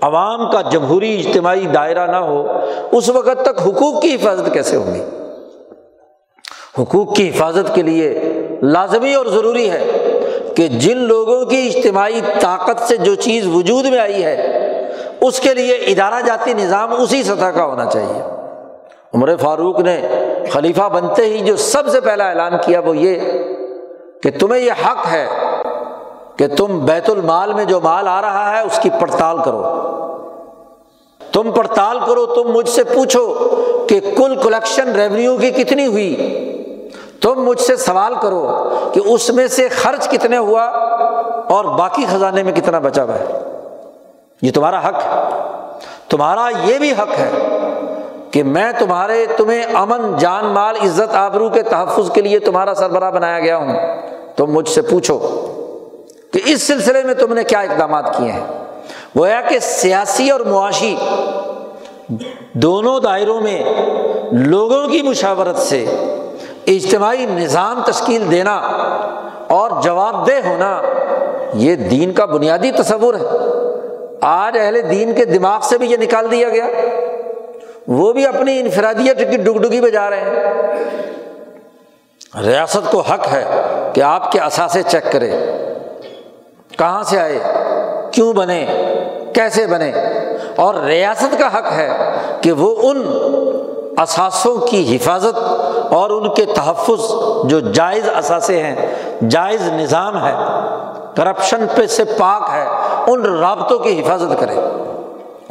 عوام 0.00 0.50
کا 0.50 0.60
جمہوری 0.60 1.20
اجتماعی 1.20 1.66
دائرہ 1.66 2.06
نہ 2.06 2.16
ہو، 2.16 2.46
اس 2.92 3.08
وقت 3.08 3.42
تک 3.42 3.60
حقوق 3.60 4.02
کی 4.02 4.14
حفاظت 4.14 4.52
کیسے 4.52 4.76
ہوگی 4.76 5.02
حقوق 6.78 7.16
کی 7.16 7.28
حفاظت 7.28 7.74
کے 7.74 7.82
لیے 7.82 8.20
لازمی 8.62 9.14
اور 9.14 9.26
ضروری 9.26 9.70
ہے 9.70 9.86
کہ 10.56 10.68
جن 10.68 10.98
لوگوں 10.98 11.44
کی 11.44 11.72
اجتماعی 11.74 12.20
طاقت 12.40 12.82
سے 12.82 12.96
جو 12.96 13.14
چیز 13.14 13.46
وجود 13.46 13.84
میں 13.84 13.98
آئی 13.98 14.24
ہے، 14.24 14.58
اس 15.20 15.40
کے 15.40 15.54
لیے 15.54 15.74
ادارہ 15.74 16.26
جاتی 16.26 16.52
نظام 16.52 17.02
اسی 17.02 17.22
سطح 17.22 17.44
کا 17.44 17.64
ہونا 17.64 17.84
چاہیے۔ 17.84 18.41
عمر 19.14 19.36
فاروق 19.36 19.80
نے 19.80 20.00
خلیفہ 20.52 20.88
بنتے 20.88 21.22
ہی 21.22 21.38
جو 21.38 21.56
سب 21.56 21.88
سے 21.88 22.00
پہلا 22.00 22.28
اعلان 22.28 22.52
کیا 22.64 22.80
وہ 22.80 22.96
یہ 22.96 23.20
کہ 24.22 24.30
تمہیں 24.40 24.60
یہ 24.60 24.72
حق 24.72 25.12
ہے 25.12 25.26
کہ 26.36 26.48
تم 26.48 26.78
بیت 26.84 27.10
المال 27.10 27.52
میں 27.52 27.64
جو 27.64 27.80
مال 27.80 28.08
آ 28.08 28.20
رہا 28.20 28.56
ہے 28.56 28.60
اس 28.60 28.78
کی 28.82 28.90
پڑتال 29.00 29.36
کرو۔ 29.44 29.62
تم 31.32 31.52
پڑتال 31.52 31.98
کرو، 32.06 32.26
تم 32.26 32.50
مجھ 32.52 32.68
سے 32.68 32.84
پوچھو 32.84 33.34
کہ 33.88 34.00
کل 34.00 34.36
کلیکشن 34.42 34.92
ریونیو 34.92 35.36
کی 35.36 35.50
کتنی 35.50 35.86
ہوئی؟ 35.86 36.38
تم 37.20 37.44
مجھ 37.44 37.60
سے 37.60 37.76
سوال 37.76 38.14
کرو 38.22 38.68
کہ 38.92 39.00
اس 39.04 39.30
میں 39.30 39.46
سے 39.46 39.68
خرچ 39.68 40.08
کتنے 40.08 40.38
ہوا 40.38 40.62
اور 41.48 41.64
باقی 41.64 42.04
خزانے 42.12 42.42
میں 42.42 42.52
کتنا 42.52 42.78
بچا 42.78 43.02
ہوا 43.02 43.14
ہے۔ 43.14 43.26
یہ 44.42 44.52
تمہارا 44.52 44.88
حق 44.88 44.94
ہے۔ 44.94 45.38
تمہارا 46.08 46.48
یہ 46.64 46.78
بھی 46.78 46.92
حق 46.92 47.18
ہے 47.18 47.30
کہ 48.32 48.42
میں 48.42 48.72
تمہارے 48.78 49.26
تمہیں 49.36 49.62
امن، 49.74 50.18
جان، 50.18 50.44
مال، 50.46 50.76
عزت، 50.76 51.14
آبرو 51.14 51.48
کے 51.48 51.62
تحفظ 51.62 52.10
کے 52.12 52.20
لیے 52.20 52.38
تمہارا 52.38 52.74
سربراہ 52.74 53.10
بنایا 53.10 53.40
گیا 53.40 53.56
ہوں۔ 53.56 53.74
تم 54.36 54.46
مجھ 54.46 54.68
سے 54.68 54.82
پوچھو 54.82 55.18
کہ 56.32 56.40
اس 56.44 56.62
سلسلے 56.62 57.02
میں 57.02 57.14
تم 57.14 57.34
نے 57.34 57.44
کیا 57.44 57.60
اقدامات 57.60 58.16
کیے 58.16 58.32
ہیں؟ 58.32 58.46
وہ 59.14 59.28
ہے 59.28 59.36
کہ 59.48 59.58
سیاسی 59.58 60.30
اور 60.30 60.40
معاشی 60.40 60.96
دونوں 62.52 63.00
دائروں 63.00 63.40
میں 63.40 63.64
لوگوں 64.32 64.88
کی 64.88 65.02
مشاورت 65.02 65.58
سے 65.58 65.84
اجتماعی 66.66 67.26
نظام 67.26 67.82
تشکیل 67.86 68.30
دینا 68.30 68.56
اور 69.48 69.82
جواب 69.82 70.28
دہ 70.28 70.48
ہونا، 70.48 70.82
یہ 71.54 71.76
دین 71.76 72.12
کا 72.12 72.24
بنیادی 72.24 72.70
تصور 72.72 73.14
ہے۔ 73.14 73.26
آج 74.20 74.58
اہل 74.60 74.90
دین 74.90 75.14
کے 75.14 75.24
دماغ 75.24 75.60
سے 75.62 75.78
بھی 75.78 75.90
یہ 75.90 75.96
نکال 75.96 76.30
دیا 76.30 76.48
گیا۔ 76.48 76.66
وہ 77.88 78.12
بھی 78.12 78.26
اپنی 78.26 78.60
انفرادیت 78.60 79.18
کی 79.18 79.36
ڈگ 79.36 79.58
ڈگی 79.58 79.90
جا 79.90 80.10
رہے 80.10 80.20
ہیں۔ 80.20 80.62
ریاست 82.44 82.90
کو 82.90 83.00
حق 83.00 83.32
ہے 83.32 83.44
کہ 83.92 84.00
آپ 84.00 84.32
کے 84.32 84.40
اثاثے 84.40 84.82
چیک 84.82 85.12
کرے۔ 85.12 85.30
کہاں 86.78 87.02
سے 87.02 87.20
آئے؟ 87.20 87.38
کیوں 88.12 88.32
بنے؟ 88.32 88.66
کیسے 89.34 89.66
بنے؟ 89.66 89.92
اور 90.56 90.74
ریاست 90.74 91.38
کا 91.38 91.58
حق 91.58 91.72
ہے 91.72 92.12
کہ 92.40 92.52
وہ 92.52 92.76
ان 92.82 93.02
اثاثوں 93.96 94.56
کی 94.56 94.96
حفاظت 94.96 95.38
اور 95.92 96.10
ان 96.10 96.34
کے 96.34 96.44
تحفظ 96.44 97.00
جو 97.44 97.60
جائز 97.60 98.08
اثاثے 98.14 98.62
ہیں، 98.62 98.94
جائز 99.28 99.68
نظام 99.68 100.26
ہے، 100.26 100.34
کرپشن 101.16 101.66
پہ 101.74 101.86
سے 101.86 102.04
پاک 102.04 102.50
ہے، 102.52 102.64
ان 103.06 103.38
رابطوں 103.38 103.78
کی 103.78 104.00
حفاظت 104.00 104.40
کرے۔ 104.40 104.54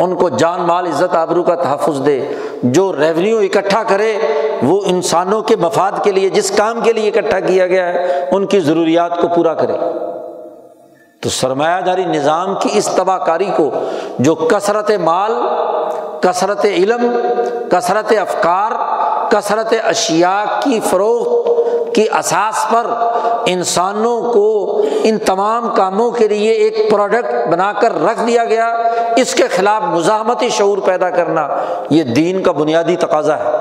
ان 0.03 0.15
کو 0.15 0.29
جان 0.29 0.61
مال 0.61 0.87
عزت 0.87 1.15
آبرو 1.15 1.43
کا 1.43 1.55
تحفظ 1.55 2.05
دے۔ 2.05 2.25
جو 2.63 2.93
ریونیو 2.99 3.39
اکٹھا 3.39 3.83
کرے، 3.83 4.17
وہ 4.63 4.81
انسانوں 4.85 5.41
کے 5.41 5.55
مفاد 5.55 5.91
کے 6.03 6.11
لیے، 6.11 6.29
جس 6.29 6.51
کام 6.51 6.81
کے 6.81 6.93
لیے 6.93 7.09
اکٹھا 7.09 7.39
کیا 7.39 7.67
گیا 7.67 7.93
ہے، 7.93 8.29
ان 8.31 8.45
کی 8.45 8.59
ضروریات 8.59 9.21
کو 9.21 9.27
پورا 9.27 9.53
کرے۔ 9.53 9.73
تو 11.21 11.29
سرمایہ 11.29 11.81
داری 11.81 12.05
نظام 12.05 12.55
کی 12.61 12.69
اس 12.73 12.85
تباہ 12.85 13.17
کاری 13.17 13.49
کو، 13.57 13.69
جو 14.19 14.35
کثرت 14.35 14.91
مال، 14.91 15.31
کثرت 16.21 16.65
علم، 16.65 17.17
کثرت 17.71 18.13
افکار، 18.21 18.71
کثرت 19.31 19.73
اشیا 19.83 20.45
کی 20.63 20.79
فروخت 20.89 21.49
کی 21.95 22.05
اساس 22.19 22.65
پر 22.69 22.87
انسانوں 23.45 24.33
کو 24.33 24.81
ان 25.03 25.17
تمام 25.17 25.69
کاموں 25.75 26.11
کے 26.11 26.27
لیے 26.27 26.51
ایک 26.51 26.91
پروڈکٹ 26.91 27.47
بنا 27.51 27.71
کر 27.71 28.03
رکھ 28.03 28.19
دیا 28.27 28.45
گیا، 28.45 28.67
اس 29.15 29.33
کے 29.35 29.43
خلاف 29.47 29.81
مزاحمتی 29.81 30.49
شعور 30.49 30.77
پیدا 30.77 31.09
کرنا، 31.09 31.47
یہ 31.89 32.03
دین 32.03 32.43
کا 32.43 32.51
بنیادی 32.51 32.95
تقاضا 32.95 33.37
ہے، 33.37 33.51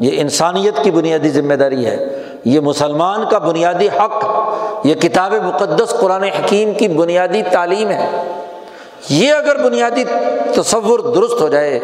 یہ 0.00 0.20
انسانیت 0.20 0.82
کی 0.82 0.90
بنیادی 0.90 1.28
ذمہ 1.28 1.54
داری 1.54 1.86
ہے، 1.86 2.22
یہ 2.44 2.60
مسلمان 2.60 3.20
کا 3.30 3.38
بنیادی 3.38 3.88
حق، 3.88 4.24
یہ 4.86 4.94
کتاب 4.94 5.32
مقدس 5.32 5.90
قرآن 5.90 6.22
حکیم 6.22 6.72
کی 6.74 6.88
بنیادی 6.88 7.42
تعلیم 7.52 7.90
ہے۔ 7.90 8.10
یہ 9.08 9.32
اگر 9.32 9.56
بنیادی 9.56 10.04
تصور 10.54 10.98
درست 10.98 11.40
ہو 11.40 11.48
جائے، 11.48 11.80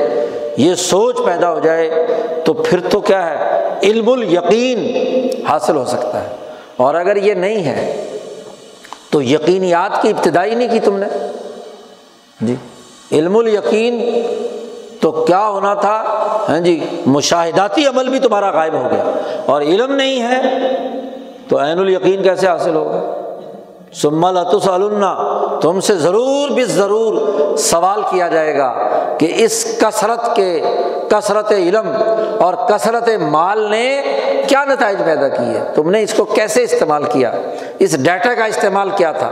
یہ 0.57 0.75
سوچ 0.75 1.17
پیدا 1.25 1.53
ہو 1.53 1.59
جائے، 1.59 2.07
تو 2.45 2.53
پھر 2.53 2.81
تو 2.91 3.01
کیا 3.01 3.27
ہے؟ 3.27 3.59
علم 3.83 4.09
الیقین 4.09 4.79
حاصل 5.49 5.77
ہو 5.77 5.85
سکتا 5.85 6.23
ہے۔ 6.23 6.29
اور 6.77 6.95
اگر 6.95 7.17
یہ 7.17 7.35
نہیں 7.35 7.65
ہے، 7.65 8.09
تو 9.11 9.23
یقینیات 9.23 10.03
کی 10.03 10.09
ابتدائی 10.09 10.55
نہیں 10.55 10.69
کی 10.69 10.81
تم 10.81 10.99
نے؟ 10.99 11.07
جی 12.41 12.55
علم 13.13 13.37
الیقین 13.37 14.23
تو 15.01 15.13
کیا 15.13 15.49
ہونا 15.49 15.75
تھا؟ 15.75 16.05
ہاں 16.49 16.61
جی 16.61 16.85
مشاہداتی 17.07 17.87
عمل 17.87 18.09
بھی 18.09 18.19
تمہارا 18.19 18.51
غائب 18.51 18.73
ہو 18.73 18.89
گیا۔ 18.93 19.05
اور 19.47 19.63
علم 19.63 19.93
نہیں 19.93 20.23
ہے 20.23 20.41
تو 21.49 21.61
عین 21.61 21.79
الیقین 21.79 22.23
کیسے 22.23 22.47
حاصل 22.47 22.75
ہوگا؟ 22.75 23.19
سما 23.93 24.31
لطس 24.31 24.69
تم 25.63 25.81
سے 25.81 25.95
ضرور 25.95 26.51
بھی 26.51 26.65
ضرور 26.65 27.17
سوال 27.57 28.03
کیا 28.11 28.29
جائے 28.29 28.59
گا 28.59 28.75
کہ 29.19 29.33
اس 29.37 29.79
کثرت 29.81 30.37
کے، 30.37 30.63
کثرت 31.09 31.53
علم 31.53 31.89
اور 32.41 32.55
کثرت 32.55 33.09
مال 33.21 33.71
نے 33.71 34.03
کیا 34.49 34.65
نتائج 34.65 34.99
پیدا 35.05 35.29
کیے؟ 35.29 35.61
تم 35.75 35.91
نے 35.91 36.03
اس 36.03 36.15
کو 36.15 36.25
کیسے 36.25 36.63
استعمال 36.63 37.05
کیا؟ 37.05 37.33
اس 37.79 38.05
ڈیٹا 38.05 38.35
کا 38.35 38.45
استعمال 38.45 38.91
کیا 38.97 39.13
تھا؟ 39.13 39.31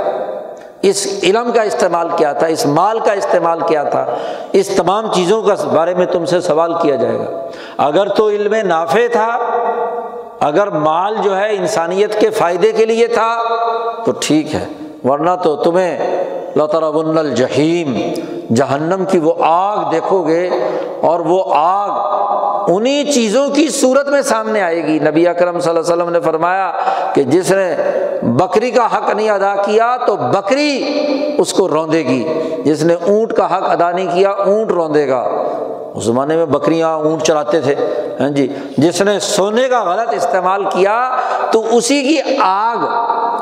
اس 0.82 1.06
علم 1.22 1.52
کا 1.52 1.62
استعمال 1.62 2.08
کیا 2.16 2.32
تھا؟ 2.32 2.46
اس 2.46 2.66
مال 2.66 2.98
کا 2.98 3.12
استعمال 3.12 3.60
کیا 3.60 3.82
تھا؟ 3.82 4.06
اس 4.52 4.68
تمام 4.68 5.12
چیزوں 5.12 5.42
کا 5.42 5.54
بارے 5.74 5.94
میں 5.94 6.06
تم 6.06 6.24
سے 6.24 6.40
سوال 6.40 6.72
کیا 6.82 6.94
جائے 6.94 7.18
گا۔ 7.18 7.48
اگر 7.76 8.08
تو 8.08 8.28
علم 8.28 8.54
نافع 8.54 9.06
تھا، 9.12 9.38
اگر 10.40 10.66
مال 10.66 11.16
جو 11.22 11.38
ہے 11.38 11.56
انسانیت 11.56 12.20
کے 12.20 12.30
فائدے 12.30 12.72
کے 12.72 12.84
لیے 12.84 13.06
تھا، 13.06 13.38
تو 14.04 14.12
ٹھیک 14.20 14.54
ہے۔ 14.54 14.66
ورنہ 15.04 15.30
تو 15.42 15.56
تمہیں 15.56 16.24
لطربن 16.56 17.18
الجحیم، 17.18 18.12
جہنم 18.54 19.04
کی 19.08 19.18
وہ 19.18 19.34
آگ 19.40 19.90
دیکھو 19.90 20.22
گے 20.22 20.50
اور 21.00 21.20
وہ 21.20 21.44
آگ 21.54 22.20
انہیں 22.68 23.12
چیزوں 23.12 23.48
کی 23.48 23.68
صورت 23.68 24.08
میں 24.08 24.22
سامنے 24.22 24.60
آئے 24.60 24.86
گی۔ 24.86 24.98
نبی 24.98 25.28
اکرم 25.28 25.60
صلی 25.60 25.70
اللہ 25.70 25.80
علیہ 25.80 26.02
وسلم 26.02 26.12
نے 26.12 26.20
فرمایا 26.20 26.72
کہ 27.14 27.22
جس 27.22 27.52
نے 27.52 27.76
بکری 28.22 28.70
کا 28.70 28.86
حق 28.86 29.14
نہیں 29.14 29.30
ادا 29.30 29.54
کیا 29.64 29.96
تو 30.06 30.16
بکری 30.16 31.00
اس 31.38 31.52
کو 31.52 31.68
روندے 31.68 31.98
گی۔ 31.98 32.28
جس 32.64 32.82
نے 32.82 32.94
اونٹ 32.94 33.32
کا 33.32 33.56
حق 33.56 33.70
ادا 33.70 33.90
نہیں 33.90 34.06
کیا، 34.14 34.30
اونٹ 34.30 34.70
روندے 34.70 35.08
گا۔ 35.08 35.46
اس 35.94 36.04
زمانے 36.04 36.36
میں 36.36 36.46
بکریاں 36.46 36.94
اونٹ 36.94 37.22
چلاتے 37.22 37.60
تھے 37.60 37.74
ہاں 38.20 38.30
جی؟ 38.30 38.48
جس 38.78 39.02
نے 39.02 39.18
سونے 39.20 39.68
کا 39.68 39.84
غلط 39.84 40.14
استعمال 40.14 40.64
کیا 40.64 41.16
تو 41.50 41.76
اسی 41.76 42.02
کی 42.02 42.18
آگ، 42.42 42.76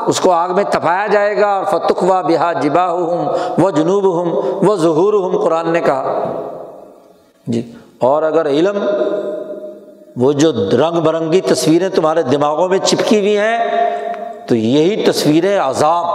اس 0.09 0.19
کو 0.19 0.31
آگ 0.31 0.49
میں 0.49 0.63
تپایا 0.63 1.07
جائے 1.07 1.37
گا۔ 1.37 1.47
اور 1.47 1.65
فتقوا 1.65 2.21
بہا 2.21 2.53
جبا 2.53 2.91
ہوں 2.91 3.25
وہ 3.57 3.71
جنوب 3.71 4.03
ہوں 4.03 4.41
وہ 4.65 4.75
ظہور 4.75 5.13
ہوں 5.13 5.41
قرآن 5.41 5.69
نے 5.69 5.81
کہا۔ 5.81 6.23
جی۔ 7.47 7.71
اور 8.01 8.23
اگر 8.23 8.47
علم 8.47 8.77
وہ 10.15 10.31
جو 10.31 10.51
رنگ 10.51 10.99
برنگی 10.99 11.41
تصویریں 11.41 11.89
تمہارے 11.89 12.23
دماغوں 12.23 12.69
میں 12.69 12.79
چپکی 12.79 13.19
ہوئی 13.19 13.37
ہیں، 13.37 13.57
تو 14.47 14.55
یہی 14.55 15.05
تصویریں 15.05 15.59
عذاب، 15.59 16.05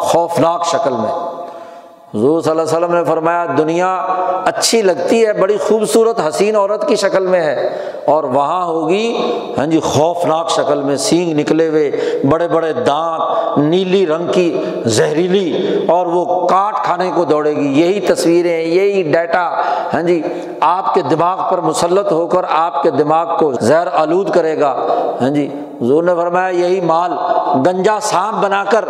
خوفناک 0.00 0.66
شکل 0.66 0.92
میں۔ 0.92 1.25
حضور 2.16 2.40
صلی 2.40 2.50
اللہ 2.50 2.62
علیہ 2.62 2.76
وسلم 2.76 2.94
نے 2.94 3.04
فرمایا، 3.04 3.46
دنیا 3.58 3.96
اچھی 4.44 4.82
لگتی 4.82 5.26
ہے، 5.26 5.32
بڑی 5.32 5.56
خوبصورت، 5.56 6.20
حسین 6.28 6.56
عورت 6.56 6.88
کی 6.88 6.96
شکل 6.96 7.26
میں 7.26 7.40
ہے۔ 7.40 7.68
اور 8.04 8.24
وہاں 8.24 8.64
ہوگی 8.64 9.16
ہاں 9.58 9.66
جی 9.66 9.80
خوفناک 9.80 10.50
شکل 10.50 10.82
میں، 10.82 10.96
سینگ 10.96 11.38
نکلے 11.38 11.68
ہوئے، 11.68 11.90
بڑے 12.30 12.48
بڑے 12.48 12.72
دانت، 12.72 13.58
نیلی 13.58 14.06
رنگ 14.06 14.32
کی 14.32 14.58
زہریلی، 14.84 15.76
اور 15.88 16.06
وہ 16.06 16.46
کاٹ 16.46 16.84
کھانے 16.84 17.10
کو 17.14 17.24
دوڑے 17.24 17.56
گی۔ 17.56 17.80
یہی 17.80 18.00
تصویریں، 18.00 18.62
یہی 18.62 19.02
ڈیٹا 19.02 19.62
ہاں 19.94 20.02
جی 20.02 20.22
آپ 20.60 20.94
کے 20.94 21.02
دماغ 21.02 21.50
پر 21.50 21.60
مسلط 21.60 22.12
ہو 22.12 22.26
کر 22.26 22.44
آپ 22.48 22.82
کے 22.82 22.90
دماغ 22.90 23.36
کو 23.38 23.52
زہر 23.52 23.88
آلود 23.92 24.30
کرے 24.30 24.60
گا۔ 24.60 24.86
ہاں 25.20 25.30
جی 25.30 25.48
حضور 25.82 26.02
نے 26.02 26.14
فرمایا، 26.14 26.48
یہی 26.48 26.80
مال 26.80 27.12
گنجا 27.66 27.98
سانپ 28.02 28.36
بنا 28.44 28.64
کر 28.64 28.84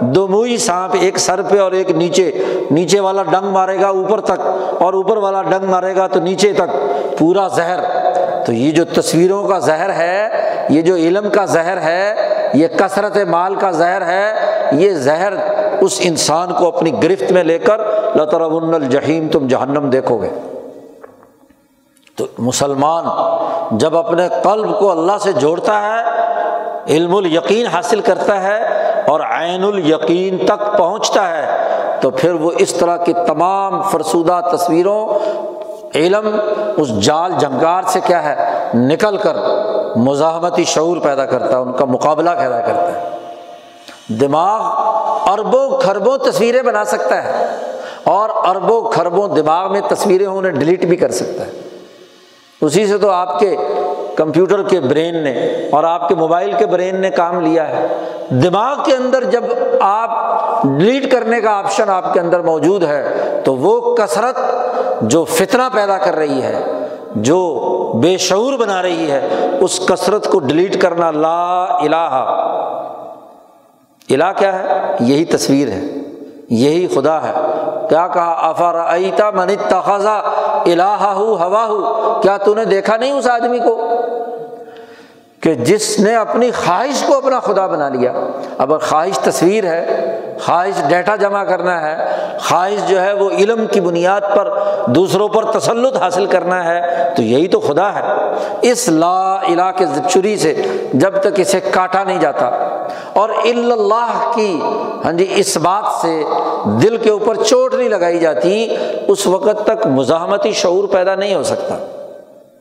دو 0.00 0.28
موئی 0.28 0.56
سانپ 0.56 0.96
ایک 1.00 1.18
سر 1.18 1.42
پہ 1.42 1.58
اور 1.58 1.72
ایک 1.72 1.90
نیچے 1.90 2.30
نیچے 2.70 3.00
والا 3.00 3.22
ڈنگ 3.22 3.46
مارے 3.46 3.80
گا 3.80 3.88
اوپر 3.88 4.20
تک 4.20 4.40
اور 4.82 4.92
اوپر 4.92 5.16
والا 5.16 5.42
ڈنگ 5.42 5.68
مارے 5.70 5.96
گا 5.96 6.06
تو 6.06 6.20
نیچے 6.20 6.52
تک، 6.52 6.70
پورا 7.18 7.48
زہر۔ 7.48 7.80
تو 8.46 8.52
یہ 8.52 8.70
جو 8.70 8.84
تصویروں 8.84 9.48
کا 9.48 9.58
زہر 9.58 9.90
ہے، 9.92 10.28
یہ 10.68 10.82
جو 10.82 10.94
علم 10.94 11.28
کا 11.32 11.44
زہر 11.44 11.80
ہے، 11.80 12.14
یہ 12.54 12.68
کثرت 12.68 13.16
مال 13.16 13.54
کا 13.54 13.70
زہر 13.70 14.06
ہے، 14.06 14.34
یہ 14.72 14.92
زہر 14.92 15.32
اس 15.80 16.00
انسان 16.04 16.52
کو 16.52 16.66
اپنی 16.66 17.02
گرفت 17.02 17.32
میں 17.32 17.44
لے 17.44 17.58
کر 17.58 17.80
لطربن 18.16 18.74
الجحیم 18.74 19.28
تم 19.28 19.46
جہنم 19.46 19.90
دیکھو 19.90 20.16
گے۔ 20.16 20.30
تو 22.16 22.26
مسلمان 22.38 23.04
جب 23.78 23.96
اپنے 23.96 24.28
قلب 24.42 24.78
کو 24.78 24.90
اللہ 24.90 25.18
سے 25.20 25.32
جوڑتا 25.32 25.82
ہے، 25.82 26.00
علم 26.94 27.16
الیقین 27.16 27.66
حاصل 27.66 28.00
کرتا 28.00 28.42
ہے 28.42 28.58
اور 29.06 29.20
عین 29.20 29.64
الیقین 29.64 30.46
تک 30.46 30.78
پہنچتا 30.78 31.28
ہے، 31.28 31.46
تو 32.00 32.10
پھر 32.10 32.34
وہ 32.34 32.50
اس 32.58 32.72
طرح 32.72 32.96
کی 32.96 33.12
تمام 33.26 33.82
فرسودہ 33.82 34.40
تصویروں، 34.52 35.08
علم 35.94 36.28
اس 36.76 36.88
جال 37.00 37.32
جنگار 37.38 37.82
سے 37.86 38.00
کیا 38.06 38.22
ہے، 38.22 38.34
نکل 38.74 39.16
کر 39.16 39.36
مزاحمتی 39.96 40.64
شعور 40.64 40.96
پیدا 40.96 41.26
کرتا 41.26 41.48
ہے، 41.48 41.62
ان 41.62 41.72
کا 41.72 41.84
مقابلہ 41.84 42.30
پیدا 42.30 42.60
کرتا 42.60 42.92
ہے۔ 42.92 43.10
دماغ 44.08 44.60
اربوں 45.30 45.80
کھربوں 45.80 46.18
تصویریں 46.18 46.62
بنا 46.62 46.84
سکتا 46.84 47.24
ہے 47.24 47.46
اور 48.04 48.30
اربوں 48.48 48.90
کھربوں 48.90 49.28
دماغ 49.28 49.72
میں 49.72 49.80
تصویریں 49.88 50.26
انہیں 50.26 50.52
ڈیلیٹ 50.52 50.84
بھی 50.84 50.96
کر 50.96 51.10
سکتا 51.10 51.46
ہے۔ 51.46 51.50
اسی 52.62 52.86
سے 52.86 52.98
تو 52.98 53.10
آپ 53.10 53.38
کے 53.38 53.56
کمپیوٹر 54.16 54.62
کے 54.62 54.80
برین 54.80 55.16
نے 55.16 55.32
اور 55.72 55.84
آپ 55.84 56.08
کے 56.08 56.14
موبائل 56.14 56.52
کے 56.58 56.66
برین 56.66 57.00
نے 57.00 57.10
کام 57.10 57.40
لیا 57.40 57.68
ہے۔ 57.68 57.86
دماغ 58.28 58.76
کے 58.84 58.94
اندر 58.94 59.24
جب 59.24 59.44
آپ 59.80 60.10
ڈیلیٹ 60.62 61.12
کرنے 61.12 61.40
کا 61.40 61.58
آپشن 61.58 61.90
آپ 61.90 62.14
کے 62.14 62.20
اندر 62.20 62.40
موجود 62.40 62.82
ہے، 62.82 63.04
تو 63.44 63.56
وہ 63.56 63.94
کثرت 63.94 64.38
جو 65.02 65.24
فتنہ 65.24 65.62
پیدا 65.72 65.98
کر 65.98 66.16
رہی 66.16 66.42
ہے، 66.42 66.64
جو 67.14 67.68
بے 68.02 68.16
شعور 68.16 68.52
بنا 68.58 68.82
رہی 68.82 69.10
ہے، 69.10 69.28
اس 69.60 69.80
کثرت 69.86 70.26
کو 70.26 70.38
ڈیلیٹ 70.38 70.82
کرنا 70.82 71.10
لا 71.10 71.64
الہ۔ 71.64 72.24
الہ 74.10 74.32
کیا 74.36 74.58
ہے؟ 74.58 74.96
یہی 75.00 75.24
تصویر 75.24 75.68
ہے، 75.68 75.80
یہی 76.48 76.88
خدا 76.94 77.22
ہے۔ 77.22 77.32
کیا 77.88 78.06
کہا؟ 78.08 78.48
افر 78.48 78.74
ایتا 78.88 79.30
من 79.30 79.46
تخذا 79.68 80.20
الہ 80.66 81.14
ہوا 81.38 81.66
ہو 81.66 82.20
کیا 82.22 82.36
تو 82.36 82.54
نے 82.54 82.64
دیکھا 82.64 82.96
نہیں 82.96 83.12
اس 83.12 83.26
آدمی 83.26 83.58
کو؟ 83.58 83.88
کہ 85.40 85.54
جس 85.54 85.98
نے 85.98 86.16
اپنی 86.16 86.50
خواہش 86.50 87.02
کو 87.06 87.16
اپنا 87.16 87.40
خدا 87.40 87.66
بنا 87.66 87.88
لیا۔ 87.88 88.12
اب 88.58 88.82
خواہش 88.82 89.18
تصویر 89.18 89.64
ہے 89.64 90.08
خواہش 90.40 90.82
ڈیٹا 90.88 91.16
جمع 91.16 91.44
کرنا 91.44 91.82
ہے، 91.82 91.96
خواہش 92.38 92.88
جو 92.88 93.02
ہے 93.02 93.12
وہ 93.12 93.30
علم 93.30 93.66
کی 93.66 93.80
بنیاد 93.80 94.20
پر 94.36 94.58
دوسروں 94.86 95.28
پر 95.28 95.58
تسلط 95.58 95.96
حاصل 95.96 96.26
کرنا 96.26 96.64
ہے، 96.64 96.80
تو 97.16 97.22
یہی 97.22 97.48
تو 97.48 97.60
خدا 97.60 97.94
ہے۔ 97.94 98.02
اس 98.62 98.88
لا 98.88 99.34
الہ 99.34 99.70
کے 99.76 99.84
چری 100.08 100.36
سے 100.36 100.62
جب 100.92 101.20
تک 101.20 101.40
اسے 101.40 101.60
کاٹا 101.60 102.04
نہیں 102.04 102.20
جاتا۔ 102.20 102.46
اور 103.12 103.28
اللہ 103.28 104.30
کی 104.34 104.60
ہاں 105.04 105.12
جی 105.12 105.32
اس 105.36 105.56
بات 105.56 106.02
سے 106.02 106.24
دل 106.64 106.96
کے 106.96 107.10
اوپر 107.10 107.34
چوٹ 107.34 107.74
نہیں 107.74 107.88
لگائی 107.88 108.18
جاتی، 108.18 108.76
اس 109.08 109.26
وقت 109.26 109.66
تک 109.66 109.86
مزاحمتی 109.86 110.52
شعور 110.52 110.88
پیدا 110.88 111.14
نہیں 111.14 111.34
ہو 111.34 111.42
سکتا۔ 111.42 112.01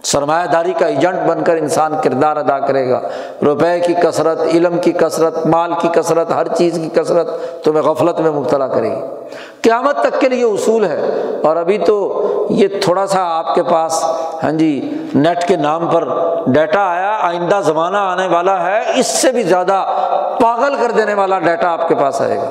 سرمایہ 0.04 0.47
داری 0.47 0.74
کا 0.74 0.86
ایجنٹ 0.86 1.28
بن 1.28 1.43
کر 1.43 1.56
انسان 1.56 1.93
کردار 2.04 2.36
ادا 2.36 2.60
کرے 2.60 2.89
گا۔ 2.89 3.02
روپے 3.45 3.80
کی 3.80 3.93
کثرت، 3.93 4.41
علم 4.41 4.78
کی 4.78 4.91
کثرت، 4.91 5.45
مال 5.45 5.74
کی 5.82 5.88
کثرت، 5.88 6.32
ہر 6.32 6.47
چیز 6.47 6.76
کی 6.76 7.02
کثرت 7.02 7.28
تمہیں 7.64 7.84
غفلت 7.84 8.20
میں 8.20 8.32
مبتلا 8.32 8.68
کرے 8.68 8.89
گی۔ 8.89 9.02
قیامت 9.62 9.97
تک 10.02 10.20
کے 10.20 10.30
لیے 10.30 10.43
اصول 10.43 10.86
ہے۔ 10.86 11.02
اور 11.43 11.56
ابھی 11.56 11.78
تو 11.78 12.28
یہ 12.49 12.68
تھوڑا 12.82 13.08
سا 13.08 13.20
آپ 13.24 13.56
کے 13.56 13.64
پاس 13.64 14.04
ہاں 14.43 14.52
جی 14.52 14.93
نیٹ 15.16 15.47
کے 15.47 15.56
نام 15.56 15.88
پر 15.88 16.08
ڈیٹا 16.47 16.80
آیا، 16.80 17.18
آئندہ 17.22 17.62
زمانہ 17.66 17.97
آنے 17.97 18.28
والا 18.28 18.64
ہے، 18.64 18.82
اس 18.95 19.08
سے 19.08 19.32
بھی 19.32 19.43
زیادہ 19.43 19.86
پاگل 20.41 20.76
کر 20.76 20.91
دینے 20.91 21.14
والا 21.14 21.39
ڈیٹا 21.39 21.70
آپ 21.70 21.88
کے 21.88 21.95
پاس 21.95 22.22
آئے 22.22 22.38
گا۔ 22.38 22.49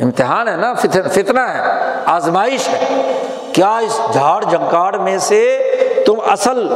امتحان 0.00 0.48
ہے 0.48 0.56
نا 0.56 0.74
فتنا 1.12 1.54
ہے، 1.54 1.80
آزمائش 2.04 2.68
ہے۔ 2.68 3.12
کیا 3.52 3.78
اس 3.78 4.00
جھاڑ 4.12 4.44
جھنکاڑ 4.44 4.96
میں 4.96 5.18
سے 5.18 5.69
تم 6.10 6.20
اصل 6.26 6.66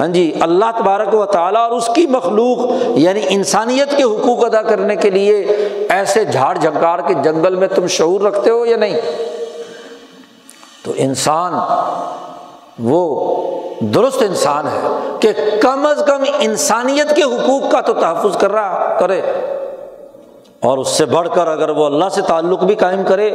ہاں 0.00 0.06
جی 0.08 0.32
اللہ 0.40 0.70
تبارک 0.76 1.14
و 1.14 1.24
تعالیٰ 1.26 1.62
اور 1.62 1.70
اس 1.70 1.88
کی 1.94 2.06
مخلوق 2.06 2.58
یعنی 2.98 3.20
انسانیت 3.28 3.96
کے 3.96 4.02
حقوق 4.02 4.44
ادا 4.44 4.62
کرنے 4.62 4.96
کے 4.96 5.10
لیے 5.10 5.36
ایسے 5.90 6.24
جھاڑ 6.24 6.56
جھنکار 6.56 6.98
کے 7.06 7.14
جنگل 7.22 7.54
میں 7.54 7.68
تم 7.68 7.86
شعور 7.86 8.20
رکھتے 8.20 8.50
ہو 8.50 8.64
یا 8.66 8.76
نہیں؟ 8.76 9.00
تو 10.84 10.92
انسان، 10.96 11.54
وہ 12.84 13.00
درست 13.94 14.22
انسان 14.22 14.66
ہے 14.66 14.88
کہ 15.20 15.32
کم 15.62 15.86
از 15.86 16.02
کم 16.06 16.24
انسانیت 16.40 17.14
کے 17.16 17.22
حقوق 17.22 17.70
کا 17.72 17.80
تو 17.80 17.92
تحفظ 17.92 18.36
کر 18.36 18.52
رہا 18.52 18.96
کرے، 19.00 19.20
اور 20.62 20.78
اس 20.78 20.88
سے 20.88 21.04
بڑھ 21.06 21.28
کر 21.34 21.46
اگر 21.46 21.68
وہ 21.68 21.86
اللہ 21.86 22.08
سے 22.14 22.22
تعلق 22.26 22.64
بھی 22.64 22.74
قائم 22.74 23.02
کرے، 23.06 23.30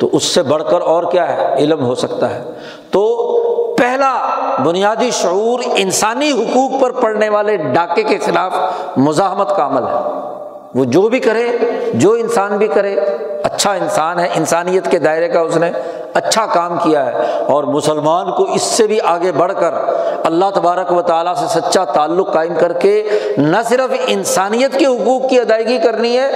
تو 0.00 0.08
اس 0.12 0.24
سے 0.24 0.42
بڑھ 0.42 0.62
کر 0.70 0.80
اور 0.82 1.04
کیا 1.12 1.28
ہے؟ 1.28 1.54
علم 1.54 1.84
ہو 1.86 1.94
سکتا 1.94 2.34
ہے۔ 2.34 2.42
تو 2.90 3.04
پہلا 3.78 4.12
بنیادی 4.58 5.10
شعور 5.10 5.60
انسانی 5.76 6.30
حقوق 6.30 6.82
پر 6.82 6.90
پڑنے 6.90 7.28
والے 7.28 7.56
ڈاکے 7.56 8.02
کے 8.02 8.18
خلاف 8.18 8.52
مزاحمت 8.96 9.56
کا 9.56 9.66
عمل 9.66 9.82
ہے۔ 9.82 10.24
وہ 10.74 10.84
جو 10.84 11.02
بھی 11.02 11.20
کرے، 11.20 11.46
جو 11.94 12.12
انسان 12.12 12.56
بھی 12.56 12.66
کرے 12.66 12.94
اچھا 13.42 13.72
انسان 13.72 14.18
ہے، 14.18 14.28
انسانیت 14.34 14.90
کے 14.90 14.98
دائرے 14.98 15.28
کا 15.28 15.40
اس 15.40 15.56
نے 15.56 15.70
اچھا 16.14 16.46
کام 16.46 16.78
کیا 16.82 17.06
ہے۔ 17.06 17.12
اور 17.48 17.64
مسلمان 17.64 18.32
کو 18.32 18.42
اس 18.42 18.62
سے 18.62 18.86
بھی 18.86 19.00
آگے 19.00 19.32
بڑھ 19.32 19.52
کر 19.60 19.74
اللہ 20.24 20.44
تبارک 20.54 20.92
و 20.92 21.02
تعالیٰ 21.02 21.34
سے 21.34 21.60
سچا 21.60 21.84
تعلق 21.84 22.32
قائم 22.32 22.54
کر 22.58 22.72
کے 22.72 23.08
نہ 23.38 23.56
صرف 23.68 23.94
انسانیت 24.06 24.78
کے 24.78 24.86
حقوق 24.86 25.30
کی 25.30 25.40
ادائیگی 25.40 25.78
کرنی 25.78 26.18
ہے، 26.18 26.26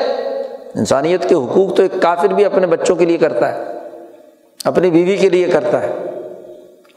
انسانیت 0.74 1.28
کے 1.28 1.34
حقوق 1.34 1.76
تو 1.76 1.82
ایک 1.82 2.02
کافر 2.02 2.28
بھی 2.28 2.44
اپنے 2.44 2.66
بچوں 2.66 2.96
کے 2.96 3.06
لیے 3.06 3.18
کرتا 3.18 3.54
ہے، 3.54 3.64
اپنی 4.64 4.90
بیوی 4.90 5.16
کے 5.16 5.28
لیے 5.28 5.46
کرتا 5.46 5.82
ہے۔ 5.82 5.92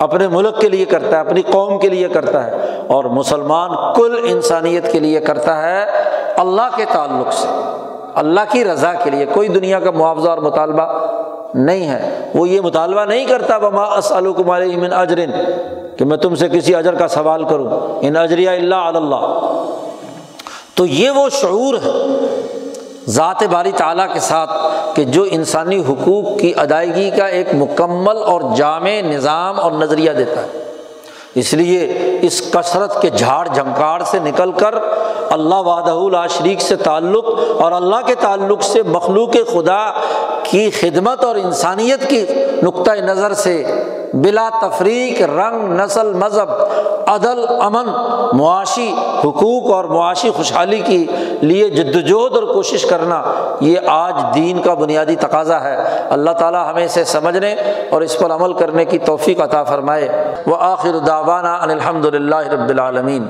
اپنے 0.01 0.27
ملک 0.27 0.61
کے 0.61 0.69
لیے 0.69 0.85
کرتا 0.85 1.15
ہے، 1.15 1.19
اپنی 1.19 1.41
قوم 1.41 1.79
کے 1.79 1.89
لیے 1.89 2.07
کرتا 2.07 2.45
ہے 2.47 2.51
اور 2.87 3.03
مسلمان 3.03 3.69
کل 3.95 4.15
انسانیت 4.23 4.91
کے 4.91 4.99
لیے 4.99 5.19
کرتا 5.19 5.61
ہے 5.61 5.85
اللہ 6.37 6.69
کے 6.75 6.85
تعلق 6.93 7.33
سے، 7.33 7.47
اللہ 8.15 8.39
کی 8.49 8.63
رضا 8.65 8.93
کے 8.93 9.09
لیے۔ 9.09 9.25
کوئی 9.25 9.47
دنیا 9.47 9.79
کا 9.79 9.91
معاوضہ 9.91 10.29
اور 10.29 10.37
مطالبہ 10.37 10.85
نہیں 11.53 11.89
ہے۔ 11.89 12.31
وہ 12.35 12.49
یہ 12.49 12.61
مطالبہ 12.61 13.05
نہیں 13.05 13.25
کرتا 13.25 13.57
بما 13.57 13.85
من 14.77 14.93
اجرن 14.93 15.31
کہ 15.97 16.05
میں 16.05 16.17
تم 16.17 16.35
سے 16.35 16.49
کسی 16.49 16.75
اجر 16.75 16.95
کا 16.95 17.07
سوال 17.07 17.43
کروں۔ 17.43 17.69
ان 18.01 18.17
اجریا 18.17 18.51
اللہ 18.51 18.75
اللہ 18.75 19.49
تو 20.75 20.85
یہ 20.85 21.09
وہ 21.09 21.29
شعور 21.29 21.73
ہے 21.73 21.89
ذات 23.09 23.43
باری 23.43 23.71
تعالیٰ 23.71 24.13
کے 24.13 24.19
ساتھ 24.19 24.51
کہ 24.95 25.03
جو 25.03 25.25
انسانی 25.31 25.83
حقوق 25.89 26.39
کی 26.39 26.53
ادائیگی 26.57 27.09
کا 27.17 27.25
ایک 27.25 27.47
مکمل 27.53 28.17
اور 28.17 28.41
جامع 28.55 29.01
نظام 29.01 29.59
اور 29.59 29.71
نظریہ 29.71 30.11
دیتا 30.11 30.41
ہے۔ 30.41 30.71
اس 31.35 31.53
لیے 31.53 31.93
اس 32.21 32.41
کثرت 32.51 33.01
کے 33.01 33.09
جھاڑ 33.09 33.47
جھنکاڑ 33.47 34.03
سے 34.03 34.19
نکل 34.19 34.51
کر 34.51 34.75
اللہ 35.29 35.55
وادہ 35.55 36.27
شریک 36.27 36.61
سے 36.61 36.75
تعلق 36.75 37.25
اور 37.61 37.71
اللہ 37.71 37.95
کے 38.05 38.15
تعلق 38.15 38.63
سے 38.63 38.83
مخلوق 38.83 39.33
خدا 39.33 39.91
کی 40.43 40.69
خدمت 40.69 41.23
اور 41.23 41.35
انسانیت 41.35 42.09
کی 42.09 42.25
نقطۂ 42.63 42.91
نظر 42.91 43.33
سے 43.33 43.63
بلا 44.13 44.49
تفریق، 44.61 45.21
رنگ، 45.21 45.81
نسل، 45.81 46.13
مذہب، 46.13 46.49
عدل، 47.07 47.45
امن، 47.61 47.85
معاشی 48.33 48.93
حقوق 49.19 49.71
اور 49.71 49.83
معاشی 49.83 50.29
خوشحالی 50.29 50.79
کی 50.85 51.07
لیے 51.41 51.69
جدوجہد 51.69 52.35
اور 52.37 52.53
کوشش 52.53 52.85
کرنا، 52.85 53.21
یہ 53.61 53.79
آج 53.87 54.13
دین 54.35 54.61
کا 54.61 54.73
بنیادی 54.73 55.15
تقاضا 55.15 55.61
ہے۔ 55.61 55.77
اللہ 56.09 56.31
تعالیٰ 56.31 56.69
ہمیں 56.71 56.85
اسے 56.85 57.03
سمجھنے 57.03 57.55
اور 57.89 58.01
اس 58.01 58.17
پر 58.17 58.31
عمل 58.31 58.53
کرنے 58.53 58.85
کی 58.85 58.97
توفیق 58.97 59.41
عطا 59.41 59.63
فرمائے۔ 59.63 60.33
وہ 60.47 60.55
آخر 60.59 60.97
داوانہ 61.07 61.47
الحمد 61.47 62.05
للہ 62.05 62.35
رب 62.35 62.69
العالمین۔ 62.69 63.27